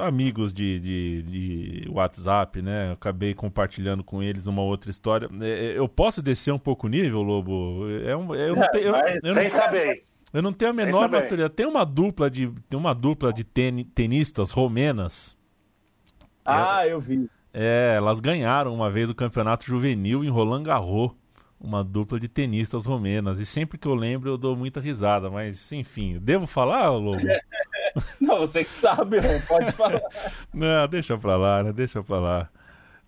amigos 0.00 0.52
de, 0.52 0.80
de, 0.80 1.22
de 1.22 1.88
WhatsApp, 1.90 2.60
né? 2.60 2.88
Eu 2.88 2.92
acabei 2.94 3.32
compartilhando 3.32 4.02
com 4.02 4.22
eles 4.22 4.46
uma 4.46 4.62
outra 4.62 4.90
história. 4.90 5.28
É, 5.40 5.46
é, 5.46 5.78
eu 5.78 5.88
posso 5.88 6.20
descer 6.20 6.52
um 6.52 6.58
pouco 6.58 6.88
o 6.88 6.90
nível, 6.90 7.22
Lobo? 7.22 7.88
É 8.04 8.16
um, 8.16 8.34
eu 8.34 8.56
não 8.56 8.70
tenho. 8.70 8.88
Eu, 8.88 9.20
eu 9.22 9.34
não, 9.34 9.50
saber. 9.50 10.04
Eu 10.32 10.42
não 10.42 10.52
tenho 10.52 10.72
a 10.72 10.74
menor 10.74 11.08
maturidade. 11.08 11.54
Tem 11.54 11.66
uma 11.66 11.84
dupla 11.86 12.28
de, 12.28 12.52
tem 12.68 12.78
uma 12.78 12.92
dupla 12.92 13.32
de 13.32 13.44
ten, 13.44 13.84
tenistas 13.84 14.50
romenas. 14.50 15.36
Ah, 16.44 16.86
eu 16.86 17.00
vi. 17.00 17.28
É, 17.58 17.94
elas 17.96 18.20
ganharam 18.20 18.74
uma 18.74 18.90
vez 18.90 19.08
o 19.08 19.14
campeonato 19.14 19.64
juvenil 19.64 20.22
em 20.22 20.28
Roland 20.28 20.62
Garros 20.62 21.12
uma 21.58 21.82
dupla 21.82 22.20
de 22.20 22.28
tenistas 22.28 22.84
romenas. 22.84 23.38
E 23.38 23.46
sempre 23.46 23.78
que 23.78 23.88
eu 23.88 23.94
lembro 23.94 24.28
eu 24.28 24.36
dou 24.36 24.54
muita 24.54 24.78
risada, 24.78 25.30
mas 25.30 25.72
enfim, 25.72 26.18
devo 26.20 26.46
falar, 26.46 26.90
Lobo? 26.90 27.22
Não, 28.20 28.40
você 28.40 28.62
que 28.62 28.74
sabe, 28.76 29.16
pode 29.48 29.72
falar. 29.72 30.02
Não, 30.52 30.86
deixa 30.86 31.16
pra 31.16 31.34
lá, 31.36 31.62
né? 31.62 31.72
Deixa 31.72 32.02
pra 32.02 32.18
lá. 32.18 32.48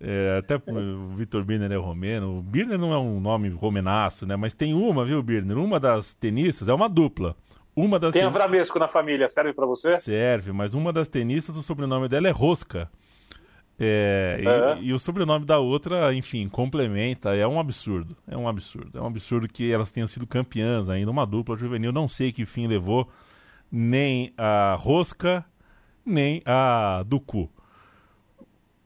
É, 0.01 0.37
até 0.39 0.55
o 0.55 1.09
Vitor 1.15 1.43
Birner 1.43 1.71
é 1.71 1.75
romeno. 1.75 2.39
O 2.39 2.41
Birner 2.41 2.79
não 2.79 2.91
é 2.91 2.97
um 2.97 3.19
nome 3.19 3.49
romenaço, 3.49 4.25
né? 4.25 4.35
Mas 4.35 4.55
tem 4.55 4.73
uma, 4.73 5.05
viu, 5.05 5.21
Birner? 5.21 5.57
Uma 5.59 5.79
das 5.79 6.15
tenistas 6.15 6.69
é 6.69 6.73
uma 6.73 6.89
dupla. 6.89 7.35
Uma 7.75 7.99
das 7.99 8.13
tem 8.13 8.21
ten... 8.21 8.27
Avramesco 8.27 8.79
na 8.79 8.87
família, 8.87 9.29
serve 9.29 9.53
para 9.53 9.65
você? 9.65 9.97
Serve, 9.97 10.51
mas 10.53 10.73
uma 10.73 10.91
das 10.91 11.07
tenistas, 11.07 11.55
o 11.55 11.61
sobrenome 11.61 12.07
dela 12.07 12.27
é 12.27 12.31
Rosca. 12.31 12.89
É, 13.79 14.77
e, 14.81 14.87
e, 14.87 14.93
o 14.93 14.99
sobrenome 14.99 15.45
da 15.45 15.57
outra, 15.57 16.13
enfim, 16.13 16.49
complementa. 16.49 17.33
É 17.33 17.47
um 17.47 17.59
absurdo. 17.59 18.15
É 18.27 18.35
um 18.35 18.47
absurdo. 18.47 18.97
É 18.97 19.01
um 19.01 19.07
absurdo 19.07 19.47
que 19.47 19.71
elas 19.71 19.89
tenham 19.89 20.07
sido 20.07 20.27
campeãs 20.27 20.89
ainda, 20.89 21.09
uma 21.09 21.25
dupla 21.25 21.55
juvenil. 21.55 21.93
Não 21.93 22.07
sei 22.07 22.33
que 22.33 22.45
fim 22.45 22.67
levou 22.67 23.09
nem 23.71 24.33
a 24.37 24.75
Rosca, 24.77 25.45
nem 26.05 26.41
a 26.45 27.03
Ducu. 27.07 27.49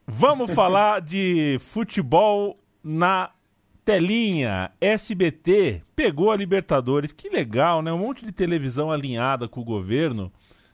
Vamos 0.05 0.51
falar 0.53 1.01
de 1.01 1.57
futebol 1.59 2.55
na 2.83 3.31
telinha. 3.83 4.71
SBT 4.79 5.81
pegou 5.95 6.29
a 6.29 6.35
Libertadores. 6.35 7.11
Que 7.11 7.29
legal, 7.29 7.81
né? 7.81 7.91
Um 7.91 7.97
monte 7.97 8.23
de 8.23 8.31
televisão 8.31 8.91
alinhada 8.91 9.47
com 9.47 9.61
o 9.61 9.65
governo 9.65 10.31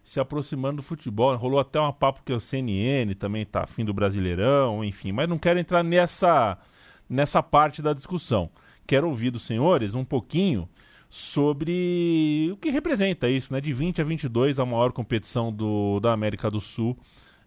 se 0.09 0.19
aproximando 0.19 0.77
do 0.77 0.83
futebol. 0.83 1.35
Rolou 1.35 1.59
até 1.59 1.79
uma 1.79 1.93
papo 1.93 2.23
que 2.25 2.33
o 2.33 2.39
CNN 2.39 3.13
também 3.13 3.45
tá 3.45 3.61
afim 3.61 3.85
do 3.85 3.93
Brasileirão, 3.93 4.83
enfim, 4.83 5.11
mas 5.11 5.29
não 5.29 5.37
quero 5.37 5.59
entrar 5.59 5.83
nessa, 5.83 6.57
nessa 7.07 7.43
parte 7.43 7.79
da 7.79 7.93
discussão. 7.93 8.49
Quero 8.87 9.07
ouvir 9.07 9.29
dos 9.29 9.43
senhores 9.43 9.93
um 9.93 10.03
pouquinho 10.03 10.67
sobre 11.11 12.49
o 12.51 12.57
que 12.57 12.71
representa 12.71 13.29
isso, 13.29 13.53
né? 13.53 13.61
De 13.61 13.71
20 13.71 14.01
a 14.01 14.03
22, 14.03 14.59
a 14.59 14.65
maior 14.65 14.91
competição 14.91 15.53
do, 15.53 15.99
da 15.99 16.11
América 16.11 16.49
do 16.49 16.59
Sul 16.59 16.97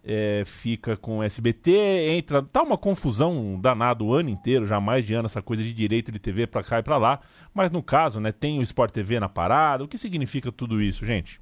é, 0.04 0.44
fica 0.46 0.96
com 0.96 1.18
o 1.18 1.22
SBT, 1.22 1.72
entra, 2.10 2.44
tá 2.44 2.62
uma 2.62 2.78
confusão 2.78 3.58
danada 3.60 4.04
o 4.04 4.14
ano 4.14 4.30
inteiro, 4.30 4.68
já 4.68 4.80
mais 4.80 5.04
de 5.04 5.14
ano 5.14 5.26
essa 5.26 5.42
coisa 5.42 5.64
de 5.64 5.72
direito 5.72 6.12
de 6.12 6.20
TV 6.20 6.46
para 6.46 6.62
cá 6.62 6.78
e 6.78 6.82
para 6.84 6.96
lá, 6.96 7.20
mas 7.52 7.72
no 7.72 7.82
caso, 7.82 8.20
né, 8.20 8.30
tem 8.30 8.60
o 8.60 8.62
Sport 8.62 8.92
TV 8.92 9.18
na 9.18 9.28
parada. 9.28 9.82
O 9.82 9.88
que 9.88 9.98
significa 9.98 10.52
tudo 10.52 10.80
isso, 10.80 11.04
gente? 11.04 11.41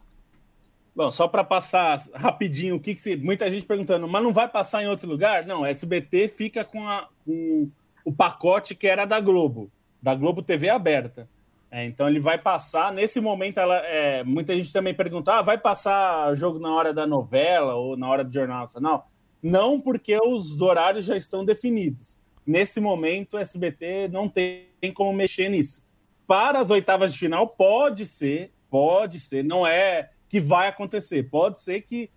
Bom, 0.94 1.10
só 1.10 1.28
para 1.28 1.44
passar 1.44 1.98
rapidinho, 2.14 2.76
o 2.76 2.80
que, 2.80 2.94
que 2.94 3.00
se... 3.00 3.16
muita 3.16 3.48
gente 3.50 3.64
perguntando, 3.64 4.08
mas 4.08 4.22
não 4.22 4.32
vai 4.32 4.48
passar 4.48 4.82
em 4.82 4.88
outro 4.88 5.08
lugar? 5.08 5.46
Não, 5.46 5.64
SBT 5.64 6.28
fica 6.28 6.64
com, 6.64 6.86
a, 6.86 7.08
com 7.24 7.70
o 8.04 8.12
pacote 8.12 8.74
que 8.74 8.86
era 8.86 9.04
da 9.04 9.20
Globo, 9.20 9.70
da 10.02 10.14
Globo 10.14 10.42
TV 10.42 10.68
aberta. 10.68 11.28
É, 11.70 11.84
então 11.84 12.08
ele 12.08 12.18
vai 12.18 12.36
passar, 12.36 12.92
nesse 12.92 13.20
momento, 13.20 13.58
ela, 13.58 13.76
é, 13.86 14.24
muita 14.24 14.56
gente 14.56 14.72
também 14.72 14.92
pergunta, 14.92 15.34
ah, 15.34 15.42
vai 15.42 15.56
passar 15.56 16.34
jogo 16.34 16.58
na 16.58 16.74
hora 16.74 16.92
da 16.92 17.06
novela 17.06 17.74
ou 17.76 17.96
na 17.96 18.08
hora 18.08 18.24
do 18.24 18.32
Jornal 18.32 18.62
Nacional? 18.62 19.06
não 19.42 19.80
porque 19.80 20.16
os 20.16 20.60
horários 20.60 21.04
já 21.04 21.16
estão 21.16 21.44
definidos. 21.44 22.18
Nesse 22.46 22.80
momento, 22.80 23.34
o 23.34 23.38
SBT 23.38 24.08
não 24.08 24.28
tem 24.28 24.66
como 24.94 25.12
mexer 25.12 25.48
nisso. 25.48 25.82
Para 26.26 26.60
as 26.60 26.70
oitavas 26.70 27.12
de 27.12 27.18
final, 27.18 27.48
pode 27.48 28.06
ser, 28.06 28.52
pode 28.68 29.18
ser, 29.20 29.44
não 29.44 29.66
é 29.66 30.10
que 30.30 30.40
vai 30.40 30.68
acontecer, 30.68 31.28
pode 31.28 31.58
ser 31.58 31.82
que 31.82 32.08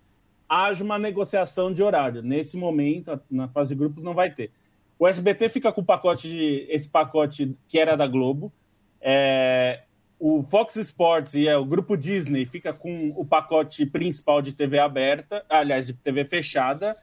haja 0.48 0.84
uma 0.84 0.98
negociação 0.98 1.72
de 1.72 1.82
horário. 1.82 2.22
Nesse 2.22 2.56
momento, 2.56 3.20
na 3.28 3.48
fase 3.48 3.70
de 3.70 3.74
grupos, 3.74 4.04
não 4.04 4.14
vai 4.14 4.30
ter. 4.30 4.52
O 4.96 5.08
SBT 5.08 5.48
fica 5.48 5.72
com 5.72 5.80
o 5.80 5.84
pacote 5.84 6.28
de 6.28 6.64
esse 6.70 6.88
pacote 6.88 7.56
que 7.68 7.76
era 7.76 7.96
da 7.96 8.06
Globo. 8.06 8.52
É, 9.02 9.82
o 10.18 10.44
Fox 10.44 10.76
Sports 10.76 11.34
e 11.34 11.48
é, 11.48 11.56
o 11.56 11.64
grupo 11.64 11.96
Disney 11.96 12.46
fica 12.46 12.72
com 12.72 13.12
o 13.16 13.24
pacote 13.24 13.84
principal 13.84 14.40
de 14.40 14.52
TV 14.52 14.78
aberta, 14.78 15.44
aliás, 15.50 15.88
de 15.88 15.92
TV 15.94 16.24
fechada. 16.24 16.96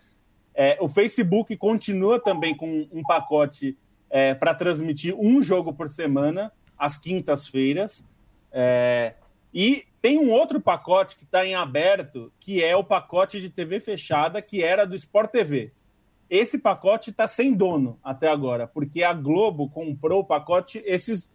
É, 0.56 0.78
o 0.80 0.88
Facebook 0.88 1.58
continua 1.58 2.22
também 2.22 2.56
com 2.56 2.88
um 2.90 3.04
pacote 3.04 3.78
é, 4.10 4.34
para 4.34 4.56
transmitir 4.56 5.14
um 5.14 5.44
jogo 5.44 5.74
por 5.74 5.90
semana, 5.90 6.54
às 6.78 6.98
quintas-feiras. 6.98 8.02
É, 8.54 9.16
e 9.54 9.86
tem 10.02 10.18
um 10.18 10.32
outro 10.32 10.60
pacote 10.60 11.16
que 11.16 11.24
está 11.24 11.46
em 11.46 11.54
aberto, 11.54 12.32
que 12.40 12.64
é 12.64 12.76
o 12.76 12.84
pacote 12.84 13.40
de 13.40 13.50
TV 13.50 13.80
fechada, 13.80 14.42
que 14.42 14.64
era 14.64 14.86
do 14.86 14.96
Sport 14.96 15.32
TV. 15.32 15.72
Esse 16.30 16.58
pacote 16.58 17.12
está 17.12 17.28
sem 17.28 17.54
dono 17.54 18.00
até 18.04 18.28
agora, 18.28 18.66
porque 18.66 19.04
a 19.04 19.14
Globo 19.14 19.70
comprou 19.70 20.22
o 20.22 20.26
pacote 20.26 20.82
esses 20.86 21.32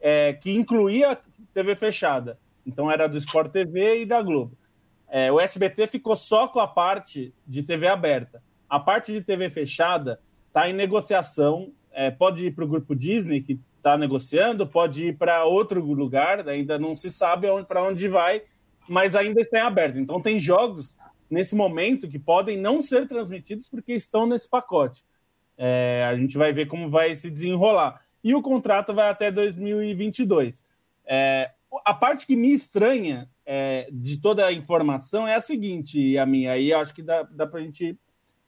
é, 0.00 0.32
que 0.32 0.50
incluía 0.50 1.18
TV 1.54 1.76
fechada. 1.76 2.38
Então 2.66 2.90
era 2.90 3.06
do 3.06 3.16
Sport 3.18 3.52
TV 3.52 4.02
e 4.02 4.06
da 4.06 4.20
Globo. 4.20 4.56
É, 5.08 5.30
o 5.30 5.38
SBT 5.38 5.86
ficou 5.86 6.16
só 6.16 6.48
com 6.48 6.60
a 6.60 6.66
parte 6.66 7.32
de 7.46 7.62
TV 7.62 7.86
aberta. 7.86 8.42
A 8.68 8.80
parte 8.80 9.12
de 9.12 9.22
TV 9.22 9.48
fechada 9.48 10.20
está 10.48 10.68
em 10.68 10.72
negociação. 10.72 11.72
É, 11.92 12.10
pode 12.10 12.46
ir 12.46 12.54
para 12.54 12.64
o 12.64 12.68
grupo 12.68 12.94
Disney, 12.94 13.40
que 13.40 13.60
está 13.78 13.96
negociando, 13.96 14.66
pode 14.66 15.06
ir 15.06 15.16
para 15.16 15.44
outro 15.44 15.80
lugar, 15.80 16.46
ainda 16.48 16.78
não 16.78 16.94
se 16.94 17.10
sabe 17.10 17.46
para 17.66 17.82
onde 17.82 18.08
vai, 18.08 18.42
mas 18.88 19.16
ainda 19.16 19.40
está 19.40 19.58
em 19.58 19.62
aberto. 19.62 19.98
Então 19.98 20.20
tem 20.20 20.38
jogos 20.38 20.96
nesse 21.30 21.54
momento 21.54 22.08
que 22.08 22.18
podem 22.18 22.58
não 22.58 22.82
ser 22.82 23.06
transmitidos 23.06 23.66
porque 23.66 23.94
estão 23.94 24.26
nesse 24.26 24.48
pacote. 24.48 25.02
É, 25.56 26.06
a 26.08 26.16
gente 26.16 26.36
vai 26.36 26.52
ver 26.52 26.66
como 26.66 26.90
vai 26.90 27.14
se 27.14 27.30
desenrolar. 27.30 28.02
E 28.22 28.34
o 28.34 28.42
contrato 28.42 28.92
vai 28.92 29.08
até 29.08 29.30
2022. 29.30 30.64
É, 31.06 31.50
a 31.84 31.94
parte 31.94 32.26
que 32.26 32.36
me 32.36 32.52
estranha 32.52 33.28
é, 33.44 33.88
de 33.92 34.20
toda 34.20 34.46
a 34.46 34.52
informação 34.52 35.26
é 35.26 35.34
a 35.34 35.40
seguinte, 35.40 36.18
a 36.18 36.26
minha, 36.26 36.52
aí 36.52 36.72
acho 36.72 36.94
que 36.94 37.02
dá, 37.02 37.22
dá 37.22 37.46
para 37.46 37.60
a 37.60 37.62
gente 37.62 37.98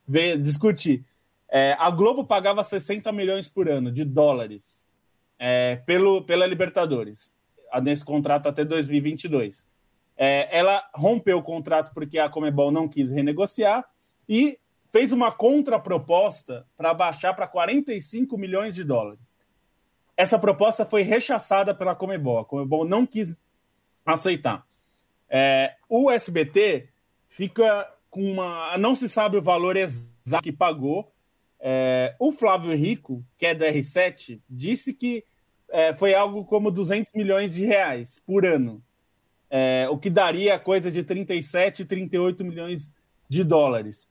ver, 0.06 0.38
discutir. 0.38 1.04
É, 1.50 1.74
a 1.78 1.90
Globo 1.90 2.24
pagava 2.24 2.62
60 2.62 3.10
milhões 3.12 3.48
por 3.48 3.68
ano 3.68 3.90
de 3.90 4.04
dólares 4.04 4.79
é, 5.40 5.76
pelo, 5.86 6.22
pela 6.22 6.46
Libertadores, 6.46 7.34
nesse 7.82 8.04
contrato 8.04 8.46
até 8.46 8.62
2022. 8.62 9.66
É, 10.14 10.54
ela 10.56 10.86
rompeu 10.94 11.38
o 11.38 11.42
contrato 11.42 11.94
porque 11.94 12.18
a 12.18 12.28
Comebol 12.28 12.70
não 12.70 12.86
quis 12.86 13.10
renegociar 13.10 13.86
e 14.28 14.58
fez 14.90 15.12
uma 15.12 15.32
contraproposta 15.32 16.66
para 16.76 16.92
baixar 16.92 17.32
para 17.32 17.46
45 17.46 18.36
milhões 18.36 18.74
de 18.74 18.84
dólares. 18.84 19.38
Essa 20.14 20.38
proposta 20.38 20.84
foi 20.84 21.00
rechaçada 21.00 21.74
pela 21.74 21.94
Comebol. 21.94 22.40
A 22.40 22.44
Comebol 22.44 22.84
não 22.84 23.06
quis 23.06 23.40
aceitar. 24.04 24.66
É, 25.26 25.74
o 25.88 26.10
SBT 26.10 26.88
fica 27.28 27.90
com 28.10 28.30
uma. 28.30 28.76
Não 28.76 28.94
se 28.94 29.08
sabe 29.08 29.38
o 29.38 29.42
valor 29.42 29.76
exato 29.76 30.42
que 30.42 30.52
pagou. 30.52 31.10
É, 31.58 32.14
o 32.18 32.30
Flávio 32.30 32.76
Rico, 32.76 33.24
que 33.38 33.46
é 33.46 33.54
do 33.54 33.64
R7, 33.64 34.40
disse 34.48 34.92
que 34.92 35.24
é, 35.70 35.94
foi 35.94 36.14
algo 36.14 36.44
como 36.44 36.70
200 36.70 37.12
milhões 37.14 37.54
de 37.54 37.64
reais 37.64 38.20
por 38.26 38.44
ano, 38.44 38.82
é, 39.48 39.88
o 39.90 39.98
que 39.98 40.10
daria 40.10 40.58
coisa 40.58 40.90
de 40.90 41.02
37, 41.02 41.84
38 41.84 42.44
milhões 42.44 42.94
de 43.28 43.42
dólares. 43.42 44.08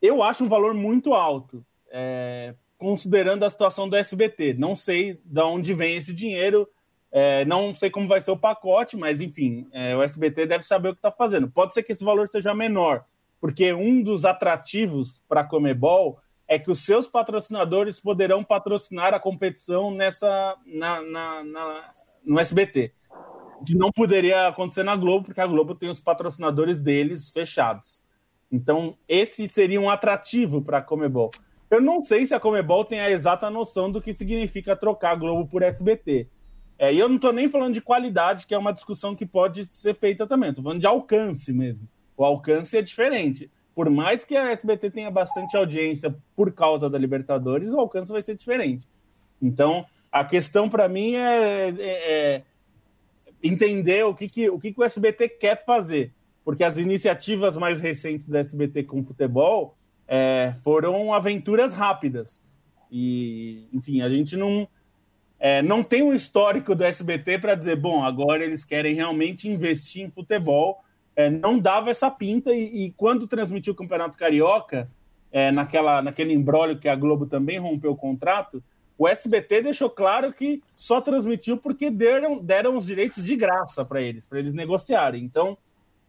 Eu 0.00 0.22
acho 0.22 0.44
um 0.44 0.48
valor 0.48 0.74
muito 0.74 1.14
alto, 1.14 1.64
é, 1.90 2.54
considerando 2.76 3.44
a 3.44 3.50
situação 3.50 3.88
do 3.88 3.96
SBT. 3.96 4.54
Não 4.54 4.74
sei 4.74 5.20
de 5.24 5.40
onde 5.40 5.72
vem 5.72 5.96
esse 5.96 6.12
dinheiro, 6.12 6.68
é, 7.10 7.44
não 7.44 7.74
sei 7.74 7.90
como 7.90 8.08
vai 8.08 8.20
ser 8.20 8.30
o 8.30 8.36
pacote, 8.36 8.96
mas 8.96 9.20
enfim, 9.20 9.68
é, 9.72 9.94
o 9.94 10.02
SBT 10.02 10.46
deve 10.46 10.64
saber 10.64 10.88
o 10.88 10.92
que 10.92 10.98
está 10.98 11.12
fazendo. 11.12 11.50
Pode 11.50 11.74
ser 11.74 11.82
que 11.82 11.92
esse 11.92 12.04
valor 12.04 12.28
seja 12.28 12.54
menor, 12.54 13.04
porque 13.40 13.72
um 13.72 14.02
dos 14.02 14.24
atrativos 14.24 15.20
para 15.28 15.42
a 15.42 15.44
Comebol 15.44 16.18
é 16.52 16.58
que 16.58 16.70
os 16.70 16.80
seus 16.80 17.08
patrocinadores 17.08 17.98
poderão 17.98 18.44
patrocinar 18.44 19.14
a 19.14 19.18
competição 19.18 19.90
nessa 19.90 20.54
na, 20.66 21.00
na, 21.00 21.44
na, 21.44 21.90
no 22.22 22.38
SBT. 22.38 22.92
Que 23.66 23.74
não 23.74 23.90
poderia 23.90 24.48
acontecer 24.48 24.82
na 24.82 24.94
Globo, 24.94 25.24
porque 25.24 25.40
a 25.40 25.46
Globo 25.46 25.74
tem 25.74 25.88
os 25.88 25.98
patrocinadores 25.98 26.78
deles 26.78 27.30
fechados. 27.30 28.02
Então, 28.50 28.94
esse 29.08 29.48
seria 29.48 29.80
um 29.80 29.88
atrativo 29.88 30.60
para 30.60 30.78
a 30.78 30.82
Comebol. 30.82 31.30
Eu 31.70 31.80
não 31.80 32.04
sei 32.04 32.26
se 32.26 32.34
a 32.34 32.40
Comebol 32.40 32.84
tem 32.84 33.00
a 33.00 33.10
exata 33.10 33.48
noção 33.48 33.90
do 33.90 34.02
que 34.02 34.12
significa 34.12 34.76
trocar 34.76 35.12
a 35.12 35.16
Globo 35.16 35.48
por 35.48 35.62
SBT. 35.62 36.28
É, 36.78 36.92
e 36.92 36.98
eu 36.98 37.08
não 37.08 37.16
estou 37.16 37.32
nem 37.32 37.48
falando 37.48 37.72
de 37.72 37.80
qualidade, 37.80 38.46
que 38.46 38.54
é 38.54 38.58
uma 38.58 38.74
discussão 38.74 39.16
que 39.16 39.24
pode 39.24 39.64
ser 39.74 39.94
feita 39.94 40.26
também. 40.26 40.50
Estou 40.50 40.64
falando 40.64 40.80
de 40.80 40.86
alcance 40.86 41.50
mesmo. 41.50 41.88
O 42.14 42.22
alcance 42.22 42.76
é 42.76 42.82
diferente 42.82 43.50
por 43.74 43.88
mais 43.88 44.24
que 44.24 44.36
a 44.36 44.50
SBT 44.50 44.90
tenha 44.90 45.10
bastante 45.10 45.56
audiência 45.56 46.14
por 46.36 46.52
causa 46.52 46.88
da 46.90 46.98
Libertadores, 46.98 47.72
o 47.72 47.80
alcance 47.80 48.12
vai 48.12 48.22
ser 48.22 48.36
diferente. 48.36 48.86
Então, 49.40 49.86
a 50.10 50.24
questão 50.24 50.68
para 50.68 50.88
mim 50.88 51.14
é, 51.14 51.68
é, 51.68 51.74
é, 51.80 52.42
entender 53.42 54.04
o 54.04 54.14
que, 54.14 54.28
que, 54.28 54.50
o 54.50 54.58
que, 54.58 54.72
que 54.72 54.80
o 54.80 54.84
SBT 54.84 55.28
quer 55.30 55.64
fazer. 55.64 56.12
Porque 56.44 56.64
as 56.64 56.76
iniciativas 56.76 57.56
mais 57.56 57.80
recentes 57.80 58.28
da 58.28 58.40
SBT 58.40 58.84
com 58.84 59.02
futebol 59.04 59.76
é, 60.06 60.54
foram 60.62 61.14
aventuras 61.14 61.72
rápidas. 61.72 62.40
E, 62.90 63.68
enfim, 63.72 64.02
a 64.02 64.10
gente 64.10 64.36
não, 64.36 64.68
é, 65.40 65.62
não 65.62 65.82
tem 65.82 66.02
um 66.02 66.14
histórico 66.14 66.74
do 66.74 66.84
SBT 66.84 67.38
para 67.38 67.54
dizer, 67.54 67.76
bom, 67.76 68.04
agora 68.04 68.44
eles 68.44 68.64
querem 68.64 68.94
realmente 68.94 69.48
investir 69.48 70.04
em 70.04 70.10
futebol 70.10 70.84
é, 71.14 71.30
não 71.30 71.58
dava 71.58 71.90
essa 71.90 72.10
pinta 72.10 72.52
e, 72.52 72.86
e, 72.86 72.92
quando 72.92 73.26
transmitiu 73.26 73.72
o 73.72 73.76
Campeonato 73.76 74.18
Carioca, 74.18 74.90
é, 75.30 75.50
naquela, 75.50 76.02
naquele 76.02 76.32
embrólio 76.32 76.78
que 76.78 76.88
a 76.88 76.96
Globo 76.96 77.26
também 77.26 77.58
rompeu 77.58 77.92
o 77.92 77.96
contrato, 77.96 78.62
o 78.98 79.08
SBT 79.08 79.62
deixou 79.62 79.90
claro 79.90 80.32
que 80.32 80.62
só 80.76 81.00
transmitiu 81.00 81.56
porque 81.56 81.90
deram, 81.90 82.36
deram 82.42 82.76
os 82.76 82.86
direitos 82.86 83.24
de 83.24 83.34
graça 83.34 83.84
para 83.84 84.00
eles, 84.00 84.26
para 84.26 84.38
eles 84.38 84.54
negociarem. 84.54 85.24
Então, 85.24 85.56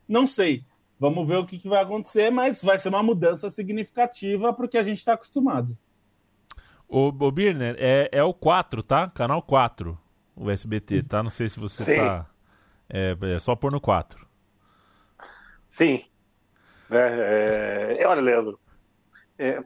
não 0.07 0.27
sei. 0.27 0.63
Vamos 0.99 1.27
ver 1.27 1.37
o 1.37 1.45
que, 1.45 1.57
que, 1.57 1.67
vai 1.67 1.81
acontecer, 1.81 2.29
mas 2.29 2.61
vai 2.61 2.77
ser 2.77 2.89
uma 2.89 3.03
mudança 3.03 3.49
significativa 3.49 4.53
para 4.53 4.65
o 4.65 4.69
que 4.69 4.77
a 4.77 4.83
gente 4.83 4.99
está 4.99 5.13
acostumado. 5.13 5.77
O, 6.87 7.07
o 7.07 7.31
Birner, 7.31 7.75
é, 7.79 8.09
é 8.11 8.23
o 8.23 8.33
4, 8.33 8.83
tá? 8.83 9.09
Canal 9.09 9.41
4, 9.41 9.97
o 10.35 10.51
SBT, 10.51 11.03
tá? 11.03 11.23
Não 11.23 11.31
sei 11.31 11.49
se 11.49 11.59
você 11.59 11.83
Sim. 11.83 11.95
tá. 11.95 12.29
É, 12.87 13.17
é 13.21 13.39
só 13.39 13.55
pôr 13.55 13.71
no 13.71 13.81
4. 13.81 14.22
Sim. 15.73 16.05
É, 16.91 17.97
é, 17.97 18.05
olha, 18.05 18.21
Leandro, 18.21 18.59
é, 19.39 19.59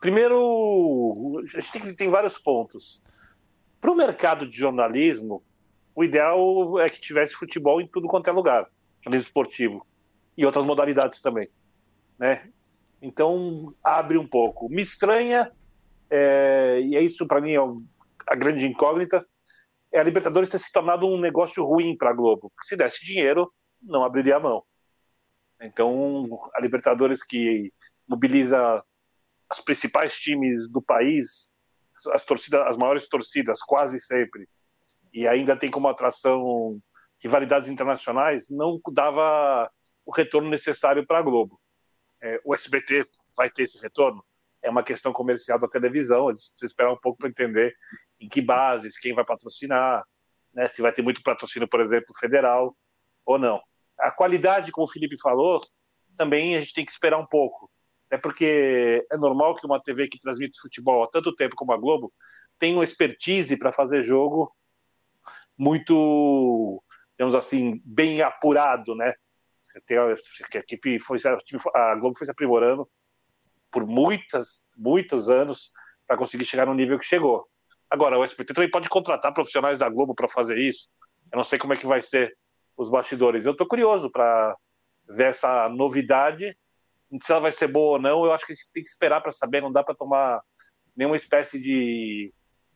primeiro, 0.00 1.44
a 1.44 1.60
gente 1.60 1.70
tem, 1.70 1.94
tem 1.94 2.08
vários 2.08 2.36
pontos. 2.36 3.00
Para 3.80 3.92
o 3.92 3.94
mercado 3.94 4.48
de 4.48 4.58
jornalismo, 4.58 5.44
o 5.94 6.02
ideal 6.02 6.80
é 6.80 6.90
que 6.90 7.00
tivesse 7.00 7.34
futebol 7.34 7.80
em 7.80 7.86
tudo 7.86 8.08
quanto 8.08 8.28
é 8.28 8.32
lugar, 8.32 8.68
jornalismo 9.00 9.28
esportivo, 9.28 9.86
e 10.36 10.44
outras 10.44 10.64
modalidades 10.64 11.20
também. 11.22 11.48
Né? 12.18 12.50
Então, 13.00 13.72
abre 13.80 14.18
um 14.18 14.26
pouco. 14.26 14.68
Me 14.68 14.82
estranha, 14.82 15.52
é, 16.10 16.80
e 16.82 16.96
é 16.96 17.00
isso 17.00 17.28
para 17.28 17.40
mim 17.40 17.52
é 17.52 17.60
a 18.26 18.34
grande 18.34 18.66
incógnita, 18.66 19.24
é 19.92 20.00
a 20.00 20.02
Libertadores 20.02 20.48
ter 20.48 20.58
se 20.58 20.72
tornado 20.72 21.06
um 21.06 21.20
negócio 21.20 21.64
ruim 21.64 21.96
para 21.96 22.10
a 22.10 22.14
Globo. 22.14 22.52
Se 22.64 22.76
desse 22.76 23.06
dinheiro, 23.06 23.54
não 23.80 24.02
abriria 24.04 24.34
a 24.34 24.40
mão. 24.40 24.64
Então, 25.64 26.50
a 26.54 26.60
Libertadores 26.60 27.22
que 27.22 27.72
mobiliza 28.06 28.84
os 29.50 29.60
principais 29.60 30.14
times 30.14 30.68
do 30.70 30.82
país, 30.82 31.50
as 32.12 32.24
torcidas, 32.24 32.66
as 32.66 32.76
maiores 32.76 33.08
torcidas, 33.08 33.60
quase 33.62 33.98
sempre, 34.00 34.48
e 35.12 35.26
ainda 35.26 35.56
tem 35.56 35.70
como 35.70 35.88
atração 35.88 36.80
rivalidades 37.18 37.70
internacionais, 37.70 38.50
não 38.50 38.78
dava 38.92 39.70
o 40.04 40.12
retorno 40.12 40.50
necessário 40.50 41.06
para 41.06 41.18
a 41.18 41.22
Globo. 41.22 41.58
É, 42.22 42.40
o 42.44 42.54
SBT 42.54 43.06
vai 43.36 43.48
ter 43.48 43.62
esse 43.62 43.78
retorno? 43.78 44.22
É 44.62 44.68
uma 44.68 44.82
questão 44.82 45.12
comercial 45.12 45.58
da 45.58 45.68
televisão, 45.68 46.28
a 46.28 46.32
gente 46.32 46.50
precisa 46.50 46.66
esperar 46.66 46.92
um 46.92 47.00
pouco 47.00 47.18
para 47.18 47.28
entender 47.28 47.74
em 48.20 48.28
que 48.28 48.42
bases, 48.42 48.98
quem 48.98 49.14
vai 49.14 49.24
patrocinar, 49.24 50.04
né, 50.52 50.68
se 50.68 50.82
vai 50.82 50.92
ter 50.92 51.02
muito 51.02 51.22
patrocínio, 51.22 51.68
por 51.68 51.80
exemplo, 51.80 52.14
federal 52.18 52.76
ou 53.24 53.38
não. 53.38 53.62
A 53.98 54.10
qualidade, 54.10 54.72
como 54.72 54.86
o 54.86 54.90
Felipe 54.90 55.16
falou, 55.18 55.62
também 56.16 56.56
a 56.56 56.60
gente 56.60 56.74
tem 56.74 56.84
que 56.84 56.92
esperar 56.92 57.18
um 57.18 57.26
pouco. 57.26 57.70
É 58.10 58.16
porque 58.16 59.06
é 59.10 59.16
normal 59.16 59.54
que 59.54 59.66
uma 59.66 59.82
TV 59.82 60.08
que 60.08 60.20
transmite 60.20 60.60
futebol 60.60 61.02
há 61.02 61.08
tanto 61.08 61.34
tempo 61.34 61.56
como 61.56 61.72
a 61.72 61.76
Globo 61.76 62.12
tenha 62.58 62.76
uma 62.76 62.84
expertise 62.84 63.56
para 63.56 63.72
fazer 63.72 64.02
jogo 64.02 64.54
muito, 65.56 66.82
digamos 67.16 67.34
assim, 67.34 67.80
bem 67.84 68.20
apurado, 68.22 68.94
né? 68.94 69.14
A, 69.74 70.58
equipe 70.58 71.00
foi 71.00 71.18
a 71.74 71.94
Globo 71.96 72.16
foi 72.16 72.26
se 72.26 72.30
aprimorando 72.30 72.88
por 73.72 73.84
muitas, 73.86 74.64
muitos 74.76 75.28
anos 75.28 75.72
para 76.06 76.16
conseguir 76.16 76.44
chegar 76.44 76.66
no 76.66 76.74
nível 76.74 76.98
que 76.98 77.04
chegou. 77.04 77.48
Agora, 77.90 78.18
o 78.18 78.24
SBT 78.24 78.54
também 78.54 78.70
pode 78.70 78.88
contratar 78.88 79.34
profissionais 79.34 79.80
da 79.80 79.88
Globo 79.88 80.14
para 80.14 80.28
fazer 80.28 80.58
isso. 80.58 80.88
Eu 81.32 81.38
não 81.38 81.44
sei 81.44 81.58
como 81.58 81.72
é 81.72 81.76
que 81.76 81.86
vai 81.86 82.00
ser 82.00 82.36
os 82.76 82.90
bastidores. 82.90 83.46
Eu 83.46 83.52
estou 83.52 83.66
curioso 83.66 84.10
para 84.10 84.56
ver 85.08 85.26
essa 85.26 85.68
novidade. 85.68 86.56
Se 87.22 87.30
ela 87.30 87.40
vai 87.40 87.52
ser 87.52 87.68
boa 87.68 87.92
ou 87.92 87.98
não, 88.00 88.24
eu 88.24 88.32
acho 88.32 88.46
que 88.46 88.52
a 88.52 88.56
gente 88.56 88.68
tem 88.72 88.82
que 88.82 88.88
esperar 88.88 89.20
para 89.20 89.32
saber. 89.32 89.60
Não 89.60 89.72
dá 89.72 89.82
para 89.84 89.94
tomar 89.94 90.40
nenhuma 90.96 91.16
espécie 91.16 91.60
de. 91.60 92.32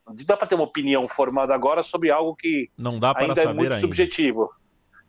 Não 0.07 0.15
dá 0.15 0.37
para 0.37 0.47
ter 0.47 0.55
uma 0.55 0.65
opinião 0.65 1.07
formada 1.09 1.55
agora 1.55 1.83
sobre 1.83 2.11
algo 2.11 2.35
que 2.35 2.71
não 2.79 2.99
dá 2.99 3.13
para 3.13 3.25
ainda 3.25 3.35
saber 3.35 3.51
é 3.51 3.55
muito 3.55 3.73
ainda. 3.73 3.81
subjetivo. 3.81 4.51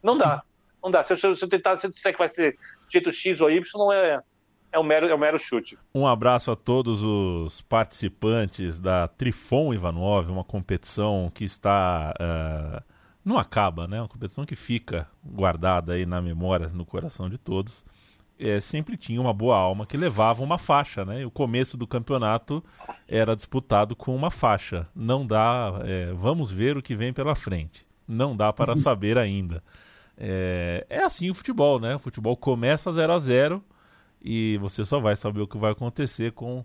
Não 0.01 0.17
dá. 0.17 0.43
Não 0.81 0.89
dá. 0.89 1.03
Se 1.03 1.11
eu, 1.11 1.35
se 1.35 1.43
eu 1.43 1.49
tentar 1.49 1.75
se 1.75 1.85
eu 1.85 1.91
disser 1.91 2.13
que 2.13 2.19
vai 2.19 2.29
ser 2.29 2.57
jeito 2.89 3.11
X 3.11 3.41
ou 3.41 3.51
Y, 3.51 3.61
não 3.75 3.91
é, 3.91 4.23
é 4.71 4.79
um 4.79 4.83
mero, 4.83 5.09
é 5.09 5.13
um 5.13 5.17
mero 5.17 5.37
chute. 5.37 5.77
Um 5.93 6.07
abraço 6.07 6.51
a 6.51 6.55
todos 6.55 7.03
os 7.03 7.61
participantes 7.63 8.79
da 8.79 9.09
Trifon 9.09 9.73
Ivanov, 9.73 10.31
uma 10.31 10.45
competição 10.45 11.29
que 11.35 11.43
está. 11.43 12.13
Uh, 12.17 12.81
não 13.23 13.37
acaba, 13.37 13.87
né? 13.87 14.01
Uma 14.01 14.07
competição 14.07 14.45
que 14.45 14.55
fica 14.55 15.07
guardada 15.23 15.93
aí 15.93 16.05
na 16.05 16.21
memória, 16.21 16.69
no 16.69 16.85
coração 16.85 17.29
de 17.29 17.37
todos. 17.37 17.83
É, 18.39 18.61
sempre 18.61 18.95
tinha 18.95 19.19
uma 19.19 19.33
boa 19.33 19.57
alma 19.57 19.85
que 19.85 19.97
levava 19.97 20.41
uma 20.41 20.57
faixa, 20.57 21.03
né? 21.03 21.21
E 21.21 21.25
o 21.25 21.31
começo 21.31 21.75
do 21.75 21.85
campeonato 21.85 22.63
era 23.07 23.35
disputado 23.35 23.95
com 23.95 24.15
uma 24.15 24.31
faixa. 24.31 24.87
Não 24.95 25.25
dá. 25.25 25.81
É, 25.83 26.13
vamos 26.13 26.49
ver 26.49 26.77
o 26.77 26.81
que 26.81 26.95
vem 26.95 27.11
pela 27.11 27.35
frente. 27.35 27.85
Não 28.07 28.35
dá 28.35 28.53
para 28.53 28.75
saber 28.77 29.17
ainda. 29.17 29.61
É, 30.17 30.85
é 30.89 31.03
assim 31.03 31.29
o 31.29 31.33
futebol, 31.33 31.79
né? 31.79 31.95
O 31.95 31.99
futebol 31.99 32.35
começa 32.37 32.91
0 32.91 33.13
a 33.13 33.19
0 33.19 33.63
e 34.21 34.57
você 34.57 34.85
só 34.85 34.99
vai 34.99 35.15
saber 35.15 35.41
o 35.41 35.47
que 35.47 35.57
vai 35.57 35.71
acontecer 35.71 36.31
com 36.31 36.63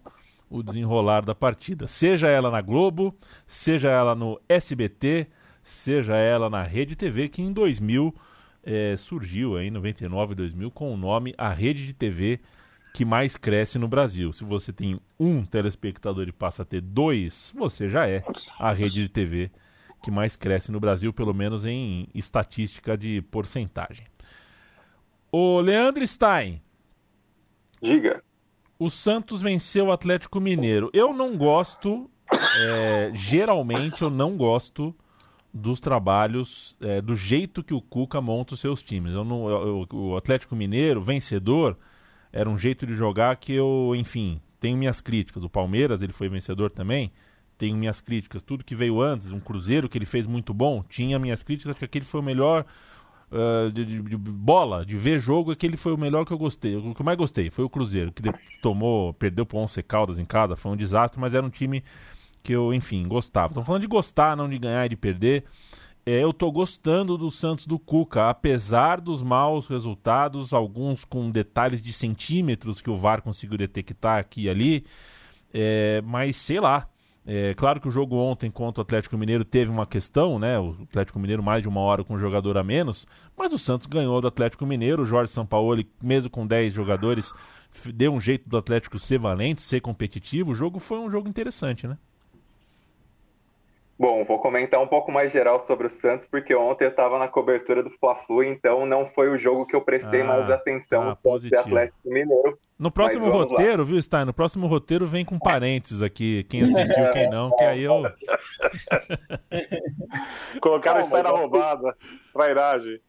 o 0.48 0.62
desenrolar 0.62 1.24
da 1.24 1.34
partida. 1.34 1.88
Seja 1.88 2.28
ela 2.28 2.50
na 2.50 2.60
Globo, 2.60 3.14
seja 3.46 3.90
ela 3.90 4.14
no 4.14 4.40
SBT, 4.48 5.28
seja 5.64 6.16
ela 6.16 6.48
na 6.48 6.62
Rede 6.62 6.94
TV, 6.94 7.28
que 7.28 7.42
em 7.42 7.52
2000 7.52 8.14
é, 8.62 8.96
surgiu, 8.96 9.56
aí, 9.56 9.68
em 9.68 9.70
99 9.70 10.32
e 10.32 10.36
2000, 10.36 10.70
com 10.70 10.92
o 10.92 10.96
nome 10.96 11.34
A 11.36 11.50
Rede 11.50 11.86
de 11.86 11.92
TV 11.92 12.40
que 12.94 13.04
mais 13.04 13.36
cresce 13.36 13.76
no 13.76 13.88
Brasil. 13.88 14.32
Se 14.32 14.44
você 14.44 14.72
tem 14.72 15.00
um 15.18 15.44
telespectador 15.44 16.28
e 16.28 16.32
passa 16.32 16.62
a 16.62 16.64
ter 16.64 16.80
dois, 16.80 17.52
você 17.52 17.88
já 17.88 18.08
é 18.08 18.22
a 18.60 18.72
rede 18.72 19.02
de 19.02 19.08
TV 19.08 19.50
que 20.00 20.12
mais 20.12 20.36
cresce 20.36 20.70
no 20.70 20.78
Brasil, 20.78 21.12
pelo 21.12 21.34
menos 21.34 21.66
em 21.66 22.06
estatística 22.14 22.96
de 22.96 23.20
porcentagem. 23.22 24.06
O 25.32 25.60
Leandro 25.60 26.06
Stein, 26.06 26.62
Diga. 27.84 28.22
O 28.78 28.88
Santos 28.88 29.42
venceu 29.42 29.86
o 29.86 29.92
Atlético 29.92 30.40
Mineiro. 30.40 30.90
Eu 30.92 31.12
não 31.12 31.36
gosto, 31.36 32.10
é, 32.32 33.12
geralmente 33.14 34.00
eu 34.02 34.08
não 34.08 34.36
gosto 34.36 34.96
dos 35.54 35.78
trabalhos, 35.78 36.76
é, 36.80 37.00
do 37.00 37.14
jeito 37.14 37.62
que 37.62 37.72
o 37.72 37.80
Cuca 37.80 38.20
monta 38.20 38.54
os 38.54 38.60
seus 38.60 38.82
times. 38.82 39.12
Eu 39.12 39.24
não, 39.24 39.48
eu, 39.48 39.86
o 39.92 40.16
Atlético 40.16 40.56
Mineiro, 40.56 41.00
vencedor, 41.00 41.78
era 42.32 42.50
um 42.50 42.58
jeito 42.58 42.84
de 42.84 42.94
jogar 42.94 43.36
que 43.36 43.52
eu, 43.52 43.92
enfim, 43.94 44.40
tenho 44.58 44.76
minhas 44.76 45.00
críticas. 45.00 45.44
O 45.44 45.48
Palmeiras, 45.48 46.02
ele 46.02 46.12
foi 46.12 46.28
vencedor 46.28 46.70
também, 46.70 47.12
tenho 47.56 47.76
minhas 47.76 48.00
críticas. 48.00 48.42
Tudo 48.42 48.64
que 48.64 48.74
veio 48.74 49.00
antes, 49.00 49.30
um 49.30 49.38
Cruzeiro 49.38 49.88
que 49.88 49.96
ele 49.96 50.06
fez 50.06 50.26
muito 50.26 50.52
bom, 50.52 50.82
tinha 50.88 51.20
minhas 51.20 51.44
críticas, 51.44 51.78
que 51.78 51.84
aquele 51.84 52.04
foi 52.04 52.18
o 52.18 52.24
melhor 52.24 52.66
uh, 53.30 53.70
de, 53.70 53.84
de, 53.84 54.02
de, 54.02 54.16
bola, 54.16 54.84
de 54.84 54.96
ver 54.96 55.20
jogo, 55.20 55.52
aquele 55.52 55.76
foi 55.76 55.92
o 55.92 55.96
melhor 55.98 56.24
que 56.24 56.32
eu 56.32 56.38
gostei. 56.38 56.74
O 56.74 56.92
que 56.92 57.00
eu 57.00 57.06
mais 57.06 57.16
gostei 57.16 57.48
foi 57.48 57.64
o 57.64 57.70
Cruzeiro, 57.70 58.10
que 58.10 58.22
tomou, 58.60 59.14
perdeu 59.14 59.46
para 59.46 59.56
o 59.56 59.60
Once 59.60 59.80
Caldas 59.84 60.18
em 60.18 60.24
casa, 60.24 60.56
foi 60.56 60.72
um 60.72 60.76
desastre, 60.76 61.20
mas 61.20 61.32
era 61.32 61.46
um 61.46 61.50
time 61.50 61.84
que 62.44 62.52
eu, 62.52 62.74
enfim, 62.74 63.08
gostava. 63.08 63.48
Estamos 63.48 63.66
falando 63.66 63.80
de 63.80 63.88
gostar, 63.88 64.36
não 64.36 64.48
de 64.48 64.58
ganhar 64.58 64.84
e 64.84 64.90
de 64.90 64.96
perder. 64.96 65.44
É, 66.06 66.22
eu 66.22 66.34
tô 66.34 66.52
gostando 66.52 67.16
do 67.16 67.30
Santos 67.30 67.66
do 67.66 67.78
Cuca, 67.78 68.28
apesar 68.28 69.00
dos 69.00 69.22
maus 69.22 69.66
resultados, 69.66 70.52
alguns 70.52 71.02
com 71.02 71.30
detalhes 71.30 71.82
de 71.82 71.94
centímetros 71.94 72.82
que 72.82 72.90
o 72.90 72.96
VAR 72.98 73.22
conseguiu 73.22 73.56
detectar 73.56 74.18
aqui 74.18 74.42
e 74.42 74.50
ali. 74.50 74.84
É, 75.52 76.02
mas 76.02 76.36
sei 76.36 76.60
lá, 76.60 76.86
é 77.26 77.54
claro 77.54 77.80
que 77.80 77.88
o 77.88 77.90
jogo 77.90 78.16
ontem 78.16 78.50
contra 78.50 78.82
o 78.82 78.84
Atlético 78.84 79.16
Mineiro 79.16 79.46
teve 79.46 79.70
uma 79.70 79.86
questão, 79.86 80.38
né? 80.38 80.58
O 80.58 80.76
Atlético 80.82 81.18
Mineiro 81.18 81.42
mais 81.42 81.62
de 81.62 81.68
uma 81.68 81.80
hora 81.80 82.04
com 82.04 82.12
um 82.12 82.18
jogador 82.18 82.58
a 82.58 82.62
menos, 82.62 83.06
mas 83.34 83.50
o 83.54 83.58
Santos 83.58 83.86
ganhou 83.86 84.20
do 84.20 84.28
Atlético 84.28 84.66
Mineiro. 84.66 85.04
O 85.04 85.06
Jorge 85.06 85.32
Sampaoli, 85.32 85.90
mesmo 86.02 86.28
com 86.28 86.46
10 86.46 86.74
jogadores, 86.74 87.32
deu 87.94 88.12
um 88.12 88.20
jeito 88.20 88.46
do 88.46 88.58
Atlético 88.58 88.98
ser 88.98 89.18
valente, 89.18 89.62
ser 89.62 89.80
competitivo. 89.80 90.50
O 90.50 90.54
jogo 90.54 90.78
foi 90.78 90.98
um 90.98 91.10
jogo 91.10 91.26
interessante, 91.26 91.86
né? 91.86 91.96
Bom, 93.96 94.24
vou 94.24 94.40
comentar 94.40 94.80
um 94.80 94.88
pouco 94.88 95.12
mais 95.12 95.30
geral 95.32 95.60
sobre 95.60 95.86
o 95.86 95.90
Santos, 95.90 96.26
porque 96.26 96.52
ontem 96.54 96.84
eu 96.84 96.90
estava 96.90 97.16
na 97.16 97.28
cobertura 97.28 97.80
do 97.80 97.90
Fla-Flu, 97.90 98.42
então 98.42 98.84
não 98.84 99.06
foi 99.06 99.28
o 99.28 99.38
jogo 99.38 99.66
que 99.66 99.76
eu 99.76 99.80
prestei 99.80 100.22
ah, 100.22 100.24
mais 100.24 100.50
atenção 100.50 101.10
ah, 101.10 101.18
do 101.22 101.58
Atlético 101.58 101.98
Mineiro. 102.04 102.58
No 102.76 102.90
próximo 102.90 103.30
roteiro, 103.30 103.78
lá. 103.78 103.84
viu, 103.84 104.02
Stein? 104.02 104.24
No 104.24 104.34
próximo 104.34 104.66
roteiro 104.66 105.06
vem 105.06 105.24
com 105.24 105.38
parentes 105.38 106.02
aqui, 106.02 106.42
quem 106.44 106.64
assistiu, 106.64 107.12
quem 107.12 107.30
não, 107.30 107.54
que 107.56 107.62
aí 107.62 107.84
eu. 107.84 108.02
Colocaram 110.60 111.00
o 111.00 111.04
Stein 111.04 111.22
na 111.22 111.30
roubada, 111.30 111.96
trairagem. 112.32 113.00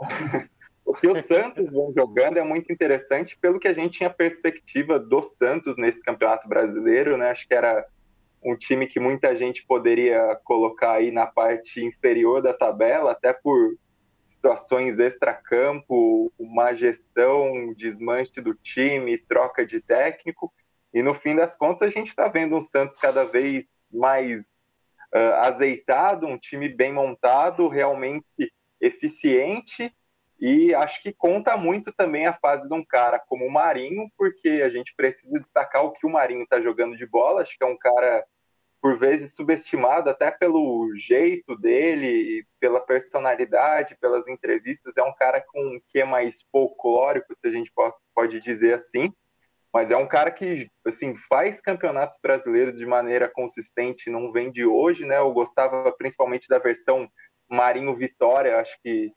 O 0.82 0.94
que 0.94 1.06
o 1.06 1.22
Santos 1.22 1.70
vem 1.70 1.92
jogando 1.92 2.38
é 2.38 2.42
muito 2.42 2.72
interessante 2.72 3.38
pelo 3.38 3.60
que 3.60 3.68
a 3.68 3.72
gente 3.72 3.98
tinha 3.98 4.10
perspectiva 4.10 4.98
do 4.98 5.22
Santos 5.22 5.76
nesse 5.76 6.02
campeonato 6.02 6.48
brasileiro, 6.48 7.16
né? 7.16 7.30
Acho 7.30 7.46
que 7.46 7.54
era 7.54 7.86
um 8.42 8.56
time 8.56 8.86
que 8.86 8.98
muita 8.98 9.36
gente 9.36 9.64
poderia 9.66 10.38
colocar 10.44 10.92
aí 10.92 11.10
na 11.10 11.26
parte 11.26 11.84
inferior 11.84 12.40
da 12.42 12.54
tabela, 12.54 13.12
até 13.12 13.32
por 13.32 13.76
situações 14.24 14.98
extra-campo, 14.98 16.32
uma 16.38 16.72
gestão, 16.72 17.74
desmanche 17.74 18.40
do 18.40 18.54
time, 18.54 19.18
troca 19.18 19.66
de 19.66 19.80
técnico. 19.80 20.52
E 20.94 21.02
no 21.02 21.14
fim 21.14 21.34
das 21.34 21.56
contas, 21.56 21.82
a 21.82 21.88
gente 21.88 22.08
está 22.08 22.28
vendo 22.28 22.56
um 22.56 22.60
Santos 22.60 22.96
cada 22.96 23.24
vez 23.24 23.64
mais 23.92 24.68
uh, 25.14 25.34
azeitado, 25.42 26.26
um 26.26 26.38
time 26.38 26.68
bem 26.68 26.92
montado, 26.92 27.68
realmente 27.68 28.24
eficiente. 28.80 29.92
E 30.40 30.74
acho 30.74 31.02
que 31.02 31.12
conta 31.12 31.54
muito 31.54 31.92
também 31.92 32.26
a 32.26 32.32
fase 32.32 32.66
de 32.66 32.74
um 32.74 32.82
cara 32.82 33.18
como 33.18 33.44
o 33.44 33.52
Marinho, 33.52 34.10
porque 34.16 34.62
a 34.64 34.70
gente 34.70 34.94
precisa 34.96 35.38
destacar 35.38 35.84
o 35.84 35.92
que 35.92 36.06
o 36.06 36.10
Marinho 36.10 36.44
está 36.44 36.58
jogando 36.60 36.96
de 36.96 37.06
bola. 37.06 37.42
Acho 37.42 37.58
que 37.58 37.62
é 37.62 37.66
um 37.66 37.76
cara 37.76 38.24
por 38.80 38.98
vezes 38.98 39.34
subestimado 39.34 40.08
até 40.08 40.30
pelo 40.30 40.90
jeito 40.96 41.54
dele, 41.58 42.46
pela 42.58 42.80
personalidade, 42.80 43.98
pelas 44.00 44.26
entrevistas. 44.28 44.96
É 44.96 45.02
um 45.02 45.14
cara 45.14 45.44
com 45.46 45.60
um 45.60 45.80
que 45.88 46.02
mais 46.04 46.42
folclórico, 46.50 47.34
se 47.34 47.46
a 47.46 47.50
gente 47.50 47.70
pode 48.14 48.40
dizer 48.40 48.72
assim. 48.72 49.12
Mas 49.70 49.90
é 49.90 49.96
um 49.96 50.08
cara 50.08 50.30
que 50.30 50.68
assim 50.86 51.14
faz 51.28 51.60
campeonatos 51.60 52.18
brasileiros 52.20 52.78
de 52.78 52.86
maneira 52.86 53.28
consistente, 53.28 54.08
não 54.08 54.32
vem 54.32 54.50
de 54.50 54.64
hoje, 54.64 55.04
né? 55.04 55.18
Eu 55.18 55.32
gostava 55.34 55.92
principalmente 55.92 56.48
da 56.48 56.58
versão 56.58 57.06
Marinho 57.48 57.94
Vitória, 57.94 58.58
acho 58.58 58.76
que 58.82 59.12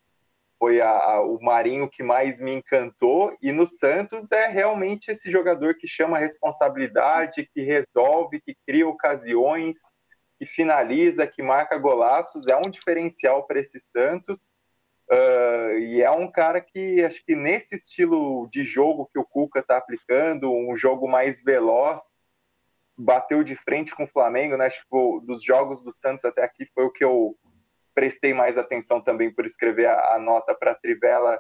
foi 0.63 0.79
a, 0.79 0.89
a, 0.89 1.21
o 1.21 1.37
Marinho 1.41 1.89
que 1.89 2.01
mais 2.01 2.39
me 2.39 2.53
encantou. 2.53 3.35
E 3.41 3.51
no 3.51 3.67
Santos 3.67 4.31
é 4.31 4.47
realmente 4.47 5.11
esse 5.11 5.29
jogador 5.29 5.75
que 5.75 5.85
chama 5.85 6.17
responsabilidade, 6.17 7.49
que 7.53 7.61
resolve, 7.61 8.39
que 8.39 8.55
cria 8.65 8.87
ocasiões, 8.87 9.79
que 10.39 10.45
finaliza, 10.45 11.27
que 11.27 11.43
marca 11.43 11.77
golaços. 11.77 12.47
É 12.47 12.55
um 12.55 12.71
diferencial 12.71 13.45
para 13.45 13.59
esse 13.59 13.77
Santos. 13.77 14.53
Uh, 15.11 15.79
e 15.79 16.01
é 16.01 16.09
um 16.09 16.31
cara 16.31 16.61
que 16.61 17.03
acho 17.03 17.21
que 17.25 17.35
nesse 17.35 17.75
estilo 17.75 18.47
de 18.49 18.63
jogo 18.63 19.09
que 19.11 19.19
o 19.19 19.25
Cuca 19.25 19.59
está 19.59 19.75
aplicando, 19.75 20.49
um 20.49 20.77
jogo 20.77 21.09
mais 21.09 21.43
veloz, 21.43 21.99
bateu 22.97 23.43
de 23.43 23.57
frente 23.57 23.93
com 23.93 24.05
o 24.05 24.09
Flamengo, 24.09 24.55
né? 24.55 24.67
Acho 24.67 24.79
que 24.79 25.25
dos 25.25 25.43
jogos 25.43 25.83
do 25.83 25.91
Santos 25.91 26.23
até 26.23 26.41
aqui 26.41 26.65
foi 26.73 26.85
o 26.85 26.91
que 26.91 27.03
eu 27.03 27.35
prestei 27.93 28.33
mais 28.33 28.57
atenção 28.57 29.01
também 29.01 29.33
por 29.33 29.45
escrever 29.45 29.87
a, 29.87 30.15
a 30.15 30.19
nota 30.19 30.53
para 30.53 30.71
a 30.71 30.75
Trivela. 30.75 31.39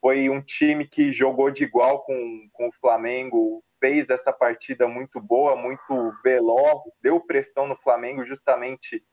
Foi 0.00 0.28
um 0.28 0.40
time 0.40 0.86
que 0.86 1.12
jogou 1.12 1.50
de 1.50 1.64
igual 1.64 2.04
com, 2.04 2.48
com 2.52 2.68
o 2.68 2.72
Flamengo, 2.80 3.64
fez 3.80 4.08
essa 4.08 4.32
partida 4.32 4.86
muito 4.86 5.20
boa, 5.20 5.56
muito 5.56 6.12
veloz, 6.22 6.80
deu 7.02 7.20
pressão 7.20 7.66
no 7.66 7.76
Flamengo 7.76 8.24
justamente 8.24 9.04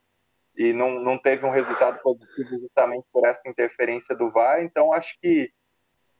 e 0.57 0.72
não, 0.72 0.99
não 0.99 1.18
teve 1.18 1.45
um 1.45 1.49
resultado 1.49 1.99
positivo 2.01 2.59
justamente 2.59 3.05
por 3.11 3.28
essa 3.28 3.47
interferência 3.49 4.16
do 4.16 4.32
VAR. 4.32 4.63
Então, 4.63 4.93
acho 4.93 5.20
que 5.20 5.51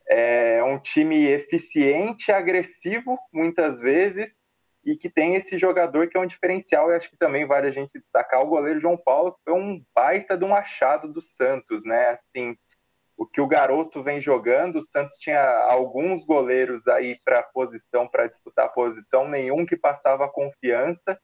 é 0.08 0.62
um 0.64 0.78
time 0.78 1.26
eficiente, 1.28 2.32
agressivo, 2.32 3.18
muitas 3.32 3.80
vezes, 3.80 4.39
e 4.86 4.96
que 4.96 5.10
tem 5.10 5.36
esse 5.36 5.58
jogador 5.58 6.08
que 6.08 6.16
é 6.16 6.20
um 6.20 6.28
diferencial, 6.28 6.92
e 6.92 6.96
acho 6.96 7.10
que 7.10 7.18
também 7.18 7.46
vale 7.46 7.68
a 7.68 7.72
gente 7.72 7.98
destacar 7.98 8.42
o 8.42 8.48
goleiro 8.48 8.80
João 8.80 8.96
Paulo, 8.96 9.34
que 9.34 9.44
foi 9.44 9.54
um 9.54 9.84
baita 9.96 10.38
de 10.38 10.46
um 10.46 10.54
achado 10.54 11.12
do 11.12 11.22
Santos, 11.22 11.84
né? 11.84 12.10
Assim, 12.10 12.56
o 13.18 13.26
que 13.26 13.42
o 13.42 13.48
garoto 13.48 14.04
vem 14.04 14.22
jogando, 14.22 14.78
o 14.78 14.82
Santos 14.84 15.16
tinha 15.16 15.42
alguns 15.70 16.24
goleiros 16.24 16.88
aí 16.88 17.18
para 17.26 17.42
posição, 17.42 18.08
para 18.08 18.28
disputar 18.28 18.74
posição, 18.74 19.28
nenhum 19.28 19.66
que 19.66 19.76
passava 19.76 20.30
confiança, 20.30 21.20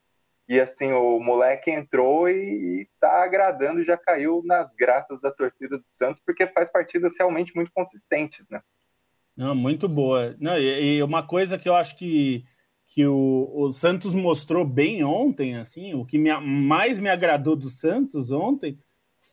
e 0.47 0.59
assim, 0.59 0.91
o 0.91 1.19
moleque 1.19 1.69
entrou 1.69 2.27
e 2.27 2.81
está 2.81 3.23
agradando, 3.23 3.83
já 3.83 3.95
caiu 3.95 4.41
nas 4.43 4.73
graças 4.73 5.21
da 5.21 5.31
torcida 5.31 5.77
do 5.77 5.85
Santos, 5.91 6.19
porque 6.25 6.47
faz 6.47 6.71
partidas 6.71 7.13
realmente 7.17 7.55
muito 7.55 7.71
consistentes, 7.71 8.45
né? 8.49 8.59
Não, 9.37 9.55
muito 9.55 9.87
boa. 9.87 10.35
Não, 10.39 10.57
e, 10.57 10.97
e 10.97 11.03
uma 11.03 11.25
coisa 11.25 11.57
que 11.57 11.69
eu 11.69 11.75
acho 11.75 11.95
que 11.95 12.43
que 12.93 13.05
o, 13.07 13.49
o, 13.53 13.71
Santos 13.71 14.13
mostrou 14.13 14.65
bem 14.65 15.01
ontem, 15.01 15.55
assim, 15.55 15.93
o 15.93 16.05
que 16.05 16.17
me, 16.17 16.29
mais 16.41 16.99
me 16.99 17.09
agradou 17.09 17.55
do 17.55 17.69
Santos 17.69 18.31
ontem 18.31 18.77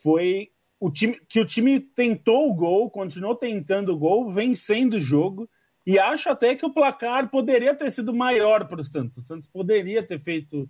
foi 0.01 0.51
o 0.79 0.89
time 0.89 1.21
que 1.29 1.41
o 1.41 1.45
time 1.45 1.81
tentou 1.81 2.49
o 2.49 2.55
gol, 2.55 2.89
continuou 2.89 3.35
tentando 3.35 3.93
o 3.93 3.99
gol, 3.99 4.31
vencendo 4.31 4.95
o 4.95 5.01
jogo, 5.01 5.51
e 5.85 5.99
acho 5.99 6.31
até 6.31 6.55
que 6.55 6.65
o 6.65 6.73
placar 6.73 7.31
poderia 7.31 7.75
ter 7.75 7.91
sido 7.91 8.15
maior 8.15 8.69
para 8.69 8.81
o 8.81 8.85
Santos. 8.85 9.17
O 9.17 9.23
Santos 9.23 9.49
poderia 9.49 10.05
ter 10.05 10.21
feito 10.21 10.69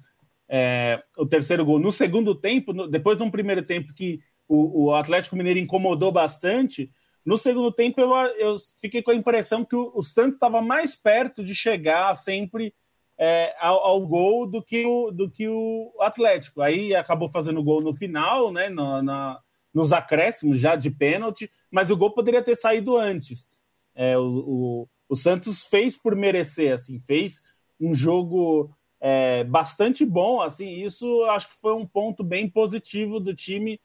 é, 0.48 1.02
o 1.18 1.26
terceiro 1.26 1.66
gol 1.66 1.78
no 1.78 1.92
segundo 1.92 2.34
tempo, 2.34 2.72
no, 2.72 2.88
depois 2.88 3.18
de 3.18 3.22
um 3.22 3.30
primeiro 3.30 3.62
tempo 3.62 3.92
que 3.92 4.18
o, 4.48 4.84
o, 4.84 4.94
Atlético 4.94 5.36
Mineiro 5.36 5.58
incomodou 5.58 6.10
bastante. 6.10 6.90
No 7.28 7.36
segundo 7.36 7.70
tempo, 7.70 8.00
eu, 8.00 8.10
eu 8.38 8.56
fiquei 8.80 9.02
com 9.02 9.10
a 9.10 9.14
impressão 9.14 9.62
que 9.62 9.76
o, 9.76 9.92
o 9.94 10.02
Santos 10.02 10.36
estava 10.36 10.62
mais 10.62 10.96
perto 10.96 11.44
de 11.44 11.54
chegar 11.54 12.14
sempre 12.14 12.74
é, 13.18 13.54
ao, 13.60 13.84
ao, 13.84 14.06
gol 14.06 14.46
do 14.46 14.62
que, 14.62 14.86
o, 14.86 15.10
do 15.10 15.30
que 15.30 15.46
o 15.46 15.92
Atlético. 16.00 16.62
Aí 16.62 16.94
acabou 16.94 17.28
fazendo 17.28 17.62
gol 17.62 17.82
no 17.82 17.92
final, 17.92 18.50
né, 18.50 18.70
na, 18.70 19.40
nos 19.74 19.92
acréscimos 19.92 20.58
já 20.58 20.74
de 20.74 20.90
pênalti, 20.90 21.50
mas 21.70 21.90
o 21.90 21.98
gol 21.98 22.12
poderia 22.12 22.42
ter 22.42 22.54
saído 22.54 22.96
antes. 22.96 23.46
É, 23.94 24.16
o, 24.16 24.22
o, 24.22 24.88
o, 25.06 25.14
Santos 25.14 25.66
fez 25.66 25.98
por 25.98 26.16
merecer, 26.16 26.72
assim, 26.72 26.98
fez 27.00 27.42
um 27.78 27.92
jogo 27.92 28.74
é, 28.98 29.44
bastante 29.44 30.02
bom, 30.02 30.40
assim, 30.40 30.82
isso 30.82 31.24
acho 31.24 31.50
que 31.50 31.60
foi 31.60 31.74
um 31.74 31.84
ponto 31.86 32.24
bem 32.24 32.48
positivo 32.48 33.20
do 33.20 33.34
time 33.34 33.78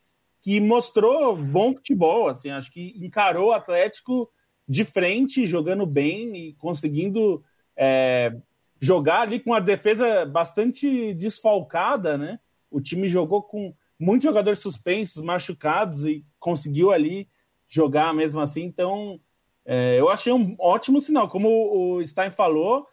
que 0.43 0.59
mostrou 0.59 1.37
bom 1.37 1.73
futebol, 1.73 2.27
assim, 2.27 2.49
acho 2.49 2.69
que 2.69 2.93
encarou 2.97 3.47
o 3.47 3.53
Atlético 3.53 4.29
de 4.67 4.83
frente, 4.83 5.47
jogando 5.47 5.85
bem 5.85 6.35
e 6.35 6.53
conseguindo 6.55 7.41
é, 7.77 8.35
jogar 8.79 9.21
ali 9.21 9.39
com 9.39 9.53
a 9.53 9.61
defesa 9.61 10.25
bastante 10.25 11.13
desfalcada, 11.13 12.17
né? 12.17 12.39
O 12.69 12.81
time 12.81 13.07
jogou 13.07 13.41
com 13.41 13.73
muitos 13.97 14.25
jogadores 14.25 14.59
suspensos, 14.59 15.23
machucados 15.23 16.05
e 16.05 16.21
conseguiu 16.37 16.91
ali 16.91 17.29
jogar 17.65 18.13
mesmo 18.13 18.41
assim. 18.41 18.63
Então, 18.63 19.21
é, 19.65 19.97
eu 19.97 20.09
achei 20.09 20.33
um 20.33 20.57
ótimo 20.59 20.99
sinal. 21.01 21.29
Como 21.29 21.97
o 21.97 22.05
Stein 22.05 22.31
falou, 22.31 22.85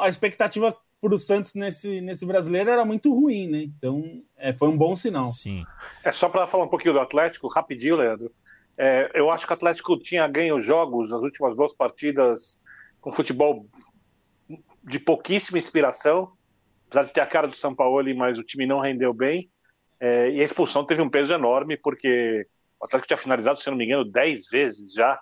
a 0.00 0.08
expectativa 0.08 0.74
para 1.06 1.14
o 1.14 1.18
Santos 1.18 1.54
nesse, 1.54 2.00
nesse 2.00 2.26
brasileiro 2.26 2.68
era 2.68 2.84
muito 2.84 3.14
ruim, 3.14 3.48
né? 3.48 3.62
Então, 3.62 4.22
é, 4.36 4.52
foi 4.52 4.68
um 4.68 4.76
bom 4.76 4.96
sinal. 4.96 5.30
Sim. 5.30 5.64
É 6.02 6.10
só 6.10 6.28
para 6.28 6.48
falar 6.48 6.64
um 6.64 6.68
pouquinho 6.68 6.94
do 6.94 7.00
Atlético, 7.00 7.46
rapidinho, 7.46 7.94
Leandro. 7.94 8.32
É, 8.76 9.08
eu 9.14 9.30
acho 9.30 9.46
que 9.46 9.52
o 9.52 9.54
Atlético 9.54 9.96
tinha 9.98 10.26
ganho 10.26 10.60
jogos 10.60 11.10
nas 11.10 11.22
últimas 11.22 11.56
duas 11.56 11.72
partidas 11.72 12.60
com 13.00 13.12
futebol 13.12 13.66
de 14.82 14.98
pouquíssima 14.98 15.58
inspiração, 15.58 16.32
apesar 16.88 17.04
de 17.04 17.12
ter 17.12 17.20
a 17.20 17.26
cara 17.26 17.46
do 17.46 17.54
São 17.54 17.72
Paulo, 17.72 18.04
mas 18.16 18.36
o 18.36 18.42
time 18.42 18.66
não 18.66 18.80
rendeu 18.80 19.14
bem. 19.14 19.48
É, 20.00 20.28
e 20.30 20.40
a 20.40 20.44
expulsão 20.44 20.84
teve 20.84 21.00
um 21.00 21.08
peso 21.08 21.32
enorme, 21.32 21.76
porque 21.76 22.46
o 22.80 22.84
Atlético 22.84 23.06
tinha 23.06 23.16
finalizado, 23.16 23.60
se 23.60 23.70
não 23.70 23.76
me 23.76 23.84
engano, 23.84 24.04
10 24.04 24.48
vezes 24.48 24.92
já 24.92 25.20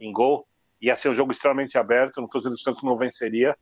em 0.00 0.12
gol. 0.12 0.44
Ia 0.82 0.96
ser 0.96 1.08
um 1.08 1.14
jogo 1.14 1.30
extremamente 1.30 1.78
aberto, 1.78 2.18
não 2.18 2.24
estou 2.24 2.40
dizendo 2.40 2.56
que 2.56 2.62
o 2.62 2.64
Santos 2.64 2.82
não 2.82 2.96
venceria, 2.96 3.56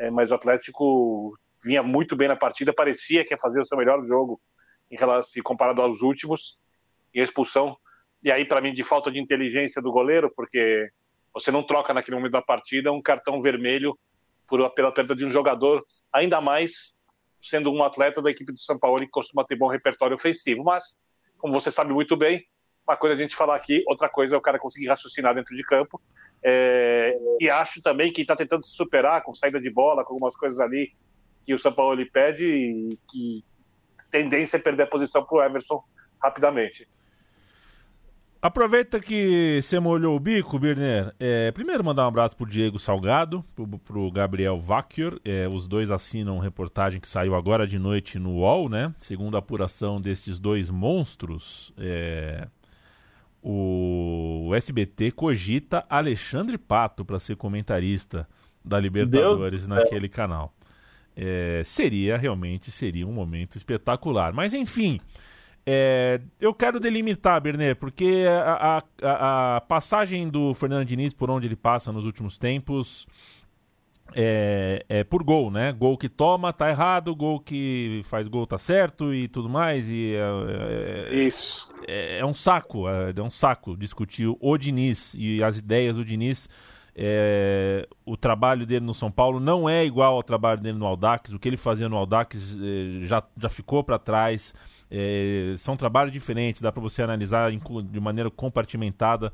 é, 0.00 0.10
mas 0.10 0.30
o 0.30 0.34
Atlético 0.34 1.38
vinha 1.62 1.82
muito 1.82 2.16
bem 2.16 2.26
na 2.26 2.34
partida, 2.34 2.72
parecia 2.72 3.22
que 3.22 3.34
ia 3.34 3.38
fazer 3.38 3.60
o 3.60 3.66
seu 3.66 3.76
melhor 3.76 4.02
jogo 4.06 4.40
em 4.90 4.96
relação 4.96 5.42
comparado 5.42 5.82
aos 5.82 6.00
últimos, 6.00 6.58
e 7.14 7.20
a 7.20 7.24
expulsão. 7.24 7.76
E 8.24 8.32
aí, 8.32 8.46
para 8.46 8.62
mim, 8.62 8.72
de 8.72 8.82
falta 8.82 9.10
de 9.10 9.18
inteligência 9.18 9.82
do 9.82 9.92
goleiro, 9.92 10.32
porque 10.34 10.90
você 11.34 11.50
não 11.50 11.62
troca 11.62 11.92
naquele 11.92 12.16
momento 12.16 12.32
da 12.32 12.40
partida 12.40 12.90
um 12.90 13.02
cartão 13.02 13.42
vermelho 13.42 13.96
por, 14.48 14.68
pela 14.70 14.92
perda 14.92 15.14
de 15.14 15.24
um 15.24 15.30
jogador, 15.30 15.84
ainda 16.10 16.40
mais 16.40 16.94
sendo 17.42 17.70
um 17.70 17.82
atleta 17.82 18.22
da 18.22 18.30
equipe 18.30 18.52
do 18.52 18.58
São 18.58 18.78
Paulo 18.78 19.00
que 19.00 19.08
costuma 19.08 19.44
ter 19.44 19.56
bom 19.56 19.68
repertório 19.68 20.16
ofensivo. 20.16 20.64
Mas, 20.64 20.98
como 21.36 21.52
você 21.52 21.70
sabe 21.70 21.92
muito 21.92 22.16
bem, 22.16 22.42
uma 22.90 22.96
coisa 22.96 23.14
é 23.14 23.16
a 23.16 23.20
gente 23.20 23.36
falar 23.36 23.56
aqui, 23.56 23.82
outra 23.86 24.08
coisa 24.08 24.34
é 24.34 24.38
o 24.38 24.40
cara 24.40 24.58
conseguir 24.58 24.88
raciocinar 24.88 25.34
dentro 25.34 25.54
de 25.54 25.62
campo. 25.62 26.00
É, 26.42 27.16
e 27.40 27.48
acho 27.48 27.80
também 27.82 28.12
que 28.12 28.22
está 28.22 28.34
tentando 28.34 28.64
se 28.64 28.74
superar 28.74 29.22
com 29.22 29.34
saída 29.34 29.60
de 29.60 29.70
bola, 29.70 30.04
com 30.04 30.14
algumas 30.14 30.34
coisas 30.34 30.58
ali 30.58 30.92
que 31.44 31.54
o 31.54 31.58
São 31.58 31.72
Paulo 31.72 31.94
lhe 31.94 32.10
pede 32.10 32.44
e 32.44 32.98
que 33.08 33.44
tendência 34.10 34.56
é 34.56 34.60
perder 34.60 34.84
a 34.84 34.86
posição 34.86 35.24
para 35.24 35.36
o 35.36 35.42
Emerson 35.42 35.82
rapidamente. 36.20 36.88
Aproveita 38.42 38.98
que 38.98 39.60
você 39.62 39.78
molhou 39.78 40.16
o 40.16 40.20
bico, 40.20 40.58
Birner. 40.58 41.14
É, 41.20 41.52
primeiro 41.52 41.84
mandar 41.84 42.06
um 42.06 42.08
abraço 42.08 42.34
pro 42.34 42.46
Diego 42.46 42.78
Salgado, 42.78 43.44
pro, 43.54 43.78
pro 43.78 44.10
Gabriel 44.10 44.58
Vacchior. 44.58 45.20
É, 45.22 45.46
os 45.46 45.68
dois 45.68 45.90
assinam 45.90 46.38
reportagem 46.38 47.02
que 47.02 47.08
saiu 47.08 47.34
agora 47.34 47.66
de 47.66 47.78
noite 47.78 48.18
no 48.18 48.36
UOL, 48.36 48.70
né? 48.70 48.94
Segundo 48.98 49.36
a 49.36 49.40
apuração 49.40 50.00
destes 50.00 50.40
dois 50.40 50.70
monstros, 50.70 51.70
é, 51.76 52.48
o 53.42 54.52
SBT 54.54 55.12
cogita 55.12 55.84
Alexandre 55.88 56.58
Pato 56.58 57.04
para 57.04 57.18
ser 57.18 57.36
comentarista 57.36 58.28
da 58.64 58.78
Libertadores 58.78 59.66
Deus 59.66 59.68
naquele 59.68 60.08
Deus. 60.08 60.12
canal. 60.12 60.54
É, 61.16 61.62
seria 61.64 62.16
realmente 62.16 62.70
seria 62.70 63.06
um 63.06 63.12
momento 63.12 63.56
espetacular. 63.56 64.32
Mas 64.32 64.54
enfim. 64.54 65.00
É, 65.66 66.20
eu 66.40 66.54
quero 66.54 66.80
delimitar, 66.80 67.38
Bernet, 67.40 67.78
porque 67.78 68.24
a, 68.26 68.82
a, 69.02 69.56
a, 69.56 69.60
passagem 69.60 70.26
do 70.26 70.54
Fernando 70.54 70.86
Diniz 70.86 71.12
por 71.12 71.30
onde 71.30 71.46
ele 71.46 71.54
passa 71.54 71.92
nos 71.92 72.06
últimos 72.06 72.38
tempos 72.38 73.06
é, 74.14 74.84
é, 74.88 75.04
por 75.04 75.22
gol, 75.22 75.50
né? 75.50 75.72
Gol 75.72 75.96
que 75.96 76.08
toma 76.08 76.52
tá 76.52 76.70
errado, 76.70 77.14
gol 77.14 77.40
que 77.40 78.02
faz 78.04 78.26
gol 78.28 78.46
tá 78.46 78.58
certo 78.58 79.14
e 79.14 79.28
tudo 79.28 79.48
mais. 79.48 79.88
E 79.88 80.14
é, 80.14 81.12
é 81.12 81.14
Isso. 81.14 81.72
É, 81.86 82.18
é, 82.18 82.26
um 82.26 82.34
saco, 82.34 82.88
é, 82.88 83.12
é, 83.14 83.22
um 83.22 83.30
saco 83.30 83.76
discutir 83.76 84.26
o 84.40 84.58
Diniz 84.58 85.14
e 85.14 85.42
as 85.42 85.58
ideias 85.58 85.96
do 85.96 86.04
Diniz. 86.04 86.48
É, 86.94 87.88
o 88.04 88.16
trabalho 88.16 88.66
dele 88.66 88.84
no 88.84 88.92
São 88.92 89.10
Paulo 89.10 89.38
não 89.38 89.68
é 89.68 89.84
igual 89.84 90.16
ao 90.16 90.22
trabalho 90.22 90.60
dele 90.60 90.78
no 90.78 90.86
Aldax. 90.86 91.32
O 91.32 91.38
que 91.38 91.48
ele 91.48 91.56
fazia 91.56 91.88
no 91.88 91.96
Aldax 91.96 92.36
é, 92.60 93.06
já, 93.06 93.22
já 93.36 93.48
ficou 93.48 93.82
para 93.84 93.98
trás. 93.98 94.54
É, 94.90 95.54
são 95.56 95.76
trabalhos 95.76 96.12
diferentes, 96.12 96.60
dá 96.60 96.72
para 96.72 96.82
você 96.82 97.02
analisar 97.02 97.52
de 97.52 98.00
maneira 98.00 98.30
compartimentada. 98.30 99.32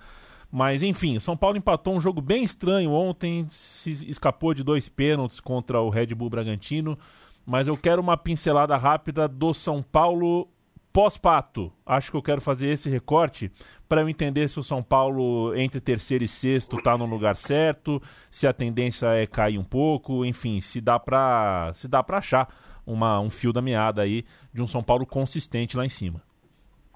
Mas 0.51 0.83
enfim, 0.83 1.19
São 1.19 1.37
Paulo 1.37 1.57
empatou 1.57 1.95
um 1.95 2.01
jogo 2.01 2.21
bem 2.21 2.43
estranho 2.43 2.93
ontem, 2.93 3.47
se 3.51 3.91
escapou 4.09 4.55
de 4.55 4.63
dois 4.63 4.89
pênaltis 4.89 5.41
contra 5.41 5.81
o 5.81 5.91
Red 5.91 6.07
Bull 6.15 6.31
Bragantino. 6.31 6.99
Mas 7.45 7.69
eu 7.69 7.77
quero 7.77 8.03
uma 8.03 8.17
pincelada 8.17 8.77
rápida 8.77 9.29
do 9.29 9.53
São 9.55 9.83
Paulo 9.83 10.49
pós-pato. 10.97 11.71
Acho 11.85 12.11
que 12.11 12.17
eu 12.17 12.23
quero 12.23 12.41
fazer 12.41 12.69
esse 12.69 12.89
recorte 12.89 13.53
para 13.87 14.01
eu 14.01 14.09
entender 14.09 14.49
se 14.49 14.59
o 14.59 14.63
São 14.63 14.83
Paulo 14.83 15.55
entre 15.55 15.79
terceiro 15.79 16.25
e 16.25 16.29
sexto 16.29 16.79
está 16.79 16.97
no 16.97 17.05
lugar 17.05 17.37
certo, 17.37 18.03
se 18.31 18.47
a 18.47 18.53
tendência 18.53 19.09
é 19.09 19.27
cair 19.27 19.59
um 19.59 19.65
pouco, 19.65 20.25
enfim, 20.25 20.59
se 20.61 20.81
dá 20.81 20.99
para 20.99 21.71
se 21.75 21.87
dá 21.87 22.03
para 22.03 22.17
achar 22.17 22.49
uma, 22.87 23.21
um 23.21 23.29
fio 23.29 23.53
da 23.53 23.61
meada 23.61 24.01
aí 24.01 24.25
de 24.55 24.63
um 24.63 24.67
São 24.67 24.83
Paulo 24.83 25.05
consistente 25.05 25.77
lá 25.77 25.85
em 25.85 25.91
cima. 25.91 26.23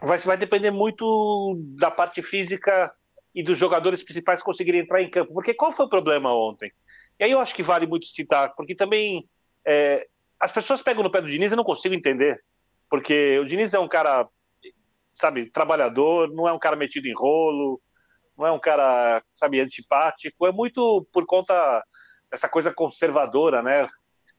Vai, 0.00 0.16
vai 0.16 0.36
depender 0.38 0.70
muito 0.70 1.60
da 1.78 1.90
parte 1.90 2.22
física 2.22 2.90
e 3.34 3.42
dos 3.42 3.58
jogadores 3.58 4.02
principais 4.02 4.42
conseguirem 4.42 4.80
entrar 4.80 5.02
em 5.02 5.10
campo. 5.10 5.32
Porque 5.32 5.54
qual 5.54 5.72
foi 5.72 5.86
o 5.86 5.90
problema 5.90 6.34
ontem? 6.34 6.72
E 7.18 7.24
aí 7.24 7.30
eu 7.30 7.40
acho 7.40 7.54
que 7.54 7.62
vale 7.62 7.86
muito 7.86 8.06
citar, 8.06 8.54
porque 8.56 8.74
também 8.74 9.28
é, 9.66 10.06
as 10.38 10.50
pessoas 10.50 10.82
pegam 10.82 11.02
no 11.02 11.10
pé 11.10 11.20
do 11.20 11.28
Diniz 11.28 11.52
e 11.52 11.56
não 11.56 11.64
consigo 11.64 11.94
entender. 11.94 12.42
Porque 12.88 13.38
o 13.38 13.44
Diniz 13.44 13.74
é 13.74 13.78
um 13.78 13.88
cara, 13.88 14.26
sabe, 15.14 15.50
trabalhador, 15.50 16.32
não 16.32 16.48
é 16.48 16.52
um 16.52 16.58
cara 16.58 16.76
metido 16.76 17.06
em 17.06 17.14
rolo, 17.14 17.80
não 18.36 18.46
é 18.46 18.52
um 18.52 18.58
cara, 18.58 19.22
sabe, 19.34 19.60
antipático, 19.60 20.46
é 20.46 20.52
muito 20.52 21.06
por 21.12 21.26
conta 21.26 21.84
dessa 22.30 22.48
coisa 22.48 22.72
conservadora, 22.72 23.62
né? 23.62 23.82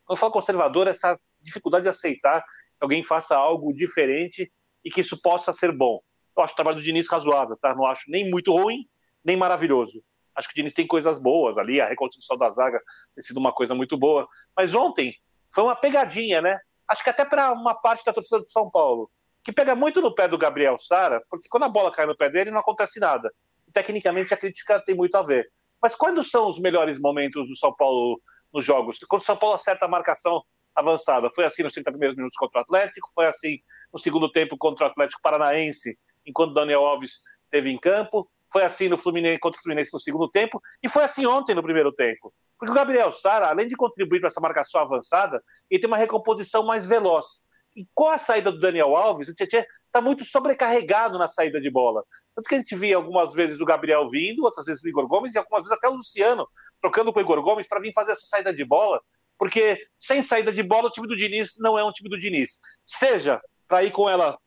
Quando 0.04 0.18
eu 0.18 0.18
falo 0.18 0.34
conservador, 0.34 0.88
essa 0.88 1.20
dificuldade 1.40 1.84
de 1.84 1.90
aceitar 1.90 2.42
que 2.42 2.84
alguém 2.84 3.04
faça 3.04 3.36
algo 3.36 3.74
diferente 3.74 4.52
e 4.84 4.90
que 4.90 5.02
isso 5.02 5.22
possa 5.22 5.54
ser 5.54 5.72
bom. 5.72 6.02
Eu 6.36 6.44
acho 6.44 6.54
o 6.54 6.56
trabalho 6.56 6.78
do 6.78 6.84
Diniz 6.84 7.10
razoável, 7.10 7.58
tá? 7.58 7.76
Não 7.76 7.86
acho 7.86 8.10
nem 8.10 8.30
muito 8.30 8.52
ruim, 8.52 8.88
nem 9.24 9.36
maravilhoso. 9.36 10.04
Acho 10.36 10.48
que 10.48 10.54
o 10.54 10.56
Diniz 10.56 10.74
tem 10.74 10.88
coisas 10.88 11.20
boas 11.20 11.58
ali, 11.58 11.82
a 11.82 11.88
reconstrução 11.88 12.38
da 12.38 12.50
zaga 12.52 12.82
tem 13.16 13.24
sido 13.24 13.38
uma 13.38 13.52
coisa 13.52 13.76
muito 13.76 13.98
boa. 13.98 14.28
Mas 14.56 14.74
ontem 14.74 15.16
foi 15.54 15.64
uma 15.64 15.76
pegadinha, 15.76 16.42
né? 16.42 16.60
Acho 16.88 17.04
que 17.04 17.10
até 17.10 17.26
para 17.26 17.52
uma 17.52 17.76
parte 17.76 18.04
da 18.06 18.14
torcida 18.14 18.42
de 18.42 18.50
São 18.50 18.70
Paulo, 18.70 19.10
que 19.44 19.52
pega 19.52 19.76
muito 19.76 20.02
no 20.02 20.14
pé 20.14 20.28
do 20.28 20.38
Gabriel 20.38 20.78
Sara, 20.78 21.22
porque 21.30 21.48
quando 21.50 21.64
a 21.64 21.70
bola 21.70 21.92
cai 21.92 22.06
no 22.06 22.16
pé 22.16 22.30
dele 22.30 22.52
não 22.52 22.60
acontece 22.60 23.00
nada. 23.00 23.32
Tecnicamente 23.74 24.34
a 24.34 24.38
crítica 24.38 24.80
tem 24.80 24.96
muito 24.96 25.16
a 25.16 25.24
ver. 25.24 25.50
Mas 25.82 25.96
quando 25.96 26.24
são 26.24 26.50
os 26.50 26.60
melhores 26.60 27.00
momentos 27.00 27.48
do 27.50 27.58
São 27.58 27.74
Paulo 27.76 28.22
nos 28.54 28.64
jogos? 28.64 29.00
Quando 29.08 29.22
o 29.22 29.26
São 29.26 29.38
Paulo 29.38 29.56
acerta 29.56 29.86
a 29.86 29.90
marcação 29.90 30.44
avançada. 30.76 31.30
Foi 31.34 31.46
assim 31.46 31.64
nos 31.64 31.74
30 31.74 31.92
primeiros 31.92 32.18
minutos 32.18 32.38
contra 32.38 32.60
o 32.60 32.64
Atlético, 32.64 33.10
foi 33.14 33.28
assim 33.28 33.60
no 33.94 34.00
segundo 34.00 34.32
tempo 34.32 34.58
contra 34.58 34.86
o 34.86 34.90
Atlético 34.90 35.22
Paranaense, 35.22 35.98
enquanto 36.26 36.54
Daniel 36.54 36.86
Alves 36.86 37.22
esteve 37.46 37.70
em 37.70 37.78
campo, 37.78 38.30
foi 38.52 38.64
assim 38.64 38.90
no 38.90 38.98
Fluminense 38.98 39.40
contra 39.40 39.60
o 39.60 39.64
Fluminense 39.64 39.94
no 39.94 40.00
segundo 40.00 40.30
tempo, 40.30 40.62
e 40.84 40.90
foi 40.90 41.04
assim 41.04 41.26
ontem 41.26 41.56
no 41.56 41.64
primeiro 41.64 41.92
tempo. 41.92 42.34
Porque 42.60 42.72
o 42.72 42.76
Gabriel 42.76 43.12
Sara, 43.12 43.48
além 43.48 43.68
de 43.68 43.76
contribuir 43.76 44.20
para 44.20 44.28
essa 44.28 44.42
marcação 44.42 44.82
avançada, 44.82 45.42
ele 45.70 45.80
tem 45.80 45.88
uma 45.88 45.98
recomposição 45.98 46.66
mais 46.66 46.86
veloz. 46.86 47.26
E 47.76 47.88
com 47.94 48.10
a 48.10 48.18
saída 48.18 48.52
do 48.52 48.60
Daniel 48.60 48.96
Alves, 48.96 49.30
o 49.30 49.34
Tietchan 49.34 49.64
está 49.86 50.02
muito 50.02 50.26
sobrecarregado 50.26 51.18
na 51.18 51.28
saída 51.30 51.62
de 51.62 51.70
bola. 51.72 52.04
Tanto 52.36 52.50
que 52.50 52.56
a 52.56 52.58
gente 52.58 52.76
via 52.76 52.98
algumas 52.98 53.34
vezes 53.34 53.62
o 53.62 53.66
Gabriel 53.66 54.10
vindo, 54.10 54.44
outras 54.44 54.66
vezes 54.66 54.84
o 54.84 54.90
Igor 54.90 55.08
Gomes, 55.08 55.34
e 55.34 55.38
algumas 55.38 55.64
vezes 55.64 55.78
até 55.78 55.88
o 55.88 55.96
Luciano 55.96 56.48
trocando 56.82 57.14
com 57.14 57.20
o 57.20 57.22
Igor 57.22 57.42
Gomes 57.42 57.68
para 57.68 57.80
vir 57.80 57.94
fazer 57.94 58.12
essa 58.12 58.26
saída 58.26 58.54
de 58.54 58.66
bola 58.66 59.00
porque 59.42 59.88
sem 60.00 60.22
saída 60.22 60.54
de 60.54 60.62
bola 60.62 60.88
o 60.88 60.92
time 60.92 61.08
do 61.08 61.18
Diniz 61.18 61.56
não 61.58 61.76
é 61.76 61.84
um 61.84 61.92
time 61.92 62.08
do 62.08 62.20
Diniz. 62.20 62.60
Seja 62.86 63.42
para 63.68 63.84
ir 63.84 63.90
com 63.90 64.08
ela 64.08 64.38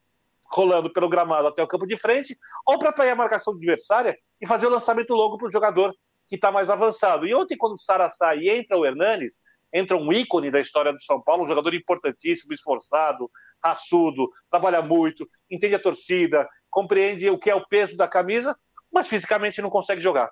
rolando 0.51 0.91
pelo 0.91 1.09
gramado 1.09 1.47
até 1.47 1.63
o 1.63 1.67
campo 1.67 1.85
de 1.85 1.97
frente, 1.97 2.37
ou 2.65 2.77
para 2.77 2.89
atrair 2.89 3.11
a 3.11 3.15
marcação 3.15 3.53
adversária 3.53 4.17
e 4.41 4.47
fazer 4.47 4.67
o 4.67 4.69
lançamento 4.69 5.13
longo 5.13 5.37
para 5.37 5.47
o 5.47 5.51
jogador 5.51 5.93
que 6.27 6.35
está 6.35 6.51
mais 6.51 6.69
avançado. 6.69 7.27
E 7.27 7.33
ontem, 7.33 7.57
quando 7.57 7.73
o 7.73 7.77
Sara 7.77 8.09
sai 8.11 8.39
e 8.39 8.49
entra 8.49 8.77
o 8.77 8.85
Hernanes, 8.85 9.41
entra 9.73 9.97
um 9.97 10.11
ícone 10.11 10.49
da 10.49 10.59
história 10.59 10.91
do 10.91 11.01
São 11.01 11.21
Paulo, 11.21 11.43
um 11.43 11.47
jogador 11.47 11.73
importantíssimo, 11.73 12.53
esforçado, 12.53 13.29
raçudo, 13.63 14.29
trabalha 14.49 14.81
muito, 14.81 15.27
entende 15.49 15.75
a 15.75 15.79
torcida, 15.79 16.47
compreende 16.69 17.29
o 17.29 17.37
que 17.37 17.49
é 17.49 17.55
o 17.55 17.67
peso 17.67 17.97
da 17.97 18.07
camisa, 18.07 18.57
mas 18.93 19.07
fisicamente 19.07 19.61
não 19.61 19.69
consegue 19.69 20.01
jogar 20.01 20.31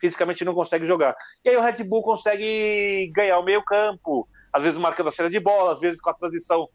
fisicamente 0.00 0.44
não 0.44 0.54
consegue 0.54 0.86
jogar. 0.86 1.14
E 1.44 1.50
aí 1.50 1.56
o 1.56 1.60
Red 1.60 1.84
Bull 1.84 2.02
consegue 2.02 3.12
ganhar 3.14 3.38
o 3.38 3.44
meio 3.44 3.62
campo, 3.62 4.26
às 4.52 4.62
vezes 4.62 4.78
marcando 4.78 5.08
a 5.08 5.12
cena 5.12 5.28
de 5.28 5.38
bola, 5.38 5.72
às 5.72 5.80
vezes 5.80 6.00
com 6.00 6.10
a 6.10 6.14
transição 6.14 6.68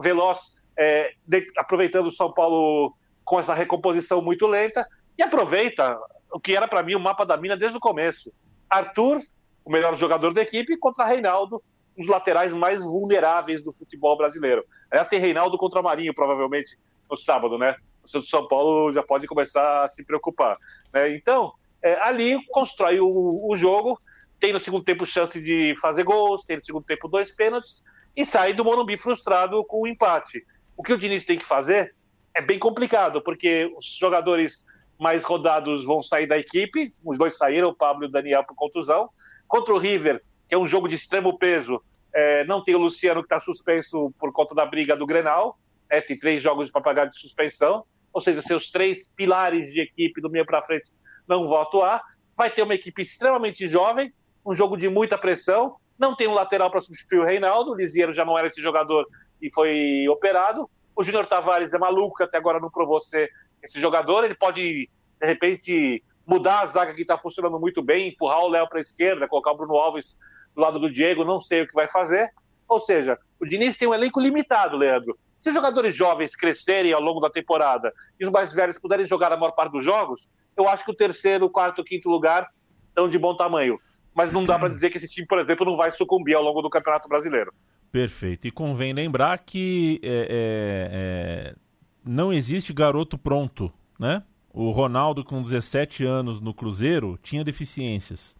veloz, 0.00 0.57
é, 0.78 1.12
de, 1.26 1.46
aproveitando 1.56 2.06
o 2.06 2.12
São 2.12 2.32
Paulo 2.32 2.94
com 3.24 3.38
essa 3.38 3.52
recomposição 3.52 4.22
muito 4.22 4.46
lenta, 4.46 4.88
e 5.18 5.22
aproveita 5.22 5.98
o 6.32 6.38
que 6.38 6.54
era 6.54 6.68
para 6.68 6.82
mim 6.82 6.94
o 6.94 7.00
mapa 7.00 7.26
da 7.26 7.36
mina 7.36 7.56
desde 7.56 7.76
o 7.76 7.80
começo. 7.80 8.32
Arthur, 8.70 9.20
o 9.64 9.70
melhor 9.70 9.94
jogador 9.96 10.32
da 10.32 10.42
equipe, 10.42 10.76
contra 10.76 11.04
Reinaldo, 11.04 11.62
um 11.96 12.02
dos 12.02 12.08
laterais 12.08 12.52
mais 12.52 12.80
vulneráveis 12.80 13.60
do 13.60 13.72
futebol 13.72 14.16
brasileiro. 14.16 14.64
Aliás, 14.90 15.08
tem 15.08 15.18
Reinaldo 15.18 15.58
contra 15.58 15.82
Marinho, 15.82 16.14
provavelmente, 16.14 16.78
no 17.10 17.16
sábado, 17.16 17.58
né? 17.58 17.74
O 18.02 18.22
São 18.22 18.46
Paulo 18.46 18.92
já 18.92 19.02
pode 19.02 19.26
começar 19.26 19.84
a 19.84 19.88
se 19.88 20.04
preocupar. 20.04 20.56
Né? 20.92 21.14
Então, 21.14 21.52
é, 21.82 21.94
ali 22.00 22.38
constrói 22.48 23.00
o, 23.00 23.46
o, 23.50 23.56
jogo, 23.56 24.00
tem 24.40 24.52
no 24.52 24.60
segundo 24.60 24.84
tempo 24.84 25.04
chance 25.04 25.40
de 25.42 25.74
fazer 25.80 26.04
gols, 26.04 26.44
tem 26.44 26.56
no 26.56 26.64
segundo 26.64 26.84
tempo 26.84 27.08
dois 27.08 27.30
pênaltis 27.30 27.84
e 28.16 28.24
sai 28.24 28.52
do 28.52 28.64
Morumbi 28.64 28.96
frustrado 28.96 29.62
com 29.64 29.82
o 29.82 29.86
empate. 29.86 30.44
O 30.78 30.82
que 30.84 30.92
o 30.92 30.96
Diniz 30.96 31.24
tem 31.24 31.36
que 31.36 31.44
fazer 31.44 31.92
é 32.32 32.40
bem 32.40 32.56
complicado, 32.56 33.20
porque 33.20 33.68
os 33.76 33.84
jogadores 33.84 34.64
mais 34.96 35.24
rodados 35.24 35.84
vão 35.84 36.00
sair 36.04 36.28
da 36.28 36.38
equipe, 36.38 36.88
os 37.04 37.18
dois 37.18 37.36
saíram, 37.36 37.70
o 37.70 37.74
Pablo 37.74 38.04
e 38.04 38.06
o 38.06 38.10
Daniel 38.10 38.44
por 38.44 38.54
contusão. 38.54 39.10
Contra 39.48 39.74
o 39.74 39.78
River, 39.78 40.22
que 40.48 40.54
é 40.54 40.58
um 40.58 40.68
jogo 40.68 40.88
de 40.88 40.94
extremo 40.94 41.36
peso, 41.36 41.82
é, 42.14 42.44
não 42.44 42.62
tem 42.62 42.76
o 42.76 42.78
Luciano 42.78 43.22
que 43.22 43.26
está 43.26 43.40
suspenso 43.40 44.14
por 44.20 44.32
conta 44.32 44.54
da 44.54 44.64
briga 44.64 44.96
do 44.96 45.04
Grenal, 45.04 45.58
é, 45.90 46.00
tem 46.00 46.16
três 46.16 46.40
jogos 46.40 46.70
para 46.70 46.80
pagar 46.80 47.06
de 47.06 47.18
suspensão, 47.18 47.84
ou 48.12 48.20
seja, 48.20 48.40
seus 48.40 48.70
três 48.70 49.10
pilares 49.16 49.72
de 49.72 49.80
equipe 49.80 50.20
do 50.20 50.30
meio 50.30 50.46
para 50.46 50.62
frente 50.62 50.92
não 51.26 51.48
vão 51.48 51.60
atuar. 51.60 52.02
Vai 52.36 52.50
ter 52.50 52.62
uma 52.62 52.74
equipe 52.74 53.02
extremamente 53.02 53.66
jovem, 53.66 54.12
um 54.46 54.54
jogo 54.54 54.76
de 54.76 54.88
muita 54.88 55.18
pressão. 55.18 55.74
Não 55.98 56.14
tem 56.14 56.28
um 56.28 56.34
lateral 56.34 56.70
para 56.70 56.80
substituir 56.80 57.18
o 57.18 57.24
Reinaldo. 57.24 57.72
O 57.72 57.74
Lisieiro 57.74 58.12
já 58.12 58.24
não 58.24 58.38
era 58.38 58.46
esse 58.46 58.62
jogador 58.62 59.04
e 59.40 59.52
foi 59.52 60.06
operado. 60.08 60.68
O 60.94 61.02
Júnior 61.02 61.26
Tavares 61.26 61.72
é 61.72 61.78
maluco, 61.78 62.22
até 62.22 62.38
agora 62.38 62.60
não 62.60 62.70
provou 62.70 63.00
ser 63.00 63.30
esse 63.62 63.80
jogador. 63.80 64.24
Ele 64.24 64.34
pode, 64.34 64.88
de 65.20 65.26
repente, 65.26 66.02
mudar 66.26 66.60
a 66.60 66.66
zaga 66.66 66.94
que 66.94 67.02
está 67.02 67.16
funcionando 67.16 67.58
muito 67.58 67.82
bem, 67.82 68.08
empurrar 68.08 68.40
o 68.40 68.48
Léo 68.48 68.68
para 68.68 68.78
a 68.78 68.82
esquerda, 68.82 69.28
colocar 69.28 69.52
o 69.52 69.56
Bruno 69.56 69.76
Alves 69.76 70.16
do 70.54 70.60
lado 70.60 70.78
do 70.78 70.90
Diego. 70.90 71.24
Não 71.24 71.40
sei 71.40 71.62
o 71.62 71.68
que 71.68 71.74
vai 71.74 71.88
fazer. 71.88 72.28
Ou 72.68 72.80
seja, 72.80 73.18
o 73.40 73.46
Diniz 73.46 73.76
tem 73.76 73.88
um 73.88 73.94
elenco 73.94 74.20
limitado, 74.20 74.76
Leandro. 74.76 75.18
Se 75.38 75.50
os 75.50 75.54
jogadores 75.54 75.94
jovens 75.94 76.34
crescerem 76.34 76.92
ao 76.92 77.00
longo 77.00 77.20
da 77.20 77.30
temporada 77.30 77.92
e 78.18 78.24
os 78.24 78.30
mais 78.30 78.52
velhos 78.52 78.78
puderem 78.78 79.06
jogar 79.06 79.32
a 79.32 79.36
maior 79.36 79.52
parte 79.52 79.72
dos 79.72 79.84
jogos, 79.84 80.28
eu 80.56 80.68
acho 80.68 80.84
que 80.84 80.90
o 80.90 80.94
terceiro, 80.94 81.48
quarto, 81.48 81.84
quinto 81.84 82.10
lugar 82.10 82.48
estão 82.88 83.08
de 83.08 83.18
bom 83.18 83.34
tamanho. 83.36 83.78
Mas 84.12 84.32
não 84.32 84.44
dá 84.44 84.58
para 84.58 84.68
dizer 84.68 84.90
que 84.90 84.96
esse 84.96 85.08
time, 85.08 85.26
por 85.26 85.38
exemplo, 85.38 85.64
não 85.64 85.76
vai 85.76 85.92
sucumbir 85.92 86.34
ao 86.34 86.42
longo 86.42 86.60
do 86.60 86.68
Campeonato 86.68 87.08
Brasileiro. 87.08 87.54
Perfeito. 87.90 88.46
E 88.46 88.50
convém 88.50 88.92
lembrar 88.92 89.38
que 89.38 90.00
é, 90.02 90.08
é, 90.08 91.50
é, 91.50 91.56
não 92.04 92.32
existe 92.32 92.72
garoto 92.72 93.16
pronto, 93.16 93.72
né? 93.98 94.22
O 94.52 94.70
Ronaldo, 94.70 95.24
com 95.24 95.40
17 95.40 96.04
anos 96.04 96.40
no 96.40 96.52
Cruzeiro, 96.52 97.18
tinha 97.22 97.44
deficiências. 97.44 98.36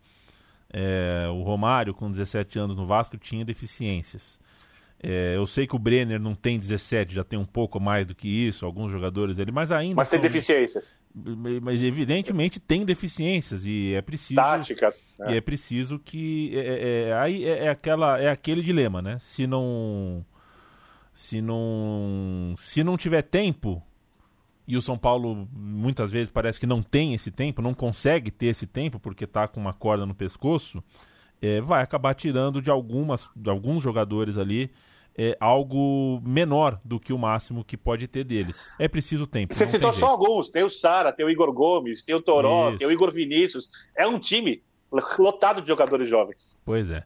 É, 0.70 1.28
o 1.30 1.42
Romário, 1.42 1.94
com 1.94 2.11
17 2.11 2.59
anos 2.59 2.76
no 2.76 2.86
Vasco, 2.86 3.16
tinha 3.16 3.44
deficiências. 3.44 4.40
É, 5.01 5.36
eu 5.36 5.46
sei 5.46 5.64
que 5.64 5.76
o 5.76 5.78
Brenner 5.78 6.18
não 6.18 6.34
tem 6.34 6.59
17, 6.59 7.14
já 7.14 7.22
tem 7.22 7.38
um 7.38 7.44
pouco 7.44 7.78
mais 7.78 8.05
do 8.05 8.16
que 8.16 8.28
isso, 8.28 8.66
alguns 8.66 8.90
jogadores 8.90 9.38
ele, 9.38 9.53
mas 9.53 9.70
ainda. 9.70 9.94
Mas 9.94 10.11
tem 10.11 10.20
deficiências. 10.20 10.99
Mas 11.62 11.82
evidentemente 11.82 12.59
tem 12.59 12.84
deficiências 12.84 13.64
e 13.64 13.94
é 13.94 14.03
preciso. 14.03 14.34
Táticas. 14.34 15.16
E 15.28 15.34
é, 15.34 15.36
é 15.36 15.40
preciso 15.40 16.01
que. 16.01 16.51
É, 16.53 16.59
é, 16.59 17.09
é 17.09 17.12
aí 17.14 17.44
é, 17.44 17.66
é, 17.66 17.68
aquela, 17.68 18.18
é 18.18 18.28
aquele 18.28 18.61
dilema, 18.61 19.01
né? 19.01 19.18
Se 19.20 19.46
não. 19.46 20.24
Se 21.12 21.40
não. 21.40 22.57
Se 22.59 22.82
não 22.82 22.96
tiver 22.96 23.22
tempo, 23.22 23.80
e 24.66 24.76
o 24.76 24.82
São 24.82 24.99
Paulo 24.99 25.49
muitas 25.53 26.11
vezes 26.11 26.28
parece 26.28 26.59
que 26.59 26.66
não 26.66 26.82
tem 26.82 27.14
esse 27.14 27.30
tempo, 27.30 27.62
não 27.62 27.72
consegue 27.72 28.32
ter 28.32 28.46
esse 28.46 28.66
tempo 28.66 28.99
porque 28.99 29.24
está 29.24 29.46
com 29.46 29.61
uma 29.61 29.72
corda 29.72 30.05
no 30.05 30.14
pescoço, 30.14 30.82
é, 31.41 31.61
vai 31.61 31.82
acabar 31.82 32.14
tirando 32.14 32.61
de, 32.61 32.70
algumas, 32.70 33.28
de 33.34 33.49
alguns 33.49 33.82
jogadores 33.82 34.39
ali 34.39 34.70
é, 35.18 35.36
algo 35.41 36.20
menor 36.24 36.80
do 36.84 37.01
que 37.01 37.12
o 37.12 37.18
máximo 37.18 37.64
que 37.64 37.76
pode 37.76 38.07
ter 38.07 38.22
deles. 38.22 38.70
É 38.78 38.86
preciso 38.86 39.26
tempo. 39.26 39.53
Você 39.53 39.66
citou 39.66 39.93
só 39.93 40.07
alguns: 40.07 40.49
tem 40.49 40.62
o 40.62 40.70
Sara, 40.70 41.12
tem 41.12 41.26
o 41.26 41.30
Igor 41.30 41.53
Gomes, 41.53 42.05
tem 42.05 42.14
o 42.14 42.22
Toró, 42.22 42.68
Isso. 42.68 42.78
tem 42.78 42.86
o 42.86 42.93
Igor 42.93 43.11
Vinícius. 43.11 43.68
É 43.97 44.07
um 44.07 44.20
time 44.20 44.62
lotado 45.18 45.61
de 45.61 45.66
jogadores 45.66 46.09
jovens. 46.09 46.62
Pois 46.64 46.89
é. 46.89 47.03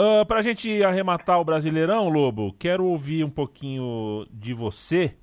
Uh, 0.00 0.24
Para 0.26 0.40
a 0.40 0.42
gente 0.42 0.82
arrematar 0.82 1.38
o 1.38 1.44
Brasileirão, 1.44 2.08
Lobo, 2.08 2.54
quero 2.58 2.84
ouvir 2.86 3.24
um 3.24 3.30
pouquinho 3.30 4.26
de 4.32 4.54
você 4.54 5.14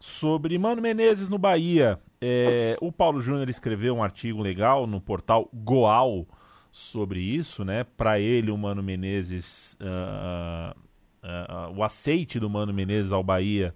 sobre 0.00 0.58
Mano 0.58 0.80
Menezes 0.80 1.28
no 1.28 1.38
Bahia. 1.38 2.00
É, 2.20 2.76
o 2.80 2.90
Paulo 2.90 3.20
Júnior 3.20 3.50
escreveu 3.50 3.94
um 3.94 4.02
artigo 4.02 4.40
legal 4.40 4.86
no 4.86 5.00
portal 5.00 5.48
Goal 5.52 6.26
sobre 6.74 7.20
isso, 7.20 7.64
né? 7.64 7.84
Para 7.84 8.18
ele, 8.18 8.50
o 8.50 8.58
Mano 8.58 8.82
Menezes 8.82 9.78
uh, 9.80 10.76
uh, 11.22 11.70
uh, 11.70 11.78
o 11.78 11.84
aceite 11.84 12.40
do 12.40 12.50
Mano 12.50 12.74
Menezes 12.74 13.12
ao 13.12 13.22
Bahia 13.22 13.72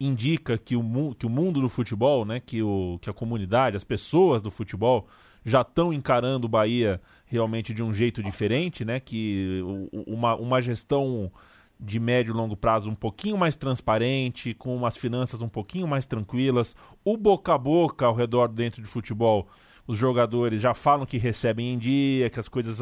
indica 0.00 0.58
que 0.58 0.74
o, 0.74 1.14
que 1.16 1.26
o 1.26 1.30
mundo 1.30 1.60
do 1.60 1.68
futebol, 1.68 2.24
né, 2.24 2.40
que, 2.40 2.60
o, 2.60 2.98
que 3.00 3.08
a 3.08 3.12
comunidade, 3.12 3.76
as 3.76 3.84
pessoas 3.84 4.42
do 4.42 4.50
futebol 4.50 5.06
já 5.44 5.60
estão 5.60 5.92
encarando 5.92 6.48
o 6.48 6.50
Bahia 6.50 7.00
realmente 7.24 7.72
de 7.72 7.84
um 7.84 7.94
jeito 7.94 8.20
diferente, 8.20 8.84
né, 8.84 8.98
que 8.98 9.60
uma, 10.08 10.34
uma 10.34 10.60
gestão 10.60 11.30
de 11.78 12.00
médio 12.00 12.32
e 12.32 12.36
longo 12.36 12.56
prazo 12.56 12.90
um 12.90 12.96
pouquinho 12.96 13.38
mais 13.38 13.54
transparente, 13.54 14.54
com 14.54 14.74
umas 14.74 14.96
finanças 14.96 15.40
um 15.40 15.48
pouquinho 15.48 15.86
mais 15.86 16.04
tranquilas, 16.04 16.74
o 17.04 17.16
boca 17.16 17.54
a 17.54 17.58
boca 17.58 18.06
ao 18.06 18.14
redor 18.14 18.48
dentro 18.48 18.82
de 18.82 18.88
futebol 18.88 19.46
os 19.90 19.98
jogadores 19.98 20.62
já 20.62 20.72
falam 20.72 21.04
que 21.04 21.18
recebem 21.18 21.74
em 21.74 21.76
dia, 21.76 22.30
que 22.30 22.38
as 22.38 22.48
coisas 22.48 22.78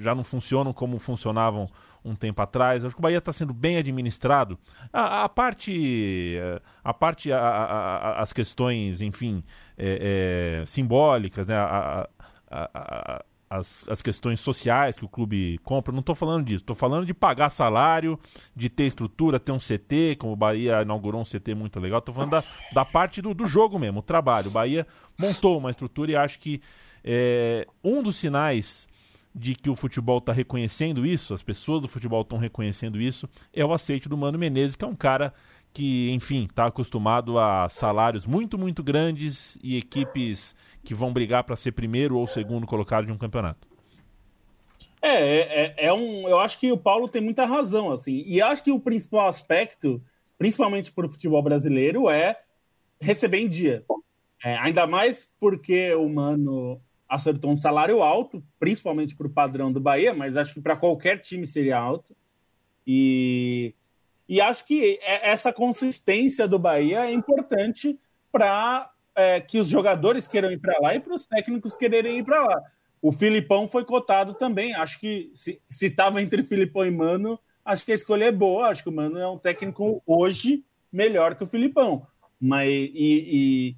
já 0.00 0.16
não 0.16 0.24
funcionam 0.24 0.72
como 0.72 0.98
funcionavam 0.98 1.68
um 2.04 2.16
tempo 2.16 2.42
atrás. 2.42 2.84
Acho 2.84 2.92
que 2.92 3.00
o 3.00 3.02
Bahia 3.02 3.18
está 3.18 3.32
sendo 3.32 3.54
bem 3.54 3.76
administrado. 3.76 4.58
A, 4.92 5.22
a 5.22 5.28
parte, 5.28 6.36
a 6.82 6.92
parte, 6.92 7.30
a, 7.30 7.38
a, 7.38 8.20
as 8.20 8.32
questões, 8.32 9.00
enfim, 9.00 9.44
é, 9.76 10.62
é, 10.62 10.66
simbólicas, 10.66 11.46
né? 11.46 11.56
As, 13.50 13.88
as 13.88 14.02
questões 14.02 14.40
sociais 14.40 14.96
que 14.98 15.04
o 15.04 15.08
clube 15.08 15.58
compra, 15.64 15.92
não 15.92 16.00
estou 16.00 16.14
falando 16.14 16.44
disso, 16.44 16.62
estou 16.62 16.76
falando 16.76 17.06
de 17.06 17.14
pagar 17.14 17.50
salário, 17.50 18.18
de 18.54 18.68
ter 18.68 18.84
estrutura, 18.84 19.40
ter 19.40 19.52
um 19.52 19.58
CT, 19.58 20.16
como 20.18 20.32
o 20.32 20.36
Bahia 20.36 20.82
inaugurou 20.82 21.20
um 21.20 21.24
CT 21.24 21.54
muito 21.54 21.80
legal, 21.80 21.98
estou 22.00 22.14
falando 22.14 22.30
da, 22.30 22.44
da 22.72 22.84
parte 22.84 23.22
do, 23.22 23.32
do 23.32 23.46
jogo 23.46 23.78
mesmo, 23.78 24.00
o 24.00 24.02
trabalho. 24.02 24.48
O 24.48 24.52
Bahia 24.52 24.86
montou 25.18 25.58
uma 25.58 25.70
estrutura 25.70 26.12
e 26.12 26.16
acho 26.16 26.38
que 26.38 26.60
É, 27.04 27.66
um 27.82 28.02
dos 28.02 28.16
sinais 28.16 28.88
de 29.34 29.54
que 29.54 29.70
o 29.70 29.74
futebol 29.74 30.18
está 30.18 30.32
reconhecendo 30.32 31.06
isso, 31.06 31.32
as 31.32 31.42
pessoas 31.42 31.80
do 31.82 31.88
futebol 31.88 32.22
estão 32.22 32.38
reconhecendo 32.38 33.00
isso, 33.00 33.28
é 33.54 33.64
o 33.64 33.72
aceite 33.72 34.08
do 34.08 34.16
Mano 34.16 34.36
Menezes, 34.38 34.76
que 34.76 34.84
é 34.84 34.88
um 34.88 34.96
cara 34.96 35.32
que, 35.72 36.10
enfim, 36.10 36.46
está 36.50 36.66
acostumado 36.66 37.38
a 37.38 37.68
salários 37.68 38.26
muito, 38.26 38.58
muito 38.58 38.82
grandes 38.82 39.56
e 39.62 39.76
equipes 39.76 40.56
que 40.84 40.94
vão 40.94 41.12
brigar 41.12 41.44
para 41.44 41.56
ser 41.56 41.72
primeiro 41.72 42.16
ou 42.16 42.26
segundo 42.26 42.66
colocado 42.66 43.06
de 43.06 43.12
um 43.12 43.18
campeonato. 43.18 43.66
É, 45.00 45.08
é, 45.08 45.40
é, 45.40 45.74
é 45.86 45.92
um. 45.92 46.28
Eu 46.28 46.40
acho 46.40 46.58
que 46.58 46.72
o 46.72 46.76
Paulo 46.78 47.08
tem 47.08 47.22
muita 47.22 47.44
razão, 47.44 47.92
assim. 47.92 48.22
E 48.26 48.42
acho 48.42 48.62
que 48.62 48.72
o 48.72 48.80
principal 48.80 49.28
aspecto, 49.28 50.02
principalmente 50.36 50.90
para 50.92 51.06
o 51.06 51.08
futebol 51.08 51.42
brasileiro, 51.42 52.10
é 52.10 52.36
receber 53.00 53.38
em 53.38 53.48
dia. 53.48 53.84
É, 54.44 54.56
ainda 54.58 54.86
mais 54.86 55.30
porque 55.40 55.94
o 55.94 56.08
Mano 56.08 56.80
acertou 57.08 57.50
um 57.50 57.56
salário 57.56 58.02
alto, 58.02 58.42
principalmente 58.58 59.16
para 59.16 59.26
o 59.26 59.30
padrão 59.30 59.72
do 59.72 59.80
Bahia, 59.80 60.12
mas 60.12 60.36
acho 60.36 60.52
que 60.52 60.60
para 60.60 60.76
qualquer 60.76 61.20
time 61.20 61.46
seria 61.46 61.78
alto. 61.78 62.14
E, 62.86 63.74
e 64.28 64.40
acho 64.40 64.64
que 64.64 64.98
é, 65.02 65.30
essa 65.30 65.52
consistência 65.52 66.46
do 66.46 66.58
Bahia 66.58 67.06
é 67.06 67.12
importante 67.12 67.98
para 68.30 68.90
é, 69.18 69.40
que 69.40 69.58
os 69.58 69.68
jogadores 69.68 70.28
queiram 70.28 70.52
ir 70.52 70.60
para 70.60 70.78
lá 70.80 70.94
e 70.94 71.00
para 71.00 71.12
os 71.12 71.26
técnicos 71.26 71.76
quererem 71.76 72.18
ir 72.18 72.24
para 72.24 72.40
lá. 72.40 72.62
O 73.02 73.10
Filipão 73.10 73.68
foi 73.68 73.84
cotado 73.84 74.32
também. 74.32 74.74
Acho 74.76 75.00
que 75.00 75.32
se 75.34 75.60
estava 75.86 76.22
entre 76.22 76.44
Filipão 76.44 76.86
e 76.86 76.90
Mano, 76.90 77.38
acho 77.64 77.84
que 77.84 77.90
a 77.90 77.96
escolha 77.96 78.26
é 78.26 78.32
boa. 78.32 78.68
Acho 78.68 78.84
que 78.84 78.88
o 78.88 78.92
Mano 78.92 79.18
é 79.18 79.28
um 79.28 79.36
técnico 79.36 80.00
hoje 80.06 80.64
melhor 80.92 81.34
que 81.34 81.42
o 81.42 81.48
Filipão. 81.48 82.06
Mas 82.40 82.68
e, 82.70 82.94
e 82.94 83.76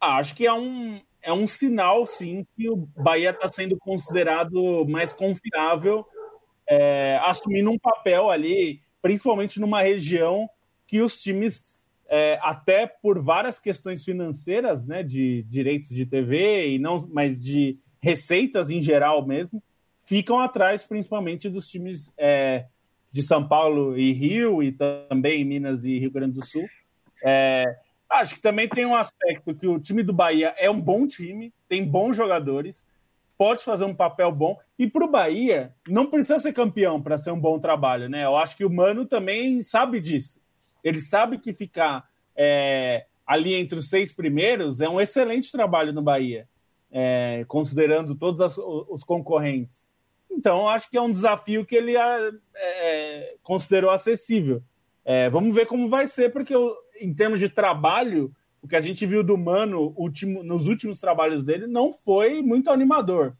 acho 0.00 0.34
que 0.34 0.44
é 0.44 0.52
um, 0.52 1.00
é 1.22 1.32
um 1.32 1.46
sinal, 1.46 2.04
sim, 2.04 2.44
que 2.56 2.68
o 2.68 2.76
Bahia 2.76 3.30
está 3.30 3.48
sendo 3.48 3.78
considerado 3.78 4.84
mais 4.88 5.12
confiável, 5.12 6.04
é, 6.68 7.18
assumindo 7.22 7.70
um 7.70 7.78
papel 7.78 8.28
ali, 8.28 8.80
principalmente 9.00 9.60
numa 9.60 9.82
região 9.82 10.48
que 10.84 11.00
os 11.00 11.22
times, 11.22 11.62
é, 12.14 12.38
até 12.42 12.86
por 12.86 13.20
várias 13.20 13.58
questões 13.58 14.04
financeiras, 14.04 14.86
né, 14.86 15.02
de 15.02 15.42
direitos 15.48 15.90
de 15.90 16.06
TV 16.06 16.68
e 16.74 16.78
não, 16.78 17.08
mas 17.12 17.42
de 17.42 17.76
receitas 18.00 18.70
em 18.70 18.80
geral 18.80 19.26
mesmo, 19.26 19.62
ficam 20.04 20.38
atrás, 20.38 20.84
principalmente 20.84 21.48
dos 21.48 21.68
times 21.68 22.12
é, 22.16 22.66
de 23.10 23.22
São 23.22 23.46
Paulo 23.46 23.98
e 23.98 24.12
Rio 24.12 24.62
e 24.62 24.70
também 24.70 25.44
Minas 25.44 25.84
e 25.84 25.98
Rio 25.98 26.10
Grande 26.10 26.34
do 26.34 26.44
Sul. 26.44 26.64
É, 27.24 27.64
Acho 28.14 28.36
que 28.36 28.40
também 28.40 28.68
tem 28.68 28.86
um 28.86 28.94
aspecto 28.94 29.54
que 29.54 29.66
o 29.66 29.80
time 29.80 30.02
do 30.02 30.12
Bahia 30.12 30.54
é 30.56 30.70
um 30.70 30.80
bom 30.80 31.06
time, 31.06 31.52
tem 31.68 31.84
bons 31.84 32.16
jogadores, 32.16 32.86
pode 33.36 33.64
fazer 33.64 33.84
um 33.84 33.94
papel 33.94 34.30
bom. 34.30 34.56
E 34.78 34.86
para 34.86 35.04
o 35.04 35.10
Bahia, 35.10 35.74
não 35.88 36.06
precisa 36.06 36.38
ser 36.38 36.52
campeão 36.52 37.02
para 37.02 37.18
ser 37.18 37.32
um 37.32 37.40
bom 37.40 37.58
trabalho, 37.58 38.08
né? 38.08 38.24
Eu 38.24 38.36
acho 38.36 38.56
que 38.56 38.64
o 38.64 38.70
Mano 38.70 39.04
também 39.04 39.64
sabe 39.64 40.00
disso. 40.00 40.40
Ele 40.84 41.00
sabe 41.00 41.38
que 41.38 41.52
ficar 41.52 42.06
é, 42.36 43.06
ali 43.26 43.54
entre 43.54 43.78
os 43.78 43.88
seis 43.88 44.12
primeiros 44.12 44.80
é 44.80 44.88
um 44.88 45.00
excelente 45.00 45.50
trabalho 45.50 45.92
no 45.92 46.02
Bahia, 46.02 46.46
é, 46.92 47.44
considerando 47.48 48.14
todos 48.14 48.40
as, 48.40 48.56
os 48.58 49.02
concorrentes. 49.02 49.86
Então, 50.30 50.68
acho 50.68 50.90
que 50.90 50.96
é 50.96 51.00
um 51.00 51.10
desafio 51.10 51.64
que 51.64 51.74
ele 51.74 51.96
é, 51.96 52.30
é 52.54 53.36
considerou 53.42 53.90
acessível. 53.90 54.62
É, 55.04 55.30
vamos 55.30 55.54
ver 55.54 55.66
como 55.66 55.88
vai 55.88 56.06
ser, 56.06 56.30
porque 56.30 56.54
em 57.00 57.14
termos 57.14 57.40
de 57.40 57.48
trabalho, 57.48 58.34
o 58.62 58.68
que 58.68 58.76
a 58.76 58.80
gente 58.80 59.06
viu 59.06 59.22
do 59.22 59.36
Mano 59.36 59.94
último, 59.96 60.42
nos 60.42 60.68
últimos 60.68 61.00
trabalhos 61.00 61.44
dele 61.44 61.66
não 61.66 61.92
foi 61.92 62.42
muito 62.42 62.70
animador. 62.70 63.36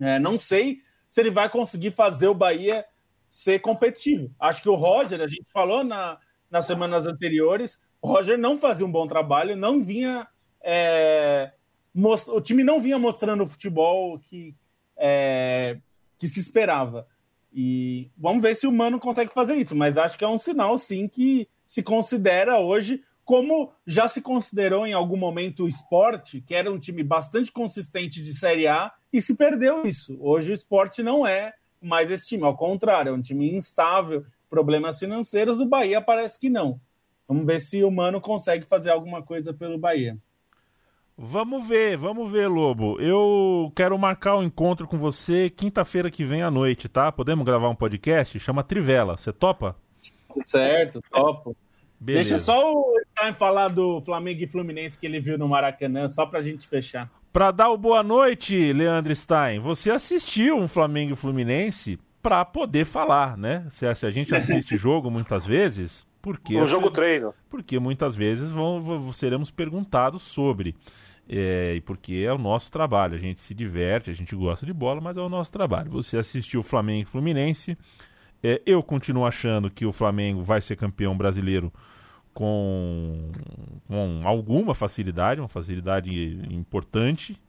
É, 0.00 0.18
não 0.18 0.38
sei 0.38 0.80
se 1.08 1.20
ele 1.20 1.30
vai 1.30 1.48
conseguir 1.48 1.90
fazer 1.90 2.28
o 2.28 2.34
Bahia 2.34 2.84
ser 3.28 3.58
competitivo. 3.58 4.30
Acho 4.38 4.62
que 4.62 4.68
o 4.68 4.74
Roger, 4.74 5.20
a 5.20 5.26
gente 5.26 5.46
falou 5.52 5.82
na, 5.82 6.18
nas 6.50 6.66
semanas 6.66 7.06
anteriores, 7.06 7.78
o 8.00 8.08
Roger 8.08 8.38
não 8.38 8.58
fazia 8.58 8.86
um 8.86 8.92
bom 8.92 9.06
trabalho, 9.06 9.56
não 9.56 9.82
vinha. 9.82 10.26
É, 10.62 11.52
o 12.28 12.40
time 12.40 12.62
não 12.62 12.80
vinha 12.80 12.98
mostrando 12.98 13.44
o 13.44 13.48
futebol 13.48 14.18
que, 14.18 14.54
é, 14.96 15.78
que 16.18 16.28
se 16.28 16.40
esperava. 16.40 17.06
E 17.52 18.10
vamos 18.16 18.42
ver 18.42 18.54
se 18.54 18.66
o 18.66 18.72
Mano 18.72 19.00
consegue 19.00 19.32
fazer 19.32 19.56
isso, 19.56 19.74
mas 19.74 19.96
acho 19.96 20.18
que 20.18 20.24
é 20.24 20.28
um 20.28 20.38
sinal, 20.38 20.78
sim, 20.78 21.08
que 21.08 21.48
se 21.66 21.82
considera 21.82 22.58
hoje, 22.58 23.02
como 23.24 23.72
já 23.86 24.06
se 24.06 24.20
considerou 24.20 24.86
em 24.86 24.92
algum 24.92 25.16
momento 25.16 25.64
o 25.64 25.68
esporte, 25.68 26.40
que 26.40 26.54
era 26.54 26.70
um 26.70 26.78
time 26.78 27.02
bastante 27.02 27.50
consistente 27.50 28.22
de 28.22 28.34
Série 28.34 28.66
A, 28.66 28.92
e 29.12 29.20
se 29.20 29.34
perdeu 29.34 29.86
isso. 29.86 30.16
Hoje 30.20 30.52
o 30.52 30.54
esporte 30.54 31.02
não 31.02 31.26
é 31.26 31.54
mais 31.80 32.10
esse 32.10 32.26
time, 32.26 32.44
ao 32.44 32.56
contrário, 32.56 33.10
é 33.10 33.12
um 33.12 33.20
time 33.20 33.54
instável, 33.54 34.24
problemas 34.48 34.98
financeiros, 34.98 35.58
do 35.58 35.66
Bahia 35.66 36.00
parece 36.00 36.38
que 36.38 36.48
não. 36.48 36.80
Vamos 37.26 37.46
ver 37.46 37.60
se 37.60 37.84
o 37.84 37.90
Mano 37.90 38.20
consegue 38.20 38.64
fazer 38.64 38.90
alguma 38.90 39.22
coisa 39.22 39.52
pelo 39.52 39.78
Bahia. 39.78 40.16
Vamos 41.20 41.66
ver, 41.66 41.96
vamos 41.96 42.30
ver, 42.30 42.46
Lobo. 42.46 43.00
Eu 43.00 43.72
quero 43.74 43.98
marcar 43.98 44.36
um 44.36 44.42
encontro 44.42 44.86
com 44.86 44.96
você 44.96 45.50
quinta-feira 45.50 46.10
que 46.12 46.22
vem 46.22 46.42
à 46.42 46.50
noite, 46.50 46.88
tá? 46.88 47.10
Podemos 47.10 47.44
gravar 47.44 47.68
um 47.68 47.74
podcast? 47.74 48.38
Chama 48.38 48.62
Trivela. 48.62 49.16
Você 49.16 49.32
topa? 49.32 49.76
Certo, 50.44 51.02
topo. 51.10 51.56
Beleza. 51.98 52.30
Deixa 52.30 52.44
só 52.44 52.72
o 52.72 52.94
Stein 53.10 53.34
falar 53.34 53.68
do 53.68 54.00
Flamengo 54.02 54.44
e 54.44 54.46
Fluminense 54.46 54.96
que 54.96 55.06
ele 55.06 55.18
viu 55.18 55.36
no 55.36 55.48
Maracanã, 55.48 56.08
só 56.08 56.24
pra 56.24 56.40
gente 56.40 56.68
fechar. 56.68 57.10
Pra 57.32 57.50
dar 57.50 57.70
o 57.70 57.76
boa 57.76 58.02
noite, 58.02 58.72
Leandro 58.72 59.14
Stein, 59.14 59.58
você 59.58 59.90
assistiu 59.90 60.56
um 60.56 60.68
Flamengo 60.68 61.12
e 61.12 61.16
Fluminense 61.16 61.98
pra 62.28 62.44
poder 62.44 62.84
falar, 62.84 63.38
né? 63.38 63.64
Se, 63.70 63.94
se 63.94 64.04
a 64.06 64.10
gente 64.10 64.34
assiste 64.34 64.76
jogo 64.76 65.10
muitas 65.10 65.46
vezes, 65.46 66.06
porque... 66.20 66.58
O 66.58 66.66
jogo 66.66 66.90
treino. 66.90 67.32
Porque 67.48 67.78
muitas 67.78 68.14
vezes 68.14 68.50
vão, 68.50 68.82
vão 68.82 69.12
seremos 69.14 69.50
perguntados 69.50 70.20
sobre. 70.22 70.76
É, 71.26 71.76
e 71.76 71.80
porque 71.80 72.16
é 72.26 72.30
o 72.30 72.36
nosso 72.36 72.70
trabalho, 72.70 73.14
a 73.14 73.18
gente 73.18 73.40
se 73.40 73.54
diverte, 73.54 74.10
a 74.10 74.14
gente 74.14 74.36
gosta 74.36 74.66
de 74.66 74.74
bola, 74.74 75.00
mas 75.00 75.16
é 75.16 75.22
o 75.22 75.28
nosso 75.30 75.50
trabalho. 75.50 75.90
Você 75.90 76.18
assistiu 76.18 76.62
Flamengo 76.62 77.08
e 77.08 77.10
Fluminense, 77.10 77.78
é, 78.42 78.60
eu 78.66 78.82
continuo 78.82 79.24
achando 79.24 79.70
que 79.70 79.86
o 79.86 79.92
Flamengo 79.92 80.42
vai 80.42 80.60
ser 80.60 80.76
campeão 80.76 81.16
brasileiro 81.16 81.72
com, 82.34 83.30
com 83.86 84.20
alguma 84.24 84.74
facilidade, 84.74 85.40
uma 85.40 85.48
facilidade 85.48 86.10
importante. 86.50 87.40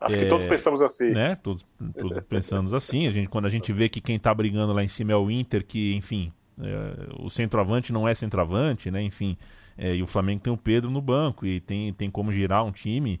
Acho 0.00 0.16
é, 0.16 0.18
que 0.18 0.26
todos 0.26 0.46
pensamos 0.46 0.80
assim. 0.82 1.10
Né? 1.10 1.36
Todos, 1.36 1.64
todos 1.98 2.20
pensamos 2.24 2.74
assim. 2.74 3.06
A 3.06 3.10
gente, 3.10 3.28
quando 3.28 3.46
a 3.46 3.48
gente 3.48 3.72
vê 3.72 3.88
que 3.88 4.00
quem 4.00 4.16
está 4.16 4.32
brigando 4.34 4.72
lá 4.72 4.84
em 4.84 4.88
cima 4.88 5.12
é 5.12 5.16
o 5.16 5.30
Inter, 5.30 5.64
que, 5.64 5.94
enfim, 5.94 6.32
é, 6.60 7.08
o 7.18 7.30
centroavante 7.30 7.92
não 7.92 8.06
é 8.06 8.14
centroavante, 8.14 8.90
né? 8.90 9.02
Enfim, 9.02 9.36
é, 9.76 9.94
e 9.94 10.02
o 10.02 10.06
Flamengo 10.06 10.42
tem 10.42 10.52
o 10.52 10.56
Pedro 10.56 10.90
no 10.90 11.00
banco 11.00 11.46
e 11.46 11.60
tem, 11.60 11.92
tem 11.92 12.10
como 12.10 12.30
girar 12.30 12.64
um 12.64 12.72
time. 12.72 13.20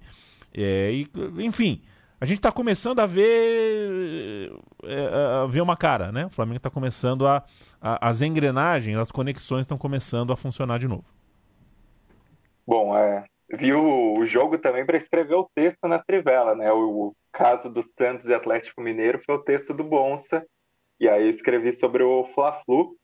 É, 0.54 0.90
e, 0.92 1.08
enfim, 1.38 1.80
a 2.20 2.24
gente 2.24 2.38
está 2.38 2.52
começando 2.52 3.00
a 3.00 3.06
ver 3.06 4.52
é, 4.84 5.42
a 5.42 5.46
ver 5.46 5.60
uma 5.60 5.76
cara, 5.76 6.12
né? 6.12 6.26
O 6.26 6.30
Flamengo 6.30 6.58
está 6.58 6.70
começando 6.70 7.26
a, 7.26 7.44
a, 7.80 8.08
as 8.08 8.22
engrenagens, 8.22 8.96
as 8.98 9.10
conexões 9.10 9.62
estão 9.62 9.76
começando 9.78 10.32
a 10.32 10.36
funcionar 10.36 10.78
de 10.78 10.88
novo. 10.88 11.04
Bom, 12.66 12.96
é, 12.96 13.24
viu 13.48 14.14
o 14.14 14.24
jogo 14.24 14.58
também 14.58 14.84
para 14.84 14.96
escrever 14.96 15.34
o 15.34 15.50
texto 15.54 15.86
na 15.86 15.98
Trivela, 15.98 16.54
né? 16.54 16.72
O, 16.72 17.14
caso 17.36 17.68
do 17.68 17.82
Santos 17.98 18.26
e 18.26 18.32
Atlético 18.32 18.80
Mineiro 18.80 19.20
foi 19.24 19.34
o 19.34 19.42
texto 19.42 19.74
do 19.74 19.84
Bonsa, 19.84 20.44
e 20.98 21.06
aí 21.06 21.28
escrevi 21.28 21.70
sobre 21.70 22.02
o 22.02 22.24
Fla-Flu, 22.34 22.96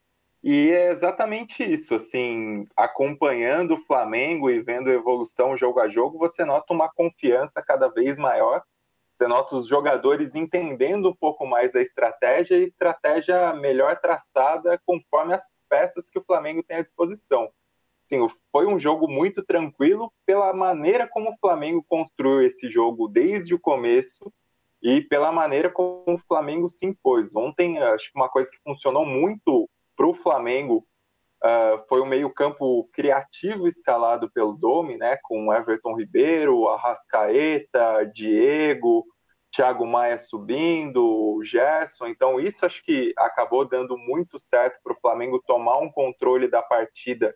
e 0.43 0.71
é 0.71 0.91
exatamente 0.91 1.63
isso, 1.63 1.95
assim, 1.95 2.67
acompanhando 2.75 3.75
o 3.75 3.85
Flamengo 3.85 4.51
e 4.51 4.61
vendo 4.61 4.89
a 4.89 4.95
evolução 4.95 5.57
jogo 5.57 5.81
a 5.81 5.89
jogo, 5.89 6.19
você 6.19 6.45
nota 6.45 6.73
uma 6.73 6.91
confiança 6.91 7.63
cada 7.63 7.89
vez 7.89 8.17
maior, 8.17 8.63
você 9.15 9.29
nota 9.29 9.55
os 9.55 9.69
jogadores 9.69 10.35
entendendo 10.35 11.11
um 11.11 11.15
pouco 11.15 11.47
mais 11.47 11.77
a 11.77 11.83
estratégia 11.83 12.57
e 12.57 12.65
estratégia 12.65 13.53
melhor 13.53 14.01
traçada 14.01 14.81
conforme 14.87 15.35
as 15.35 15.45
peças 15.69 16.09
que 16.09 16.19
o 16.19 16.25
Flamengo 16.25 16.63
tem 16.63 16.79
à 16.79 16.83
disposição. 16.83 17.53
Sim, 18.03 18.29
foi 18.51 18.67
um 18.67 18.79
jogo 18.79 19.09
muito 19.09 19.43
tranquilo 19.45 20.13
pela 20.27 20.53
maneira 20.53 21.09
como 21.09 21.31
o 21.31 21.37
Flamengo 21.41 21.85
construiu 21.89 22.43
esse 22.43 22.69
jogo 22.69 23.09
desde 23.09 23.55
o 23.55 23.61
começo 23.61 24.33
e 24.83 25.01
pela 25.01 25.31
maneira 25.31 25.71
como 25.71 26.03
o 26.07 26.19
Flamengo 26.27 26.69
se 26.69 26.85
impôs. 26.85 27.35
Ontem, 27.35 27.79
acho 27.79 28.11
que 28.11 28.19
uma 28.19 28.29
coisa 28.29 28.51
que 28.51 28.59
funcionou 28.65 29.07
muito 29.07 29.69
para 29.97 30.07
o 30.07 30.15
Flamengo 30.15 30.85
uh, 31.45 31.87
foi 31.89 32.01
o 32.01 32.07
meio-campo 32.07 32.89
criativo 32.93 33.69
escalado 33.69 34.31
pelo 34.31 34.55
Domi, 34.55 34.97
né, 34.97 35.17
com 35.23 35.53
Everton 35.53 35.97
Ribeiro, 35.97 36.69
Arrascaeta, 36.69 38.05
Diego, 38.13 39.07
Thiago 39.53 39.87
Maia 39.87 40.19
subindo, 40.19 41.41
Gerson. 41.45 42.07
Então, 42.07 42.41
isso 42.41 42.65
acho 42.65 42.83
que 42.83 43.13
acabou 43.17 43.65
dando 43.65 43.97
muito 43.99 44.39
certo 44.41 44.81
para 44.83 44.95
o 44.95 45.01
Flamengo 45.01 45.43
tomar 45.47 45.79
um 45.79 45.91
controle 45.91 46.49
da 46.49 46.63
partida. 46.63 47.35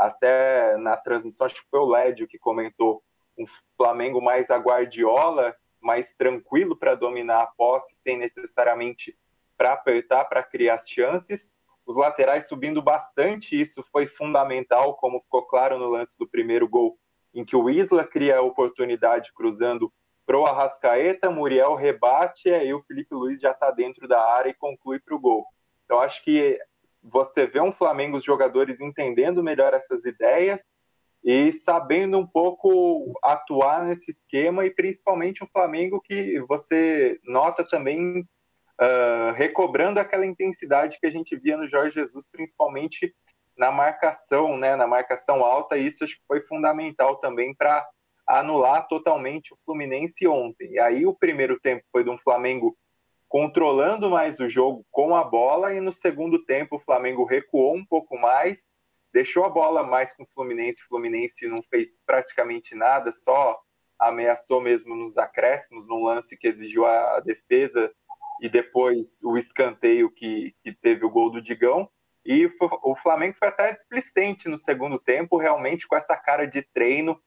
Até 0.00 0.78
na 0.78 0.96
transmissão, 0.96 1.46
acho 1.46 1.56
que 1.56 1.70
foi 1.70 1.80
o 1.80 1.88
Lédio 1.88 2.26
que 2.26 2.38
comentou 2.38 3.02
um 3.38 3.44
Flamengo 3.76 4.20
mais 4.20 4.50
a 4.50 4.56
Guardiola 4.56 5.54
mais 5.78 6.14
tranquilo 6.14 6.74
para 6.74 6.94
dominar 6.94 7.42
a 7.42 7.46
posse, 7.46 7.94
sem 7.96 8.16
necessariamente 8.16 9.16
para 9.58 9.74
apertar, 9.74 10.24
para 10.24 10.42
criar 10.42 10.76
as 10.76 10.88
chances. 10.88 11.52
Os 11.86 11.96
laterais 11.96 12.48
subindo 12.48 12.80
bastante, 12.80 13.60
isso 13.60 13.84
foi 13.92 14.06
fundamental, 14.06 14.94
como 14.94 15.20
ficou 15.20 15.42
claro 15.42 15.78
no 15.78 15.88
lance 15.88 16.16
do 16.18 16.26
primeiro 16.26 16.66
gol, 16.66 16.98
em 17.34 17.44
que 17.44 17.56
o 17.56 17.68
Isla 17.68 18.04
cria 18.04 18.38
a 18.38 18.42
oportunidade 18.42 19.32
cruzando 19.34 19.92
pro 20.24 20.46
Arrascaeta, 20.46 21.30
Muriel 21.30 21.74
rebate, 21.74 22.48
e 22.48 22.54
aí 22.54 22.72
o 22.72 22.82
Felipe 22.84 23.14
Luiz 23.14 23.40
já 23.40 23.50
está 23.50 23.70
dentro 23.70 24.08
da 24.08 24.22
área 24.32 24.50
e 24.50 24.54
conclui 24.54 24.98
para 24.98 25.14
o 25.14 25.20
gol. 25.20 25.44
Então 25.84 26.00
acho 26.00 26.22
que 26.22 26.58
você 27.02 27.46
vê 27.46 27.60
um 27.60 27.72
Flamengo, 27.72 28.16
os 28.16 28.24
jogadores 28.24 28.80
entendendo 28.80 29.42
melhor 29.42 29.74
essas 29.74 30.04
ideias 30.04 30.60
e 31.22 31.52
sabendo 31.52 32.18
um 32.18 32.26
pouco 32.26 33.12
atuar 33.22 33.84
nesse 33.84 34.10
esquema 34.10 34.64
e 34.64 34.70
principalmente 34.70 35.44
um 35.44 35.48
Flamengo 35.48 36.00
que 36.00 36.40
você 36.48 37.18
nota 37.24 37.62
também 37.62 38.20
uh, 38.20 39.32
recobrando 39.34 40.00
aquela 40.00 40.24
intensidade 40.24 40.98
que 40.98 41.06
a 41.06 41.10
gente 41.10 41.36
via 41.36 41.56
no 41.56 41.68
Jorge 41.68 41.96
Jesus, 41.96 42.26
principalmente 42.26 43.14
na 43.56 43.70
marcação, 43.70 44.56
né, 44.56 44.74
na 44.74 44.86
marcação 44.86 45.44
alta, 45.44 45.76
e 45.76 45.86
isso 45.86 46.02
acho 46.02 46.16
que 46.16 46.26
foi 46.26 46.40
fundamental 46.42 47.16
também 47.16 47.54
para 47.54 47.86
anular 48.26 48.86
totalmente 48.88 49.52
o 49.52 49.58
Fluminense 49.66 50.26
ontem. 50.26 50.72
E 50.72 50.80
aí 50.80 51.04
o 51.04 51.14
primeiro 51.14 51.60
tempo 51.60 51.84
foi 51.92 52.02
de 52.02 52.08
um 52.10 52.18
Flamengo 52.18 52.74
controlando 53.30 54.10
mais 54.10 54.40
o 54.40 54.48
jogo 54.48 54.84
com 54.90 55.14
a 55.14 55.22
bola 55.22 55.72
e 55.72 55.80
no 55.80 55.92
segundo 55.92 56.44
tempo 56.44 56.76
o 56.76 56.80
Flamengo 56.80 57.24
recuou 57.24 57.76
um 57.76 57.86
pouco 57.86 58.18
mais, 58.18 58.68
deixou 59.12 59.44
a 59.44 59.48
bola 59.48 59.84
mais 59.84 60.12
com 60.12 60.24
o 60.24 60.26
Fluminense, 60.34 60.82
o 60.82 60.88
Fluminense 60.88 61.46
não 61.46 61.62
fez 61.62 62.00
praticamente 62.04 62.74
nada, 62.74 63.12
só 63.12 63.56
ameaçou 63.96 64.60
mesmo 64.60 64.96
nos 64.96 65.16
acréscimos, 65.16 65.86
num 65.86 66.02
lance 66.02 66.36
que 66.36 66.48
exigiu 66.48 66.84
a 66.84 67.20
defesa 67.20 67.92
e 68.42 68.48
depois 68.48 69.22
o 69.22 69.38
escanteio 69.38 70.10
que, 70.10 70.52
que 70.64 70.72
teve 70.72 71.04
o 71.06 71.10
gol 71.10 71.30
do 71.30 71.40
Digão. 71.40 71.88
E 72.26 72.50
o 72.82 72.96
Flamengo 72.96 73.36
foi 73.38 73.46
até 73.46 73.72
displicente 73.72 74.48
no 74.48 74.58
segundo 74.58 74.98
tempo, 74.98 75.36
realmente 75.36 75.86
com 75.86 75.94
essa 75.94 76.16
cara 76.16 76.46
de 76.46 76.62
treino, 76.62 77.20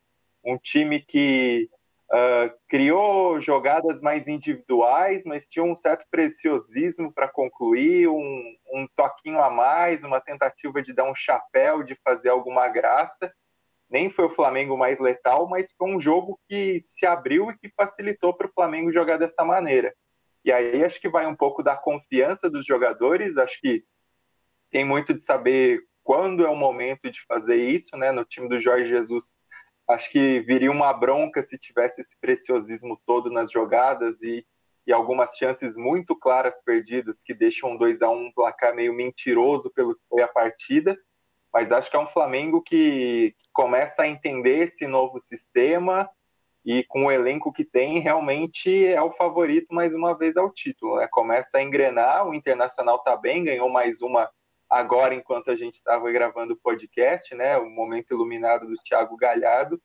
um 0.44 0.58
time 0.58 1.00
que 1.00 1.70
uh, 2.14 2.54
criou 2.70 3.42
jogadas 3.42 4.00
mais 4.02 4.28
individuais, 4.28 5.24
mas 5.26 5.48
tinha 5.48 5.66
um 5.66 5.76
certo 5.76 6.06
preciosismo 6.12 7.12
para 7.12 7.28
concluir, 7.28 8.08
um, 8.08 8.56
um 8.72 8.88
toquinho 8.96 9.42
a 9.42 9.50
mais, 9.50 10.04
uma 10.04 10.22
tentativa 10.22 10.82
de 10.82 10.94
dar 10.94 11.10
um 11.10 11.16
chapéu, 11.16 11.82
de 11.82 11.96
fazer 12.04 12.30
alguma 12.30 12.68
graça. 12.68 13.34
Nem 13.90 14.10
foi 14.10 14.26
o 14.26 14.30
Flamengo 14.30 14.78
mais 14.78 15.00
letal, 15.00 15.48
mas 15.48 15.72
foi 15.72 15.90
um 15.90 16.00
jogo 16.00 16.40
que 16.48 16.80
se 16.82 17.06
abriu 17.06 17.52
e 17.52 17.58
que 17.58 17.70
facilitou 17.76 18.34
para 18.34 18.48
o 18.48 18.54
Flamengo 18.54 18.92
jogar 18.92 19.18
dessa 19.18 19.44
maneira. 19.44 19.94
E 20.46 20.52
aí 20.52 20.84
acho 20.84 21.00
que 21.00 21.10
vai 21.10 21.26
um 21.26 21.36
pouco 21.36 21.64
da 21.64 21.76
confiança 21.76 22.50
dos 22.50 22.66
jogadores, 22.66 23.38
acho 23.38 23.60
que 23.62 23.84
tem 24.70 24.84
muito 24.84 25.14
de 25.14 25.22
saber 25.22 25.82
quando 26.04 26.46
é 26.46 26.50
o 26.50 26.56
momento 26.56 27.10
de 27.10 27.24
fazer 27.26 27.56
isso, 27.56 27.96
né? 27.96 28.12
No 28.12 28.26
time 28.26 28.50
do 28.50 28.60
Jorge 28.60 28.90
Jesus, 28.90 29.36
acho 29.88 30.10
que 30.10 30.40
viria 30.42 30.72
uma 30.72 30.94
bronca 30.94 31.44
se 31.44 31.58
tivesse 31.58 32.02
esse 32.02 32.18
preciosismo 32.20 33.00
todo 33.06 33.30
nas 33.30 33.52
jogadas 33.52 34.22
e, 34.22 34.46
e 34.88 34.94
algumas 34.94 35.36
chances 35.36 35.76
muito 35.76 36.16
claras 36.16 36.62
perdidas 36.64 37.24
que 37.24 37.34
deixam 37.34 37.72
um 37.72 37.78
2 37.78 38.02
a 38.02 38.10
1 38.10 38.14
um 38.14 38.32
placar 38.32 38.74
meio 38.74 38.94
mentiroso 38.94 39.72
pelo 39.72 39.96
que 39.96 40.02
foi 40.10 40.22
a 40.22 40.28
partida. 40.28 40.98
Mas 41.52 41.72
acho 41.72 41.90
que 41.90 41.96
é 41.96 42.00
um 42.00 42.08
Flamengo 42.08 42.62
que, 42.62 43.36
que 43.38 43.50
começa 43.52 44.04
a 44.04 44.08
entender 44.08 44.70
esse 44.70 44.88
novo 44.88 45.20
sistema 45.20 46.10
e 46.66 46.84
com 46.86 47.06
o 47.06 47.12
elenco 47.12 47.52
que 47.52 47.66
tem, 47.66 48.00
realmente 48.00 48.86
é 48.86 49.02
o 49.02 49.12
favorito 49.12 49.74
mais 49.74 49.94
uma 49.94 50.18
vez 50.18 50.38
ao 50.38 50.50
título. 50.50 50.96
Né? 50.96 51.08
Começa 51.12 51.58
a 51.58 51.62
engrenar, 51.62 52.28
o 52.28 52.34
Internacional 52.34 52.96
está 52.98 53.18
bem, 53.18 53.44
ganhou 53.44 53.70
mais 53.70 54.02
uma 54.02 54.30
agora 54.74 55.14
enquanto 55.14 55.52
a 55.52 55.56
gente 55.56 55.76
estava 55.76 56.12
gravando 56.12 56.54
o 56.54 56.58
podcast, 56.58 57.36
né? 57.36 57.58
O 57.58 57.70
momento 57.70 58.12
iluminado 58.12 58.66
do 58.66 58.76
Thiago 58.78 59.16
Galhardo, 59.16 59.80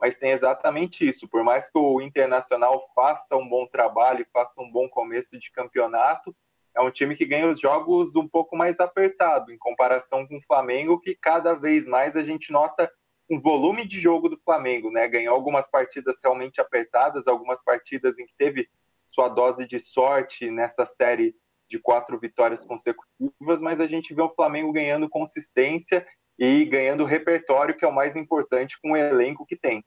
mas 0.00 0.16
tem 0.16 0.32
exatamente 0.32 1.08
isso. 1.08 1.28
Por 1.28 1.44
mais 1.44 1.70
que 1.70 1.78
o 1.78 2.00
Internacional 2.00 2.90
faça 2.92 3.36
um 3.36 3.48
bom 3.48 3.68
trabalho, 3.68 4.26
faça 4.32 4.60
um 4.60 4.68
bom 4.68 4.88
começo 4.88 5.38
de 5.38 5.48
campeonato, 5.52 6.34
é 6.74 6.80
um 6.80 6.90
time 6.90 7.14
que 7.14 7.24
ganha 7.24 7.48
os 7.48 7.60
jogos 7.60 8.16
um 8.16 8.26
pouco 8.26 8.56
mais 8.56 8.80
apertado 8.80 9.52
em 9.52 9.58
comparação 9.58 10.26
com 10.26 10.38
o 10.38 10.42
Flamengo, 10.42 10.98
que 10.98 11.14
cada 11.14 11.54
vez 11.54 11.86
mais 11.86 12.16
a 12.16 12.22
gente 12.24 12.50
nota 12.50 12.90
um 13.30 13.38
volume 13.38 13.86
de 13.86 14.00
jogo 14.00 14.28
do 14.28 14.38
Flamengo, 14.38 14.90
né? 14.90 15.06
Ganhou 15.06 15.36
algumas 15.36 15.70
partidas 15.70 16.18
realmente 16.20 16.60
apertadas, 16.60 17.28
algumas 17.28 17.62
partidas 17.62 18.18
em 18.18 18.26
que 18.26 18.34
teve 18.36 18.68
sua 19.12 19.28
dose 19.28 19.68
de 19.68 19.78
sorte 19.78 20.50
nessa 20.50 20.84
série 20.84 21.36
de 21.72 21.78
quatro 21.78 22.18
vitórias 22.18 22.62
consecutivas, 22.66 23.62
mas 23.62 23.80
a 23.80 23.86
gente 23.86 24.12
vê 24.12 24.20
o 24.20 24.34
Flamengo 24.34 24.70
ganhando 24.72 25.08
consistência 25.08 26.06
e 26.38 26.66
ganhando 26.66 27.06
repertório, 27.06 27.74
que 27.74 27.82
é 27.82 27.88
o 27.88 27.94
mais 27.94 28.14
importante 28.14 28.78
com 28.82 28.92
o 28.92 28.96
elenco 28.96 29.46
que 29.46 29.56
tem. 29.56 29.82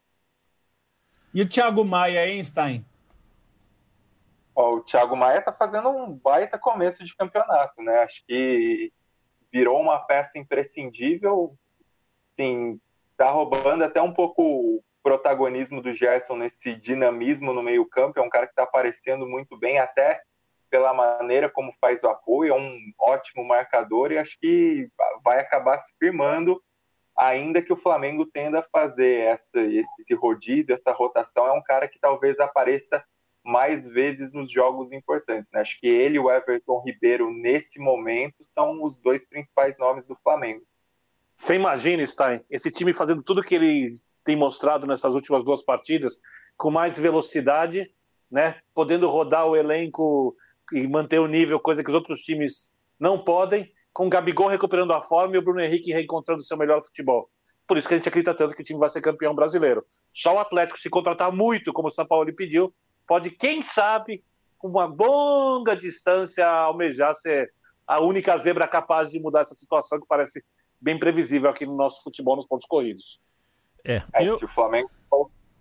E 1.32 1.44
o 1.44 1.48
Thiago 1.48 1.86
Maia, 1.86 2.22
Einstein? 2.22 2.84
Ó, 4.56 4.78
o 4.78 4.82
Thiago 4.82 5.16
Maia 5.16 5.40
está 5.40 5.52
fazendo 5.52 5.90
um 5.90 6.12
baita 6.12 6.58
começo 6.58 7.04
de 7.04 7.16
campeonato, 7.16 7.84
né? 7.84 8.00
Acho 8.00 8.24
que 8.26 8.92
virou 9.52 9.80
uma 9.80 10.00
peça 10.00 10.40
imprescindível. 10.40 11.56
Sim, 12.34 12.80
tá 13.16 13.30
roubando 13.30 13.84
até 13.84 14.02
um 14.02 14.14
pouco 14.14 14.42
o 14.42 14.84
protagonismo 15.04 15.84
do 15.84 15.94
Gerson 15.94 16.38
nesse 16.38 16.74
dinamismo 16.74 17.54
no 17.54 17.62
meio-campo. 17.62 18.18
É 18.18 18.24
um 18.24 18.30
cara 18.30 18.48
que 18.48 18.54
está 18.54 18.64
aparecendo 18.64 19.28
muito 19.28 19.56
bem, 19.56 19.78
até 19.78 20.20
pela 20.76 20.94
maneira 20.94 21.50
como 21.50 21.74
faz 21.80 22.04
o 22.04 22.10
apoio, 22.10 22.54
é 22.54 22.58
um 22.58 22.92
ótimo 23.00 23.46
marcador 23.46 24.12
e 24.12 24.18
acho 24.18 24.38
que 24.38 24.90
vai 25.24 25.40
acabar 25.40 25.80
se 25.80 25.90
firmando, 25.98 26.62
ainda 27.18 27.62
que 27.62 27.72
o 27.72 27.78
Flamengo 27.78 28.26
tenda 28.26 28.60
a 28.60 28.64
fazer 28.64 29.22
essa, 29.22 29.62
esse 29.62 30.14
rodízio, 30.14 30.76
essa 30.76 30.92
rotação. 30.92 31.48
É 31.48 31.54
um 31.54 31.64
cara 31.64 31.88
que 31.88 31.98
talvez 31.98 32.42
apareça 32.42 33.02
mais 33.42 33.88
vezes 33.88 34.34
nos 34.34 34.52
jogos 34.52 34.92
importantes. 34.92 35.50
Né? 35.50 35.62
Acho 35.62 35.80
que 35.80 35.88
ele 35.88 36.18
e 36.18 36.20
o 36.20 36.30
Everton 36.30 36.84
Ribeiro, 36.86 37.32
nesse 37.32 37.80
momento, 37.80 38.44
são 38.44 38.84
os 38.84 39.00
dois 39.00 39.26
principais 39.26 39.80
nomes 39.80 40.06
do 40.06 40.18
Flamengo. 40.22 40.66
Você 41.38 41.56
imagina, 41.56 42.06
Stein, 42.06 42.44
esse 42.50 42.70
time 42.70 42.94
fazendo 42.94 43.24
tudo 43.24 43.42
que 43.42 43.56
ele 43.56 43.94
tem 44.26 44.36
mostrado 44.36 44.86
nessas 44.86 45.16
últimas 45.16 45.42
duas 45.42 45.64
partidas, 45.64 46.20
com 46.58 46.70
mais 46.70 47.00
velocidade, 47.00 47.90
né? 48.30 48.60
podendo 48.74 49.08
rodar 49.08 49.48
o 49.48 49.56
elenco 49.56 50.36
e 50.72 50.88
manter 50.88 51.20
o 51.20 51.28
nível, 51.28 51.60
coisa 51.60 51.84
que 51.84 51.90
os 51.90 51.96
outros 51.96 52.22
times 52.22 52.72
não 53.00 53.24
podem, 53.24 53.72
com 53.94 54.08
o 54.08 54.10
Gabigol 54.10 54.48
recuperando 54.48 54.94
a 54.94 55.02
forma 55.02 55.36
e 55.36 55.38
o 55.38 55.42
Bruno 55.42 55.62
Henrique 55.62 55.92
reencontrando 55.92 56.44
seu 56.44 56.58
melhor 56.58 56.82
futebol. 56.84 57.30
Por 57.68 57.78
isso 57.78 57.88
que 57.88 57.94
a 57.94 57.98
gente 57.98 58.10
acredita 58.10 58.34
tanto 58.34 58.56
que 58.56 58.62
o 58.62 58.66
time 58.66 58.80
vai 58.80 58.90
ser 58.90 59.02
campeão 59.02 59.34
brasileiro. 59.34 59.86
Só 60.14 60.36
o 60.36 60.40
Atlético, 60.40 60.78
se 60.78 60.90
contratar 60.90 61.32
muito, 61.32 61.74
como 61.74 61.88
o 61.88 61.92
São 61.92 62.06
Paulo 62.06 62.34
pediu, 62.36 62.74
pode, 63.08 63.32
quem 63.32 63.62
sabe, 63.62 64.24
com 64.58 64.68
uma 64.68 64.86
longa 64.86 65.76
distância, 65.76 66.48
almejar 66.48 67.16
ser 67.16 67.52
a 67.88 68.02
única 68.02 68.38
zebra 68.38 68.68
capaz 68.68 69.12
de 69.12 69.20
mudar 69.20 69.42
essa 69.42 69.56
situação 69.56 70.00
que 70.00 70.08
parece 70.08 70.44
bem 70.80 70.98
previsível 71.00 71.50
aqui 71.50 71.66
no 71.66 71.76
nosso 71.76 72.04
futebol 72.04 72.36
nos 72.36 72.48
pontos 72.48 72.66
corridos. 72.66 73.20
É, 73.84 74.04
é 74.14 74.24
eu... 74.24 74.38
se 74.38 74.46
o 74.46 74.50
Flamengo 74.50 74.90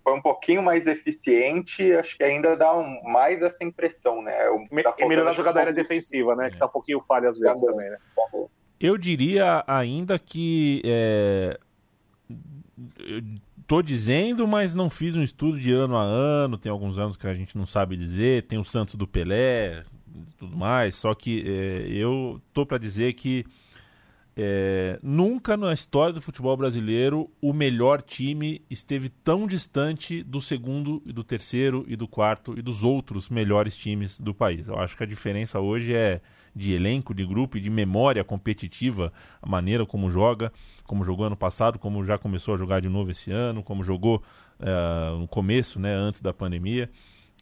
foi 0.05 0.13
um 0.13 0.21
pouquinho 0.21 0.61
mais 0.61 0.85
eficiente, 0.85 1.91
acho 1.93 2.15
que 2.15 2.23
ainda 2.23 2.55
dá 2.55 2.77
um, 2.77 3.01
mais 3.05 3.41
essa 3.41 3.63
impressão, 3.63 4.21
né? 4.21 4.31
Tá 4.83 4.95
e 4.99 5.13
a 5.15 5.33
jogada 5.33 5.57
aérea 5.57 5.73
defensiva, 5.73 6.35
né? 6.35 6.45
É. 6.45 6.49
Que 6.51 6.59
tá 6.59 6.67
um 6.67 6.69
pouquinho 6.69 7.01
falha 7.01 7.27
às 7.27 7.39
vezes 7.39 7.59
também, 7.59 7.89
né? 7.89 7.97
Eu 8.79 8.99
diria 8.99 9.63
ainda 9.65 10.19
que 10.19 10.79
é... 10.85 11.57
eu 12.99 13.19
tô 13.65 13.81
dizendo, 13.81 14.47
mas 14.47 14.75
não 14.75 14.91
fiz 14.91 15.15
um 15.15 15.23
estudo 15.23 15.59
de 15.59 15.71
ano 15.71 15.97
a 15.97 16.03
ano. 16.03 16.55
Tem 16.55 16.71
alguns 16.71 16.99
anos 16.99 17.17
que 17.17 17.25
a 17.25 17.33
gente 17.33 17.57
não 17.57 17.65
sabe 17.65 17.97
dizer. 17.97 18.43
Tem 18.43 18.59
o 18.59 18.63
Santos 18.63 18.93
do 18.93 19.07
Pelé, 19.07 19.83
tudo 20.37 20.55
mais. 20.55 20.93
Só 20.93 21.15
que 21.15 21.43
é, 21.47 21.87
eu 21.91 22.39
tô 22.53 22.63
para 22.63 22.77
dizer 22.77 23.13
que 23.13 23.43
é, 24.37 24.99
nunca 25.01 25.55
na 25.55 25.71
história 25.73 26.13
do 26.13 26.21
futebol 26.21 26.57
brasileiro 26.57 27.31
o 27.41 27.53
melhor 27.53 28.01
time 28.01 28.61
esteve 28.69 29.07
tão 29.07 29.47
distante 29.47 30.21
do 30.23 30.41
segundo 30.41 31.01
e 31.05 31.13
do 31.13 31.23
terceiro 31.23 31.85
e 31.87 31.95
do 31.95 32.05
quarto 32.05 32.53
e 32.57 32.61
dos 32.61 32.83
outros 32.83 33.29
melhores 33.29 33.77
times 33.77 34.19
do 34.19 34.33
país. 34.33 34.67
Eu 34.67 34.77
acho 34.77 34.97
que 34.97 35.03
a 35.03 35.07
diferença 35.07 35.59
hoje 35.59 35.93
é 35.93 36.19
de 36.53 36.73
elenco, 36.73 37.13
de 37.13 37.25
grupo 37.25 37.57
e 37.57 37.61
de 37.61 37.69
memória 37.69 38.23
competitiva, 38.23 39.11
a 39.41 39.47
maneira 39.47 39.85
como 39.85 40.09
joga, 40.09 40.51
como 40.83 41.03
jogou 41.03 41.25
ano 41.25 41.35
passado, 41.37 41.79
como 41.79 42.03
já 42.03 42.17
começou 42.17 42.55
a 42.55 42.57
jogar 42.57 42.81
de 42.81 42.89
novo 42.89 43.11
esse 43.11 43.31
ano, 43.31 43.63
como 43.63 43.83
jogou 43.83 44.21
é, 44.59 45.17
no 45.17 45.27
começo, 45.27 45.79
né, 45.79 45.93
antes 45.93 46.21
da 46.21 46.33
pandemia. 46.33 46.89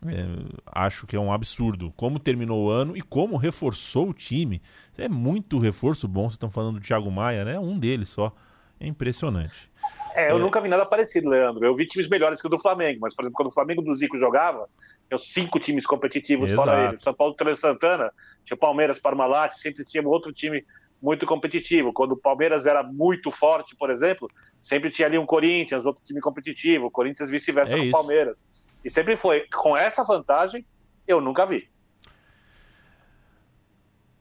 É, 0.07 0.25
acho 0.71 1.07
que 1.07 1.15
é 1.15 1.19
um 1.19 1.31
absurdo. 1.31 1.93
Como 1.95 2.19
terminou 2.19 2.65
o 2.65 2.69
ano 2.69 2.95
e 2.97 3.01
como 3.01 3.37
reforçou 3.37 4.09
o 4.09 4.13
time. 4.13 4.61
É 4.97 5.07
muito 5.07 5.59
reforço 5.59 6.07
bom. 6.07 6.23
Vocês 6.23 6.33
estão 6.33 6.49
falando 6.49 6.79
do 6.79 6.85
Thiago 6.85 7.11
Maia, 7.11 7.45
né? 7.45 7.59
Um 7.59 7.77
deles 7.77 8.09
só. 8.09 8.33
É 8.79 8.87
impressionante. 8.87 9.71
É, 10.15 10.31
eu 10.31 10.37
é... 10.37 10.39
nunca 10.39 10.61
vi 10.61 10.67
nada 10.67 10.85
parecido, 10.85 11.29
Leandro. 11.29 11.65
Eu 11.65 11.75
vi 11.75 11.85
times 11.85 12.07
melhores 12.07 12.41
que 12.41 12.47
o 12.47 12.49
do 12.49 12.59
Flamengo, 12.59 12.99
mas, 13.01 13.15
por 13.15 13.23
exemplo, 13.23 13.37
quando 13.37 13.49
o 13.49 13.53
Flamengo 13.53 13.81
do 13.81 13.93
Zico 13.95 14.17
jogava, 14.17 14.67
tinha 15.07 15.17
cinco 15.17 15.59
times 15.59 15.85
competitivos 15.85 16.51
Exato. 16.51 16.67
fora 16.67 16.87
ele. 16.89 16.97
São 16.97 17.13
Paulo 17.13 17.33
Trans 17.33 17.59
Santana, 17.59 18.11
tinha 18.43 18.57
Palmeiras, 18.57 18.99
Parmalat, 18.99 19.53
sempre 19.55 19.83
tinha 19.83 20.07
outro 20.07 20.31
time 20.31 20.63
muito 21.03 21.25
competitivo. 21.25 21.91
Quando 21.91 22.13
o 22.13 22.17
Palmeiras 22.17 22.65
era 22.65 22.81
muito 22.81 23.29
forte, 23.29 23.75
por 23.75 23.91
exemplo, 23.91 24.29
sempre 24.57 24.89
tinha 24.89 25.05
ali 25.05 25.17
um 25.17 25.25
Corinthians, 25.25 25.85
outro 25.85 26.01
time 26.01 26.21
competitivo, 26.21 26.89
Corinthians 26.89 27.29
vice-versa 27.29 27.75
é 27.75 27.79
com 27.79 27.87
o 27.87 27.91
Palmeiras. 27.91 28.47
E 28.85 28.89
sempre 28.89 29.17
foi. 29.17 29.45
Com 29.53 29.75
essa 29.75 30.01
vantagem, 30.05 30.65
eu 31.05 31.19
nunca 31.19 31.45
vi. 31.45 31.67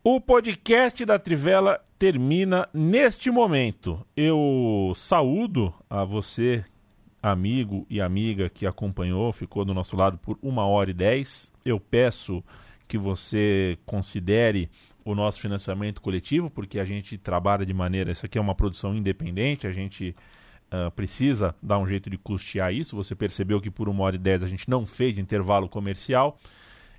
O 0.02 0.20
podcast 0.20 1.04
da 1.04 1.20
Trivela 1.20 1.80
termina 1.96 2.68
neste 2.74 3.30
momento. 3.30 4.04
Eu 4.16 4.92
saúdo 4.96 5.72
a 5.88 6.04
você, 6.04 6.64
amigo 7.22 7.86
e 7.88 8.00
amiga 8.00 8.50
que 8.50 8.66
acompanhou, 8.66 9.30
ficou 9.30 9.64
do 9.64 9.72
nosso 9.72 9.96
lado 9.96 10.18
por 10.18 10.36
uma 10.42 10.66
hora 10.66 10.90
e 10.90 10.94
dez. 10.94 11.52
Eu 11.64 11.78
peço 11.78 12.42
que 12.88 12.98
você 12.98 13.78
considere 13.86 14.68
o 15.04 15.14
nosso 15.14 15.40
financiamento 15.40 16.00
coletivo, 16.00 16.50
porque 16.50 16.78
a 16.78 16.84
gente 16.84 17.18
trabalha 17.18 17.64
de 17.66 17.74
maneira. 17.74 18.12
Isso 18.12 18.26
aqui 18.26 18.38
é 18.38 18.40
uma 18.40 18.54
produção 18.54 18.94
independente, 18.94 19.66
a 19.66 19.72
gente 19.72 20.14
uh, 20.72 20.90
precisa 20.92 21.54
dar 21.62 21.78
um 21.78 21.86
jeito 21.86 22.08
de 22.08 22.16
custear 22.16 22.72
isso. 22.72 22.96
Você 22.96 23.14
percebeu 23.14 23.60
que 23.60 23.70
por 23.70 23.88
uma 23.88 24.04
hora 24.04 24.16
e 24.16 24.18
dez 24.18 24.42
a 24.42 24.46
gente 24.46 24.68
não 24.68 24.86
fez 24.86 25.18
intervalo 25.18 25.68
comercial. 25.68 26.38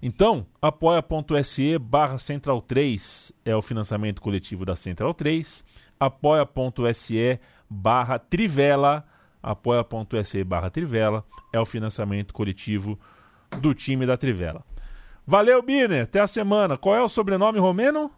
Então, 0.01 0.45
apoia.se 0.61 1.77
barra 1.77 2.17
Central 2.17 2.61
3 2.61 3.31
é 3.45 3.55
o 3.55 3.61
financiamento 3.61 4.21
coletivo 4.21 4.65
da 4.65 4.75
Central 4.75 5.13
3. 5.13 5.63
Apoia.se 5.99 7.39
barra 7.69 8.19
Trivela. 8.19 9.05
Apoia.se 9.41 10.43
barra 10.43 10.69
Trivela 10.69 11.23
é 11.53 11.59
o 11.59 11.65
financiamento 11.65 12.33
coletivo 12.33 12.99
do 13.61 13.73
time 13.73 14.05
da 14.05 14.17
Trivela. 14.17 14.65
Valeu, 15.25 15.61
Birner. 15.61 16.03
Até 16.03 16.19
a 16.19 16.27
semana. 16.27 16.77
Qual 16.77 16.95
é 16.95 17.01
o 17.01 17.09
sobrenome 17.09 17.59
romeno? 17.59 18.11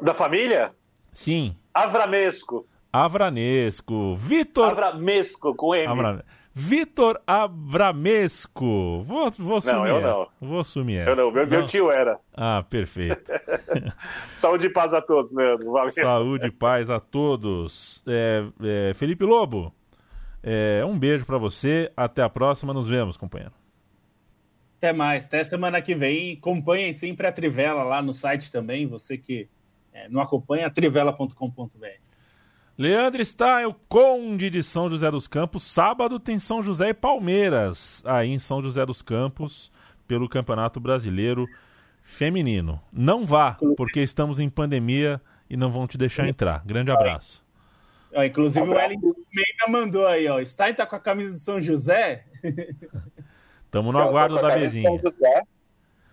Da 0.00 0.14
família? 0.14 0.72
Sim. 1.12 1.56
Avramesco. 1.72 2.66
Avranesco. 2.92 4.16
Vitor. 4.16 4.70
Avramesco, 4.70 5.54
com 5.54 5.74
M. 5.74 5.86
Avra... 5.86 6.24
Vitor 6.58 7.20
Abramesco. 7.26 9.02
Vou, 9.02 9.30
vou 9.38 9.56
assumir. 9.58 9.76
Não, 9.76 9.86
eu 9.86 10.00
não. 10.00 10.28
Vou 10.40 10.60
assumir 10.60 10.96
essa. 11.00 11.10
Eu 11.10 11.16
não, 11.16 11.30
meu, 11.30 11.46
meu 11.46 11.66
tio 11.66 11.90
era. 11.90 12.18
Ah, 12.34 12.64
perfeito. 12.68 13.30
Saúde 14.32 14.66
e 14.66 14.70
paz 14.70 14.94
a 14.94 15.02
todos, 15.02 15.30
Leandro. 15.34 15.70
Valeu. 15.70 15.92
Saúde 15.92 16.46
e 16.46 16.50
paz 16.50 16.88
a 16.88 16.98
todos. 16.98 18.02
É, 18.06 18.42
é, 18.62 18.94
Felipe 18.94 19.24
Lobo, 19.24 19.70
é, 20.42 20.82
um 20.86 20.98
beijo 20.98 21.26
para 21.26 21.36
você. 21.36 21.92
Até 21.94 22.22
a 22.22 22.30
próxima. 22.30 22.72
Nos 22.72 22.88
vemos, 22.88 23.18
companheiro. 23.18 23.52
Até 24.78 24.92
mais. 24.92 25.24
Até 25.24 25.42
semana 25.44 25.80
que 25.80 25.94
vem. 25.94 26.34
Acompanhem 26.34 26.92
sempre 26.92 27.26
a 27.26 27.32
Trivela 27.32 27.82
lá 27.82 28.02
no 28.02 28.12
site 28.12 28.52
também. 28.52 28.86
Você 28.86 29.16
que 29.16 29.48
é, 29.92 30.08
não 30.08 30.20
acompanha, 30.20 30.70
trivela.com.br. 30.70 31.86
Leandro 32.78 33.24
Stein, 33.24 33.64
o 33.64 33.72
Conde 33.88 34.50
de 34.50 34.62
São 34.62 34.90
José 34.90 35.10
dos 35.10 35.26
Campos. 35.26 35.64
Sábado 35.64 36.20
tem 36.20 36.38
São 36.38 36.62
José 36.62 36.90
e 36.90 36.94
Palmeiras, 36.94 38.02
aí 38.04 38.28
em 38.28 38.38
São 38.38 38.62
José 38.62 38.84
dos 38.84 39.00
Campos, 39.00 39.72
pelo 40.06 40.28
Campeonato 40.28 40.78
Brasileiro 40.78 41.46
Feminino. 42.02 42.78
Não 42.92 43.24
vá, 43.24 43.56
porque 43.78 44.02
estamos 44.02 44.38
em 44.38 44.50
pandemia 44.50 45.18
e 45.48 45.56
não 45.56 45.70
vão 45.70 45.86
te 45.86 45.96
deixar 45.96 46.28
entrar. 46.28 46.62
Grande 46.66 46.90
abraço. 46.90 47.42
inclusive 48.26 48.68
o 48.68 48.74
Wellington 48.74 49.14
ainda 49.34 49.72
mandou 49.72 50.06
aí, 50.06 50.28
ó. 50.28 50.44
Stein 50.44 50.74
tá 50.74 50.84
com 50.84 50.96
a 50.96 51.00
camisa 51.00 51.32
de 51.32 51.40
São 51.40 51.58
José? 51.58 52.26
Tamo 53.76 53.92
no 53.92 53.98
aguardo 53.98 54.40
da 54.40 54.56
mesinha. 54.56 54.90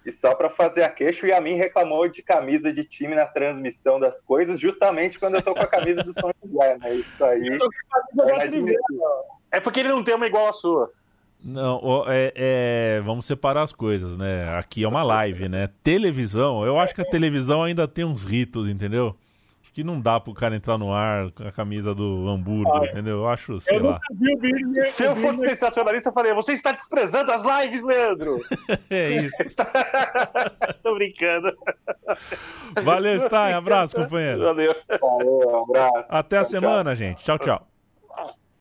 E 0.05 0.11
só 0.11 0.35
para 0.35 0.49
fazer 0.49 0.83
a 0.83 0.89
queixa, 0.89 1.25
o 1.25 1.29
Yamin 1.29 1.55
reclamou 1.55 2.09
de 2.09 2.21
camisa 2.21 2.73
de 2.73 2.83
time 2.83 3.15
na 3.15 3.25
transmissão 3.25 3.97
das 3.97 4.21
coisas, 4.21 4.59
justamente 4.59 5.17
quando 5.17 5.35
eu 5.35 5.41
tô 5.41 5.53
com 5.53 5.61
a 5.61 5.67
camisa 5.67 6.03
do 6.03 6.11
São 6.11 6.29
José, 6.43 6.77
né? 6.77 6.95
Isso 6.95 7.23
aí. 7.23 7.47
Eu 7.47 7.57
tô 7.57 7.69
com 7.69 8.21
a 8.21 8.37
camisa 8.37 8.69
é, 8.69 9.57
é 9.57 9.59
porque 9.61 9.79
ele 9.79 9.87
não 9.87 10.03
tem 10.03 10.13
uma 10.13 10.27
igual 10.27 10.49
a 10.49 10.51
sua. 10.51 10.91
Não, 11.41 12.03
é, 12.07 12.33
é, 12.35 13.01
vamos 13.01 13.25
separar 13.25 13.63
as 13.63 13.71
coisas, 13.71 14.17
né? 14.17 14.57
Aqui 14.57 14.83
é 14.83 14.87
uma 14.87 15.03
live, 15.03 15.47
né? 15.47 15.69
Televisão, 15.81 16.65
eu 16.65 16.77
acho 16.77 16.93
que 16.93 17.01
a 17.01 17.05
televisão 17.05 17.63
ainda 17.63 17.87
tem 17.87 18.03
uns 18.03 18.25
ritos, 18.25 18.67
entendeu? 18.67 19.15
Que 19.73 19.83
não 19.83 19.99
dá 19.99 20.19
pro 20.19 20.33
cara 20.33 20.55
entrar 20.55 20.77
no 20.77 20.93
ar 20.93 21.31
com 21.31 21.47
a 21.47 21.51
camisa 21.51 21.95
do 21.95 22.27
hambúrguer, 22.29 22.71
ah, 22.71 22.85
entendeu? 22.85 23.17
Eu 23.17 23.27
acho, 23.27 23.59
sei 23.59 23.77
eu 23.77 23.83
lá. 23.83 23.99
Se 24.83 25.03
eu 25.03 25.15
fosse 25.15 25.45
sensacionalista, 25.45 26.09
eu 26.09 26.13
falei, 26.13 26.33
você 26.33 26.53
está 26.53 26.71
desprezando 26.71 27.31
as 27.31 27.43
lives, 27.43 27.83
Leandro! 27.83 28.39
é 28.89 29.13
isso. 29.13 29.31
Tô 30.83 30.93
brincando. 30.93 31.57
Valeu, 32.83 33.19
Stein. 33.19 33.53
Abraço, 33.53 33.95
companheiro. 33.95 34.43
Valeu. 34.43 34.75
Valeu, 35.01 35.63
abraço. 35.63 36.05
Até 36.07 36.37
a 36.37 36.43
semana, 36.43 36.91
tchau. 36.91 36.95
gente. 36.95 37.23
Tchau, 37.23 37.39
tchau. 37.39 37.72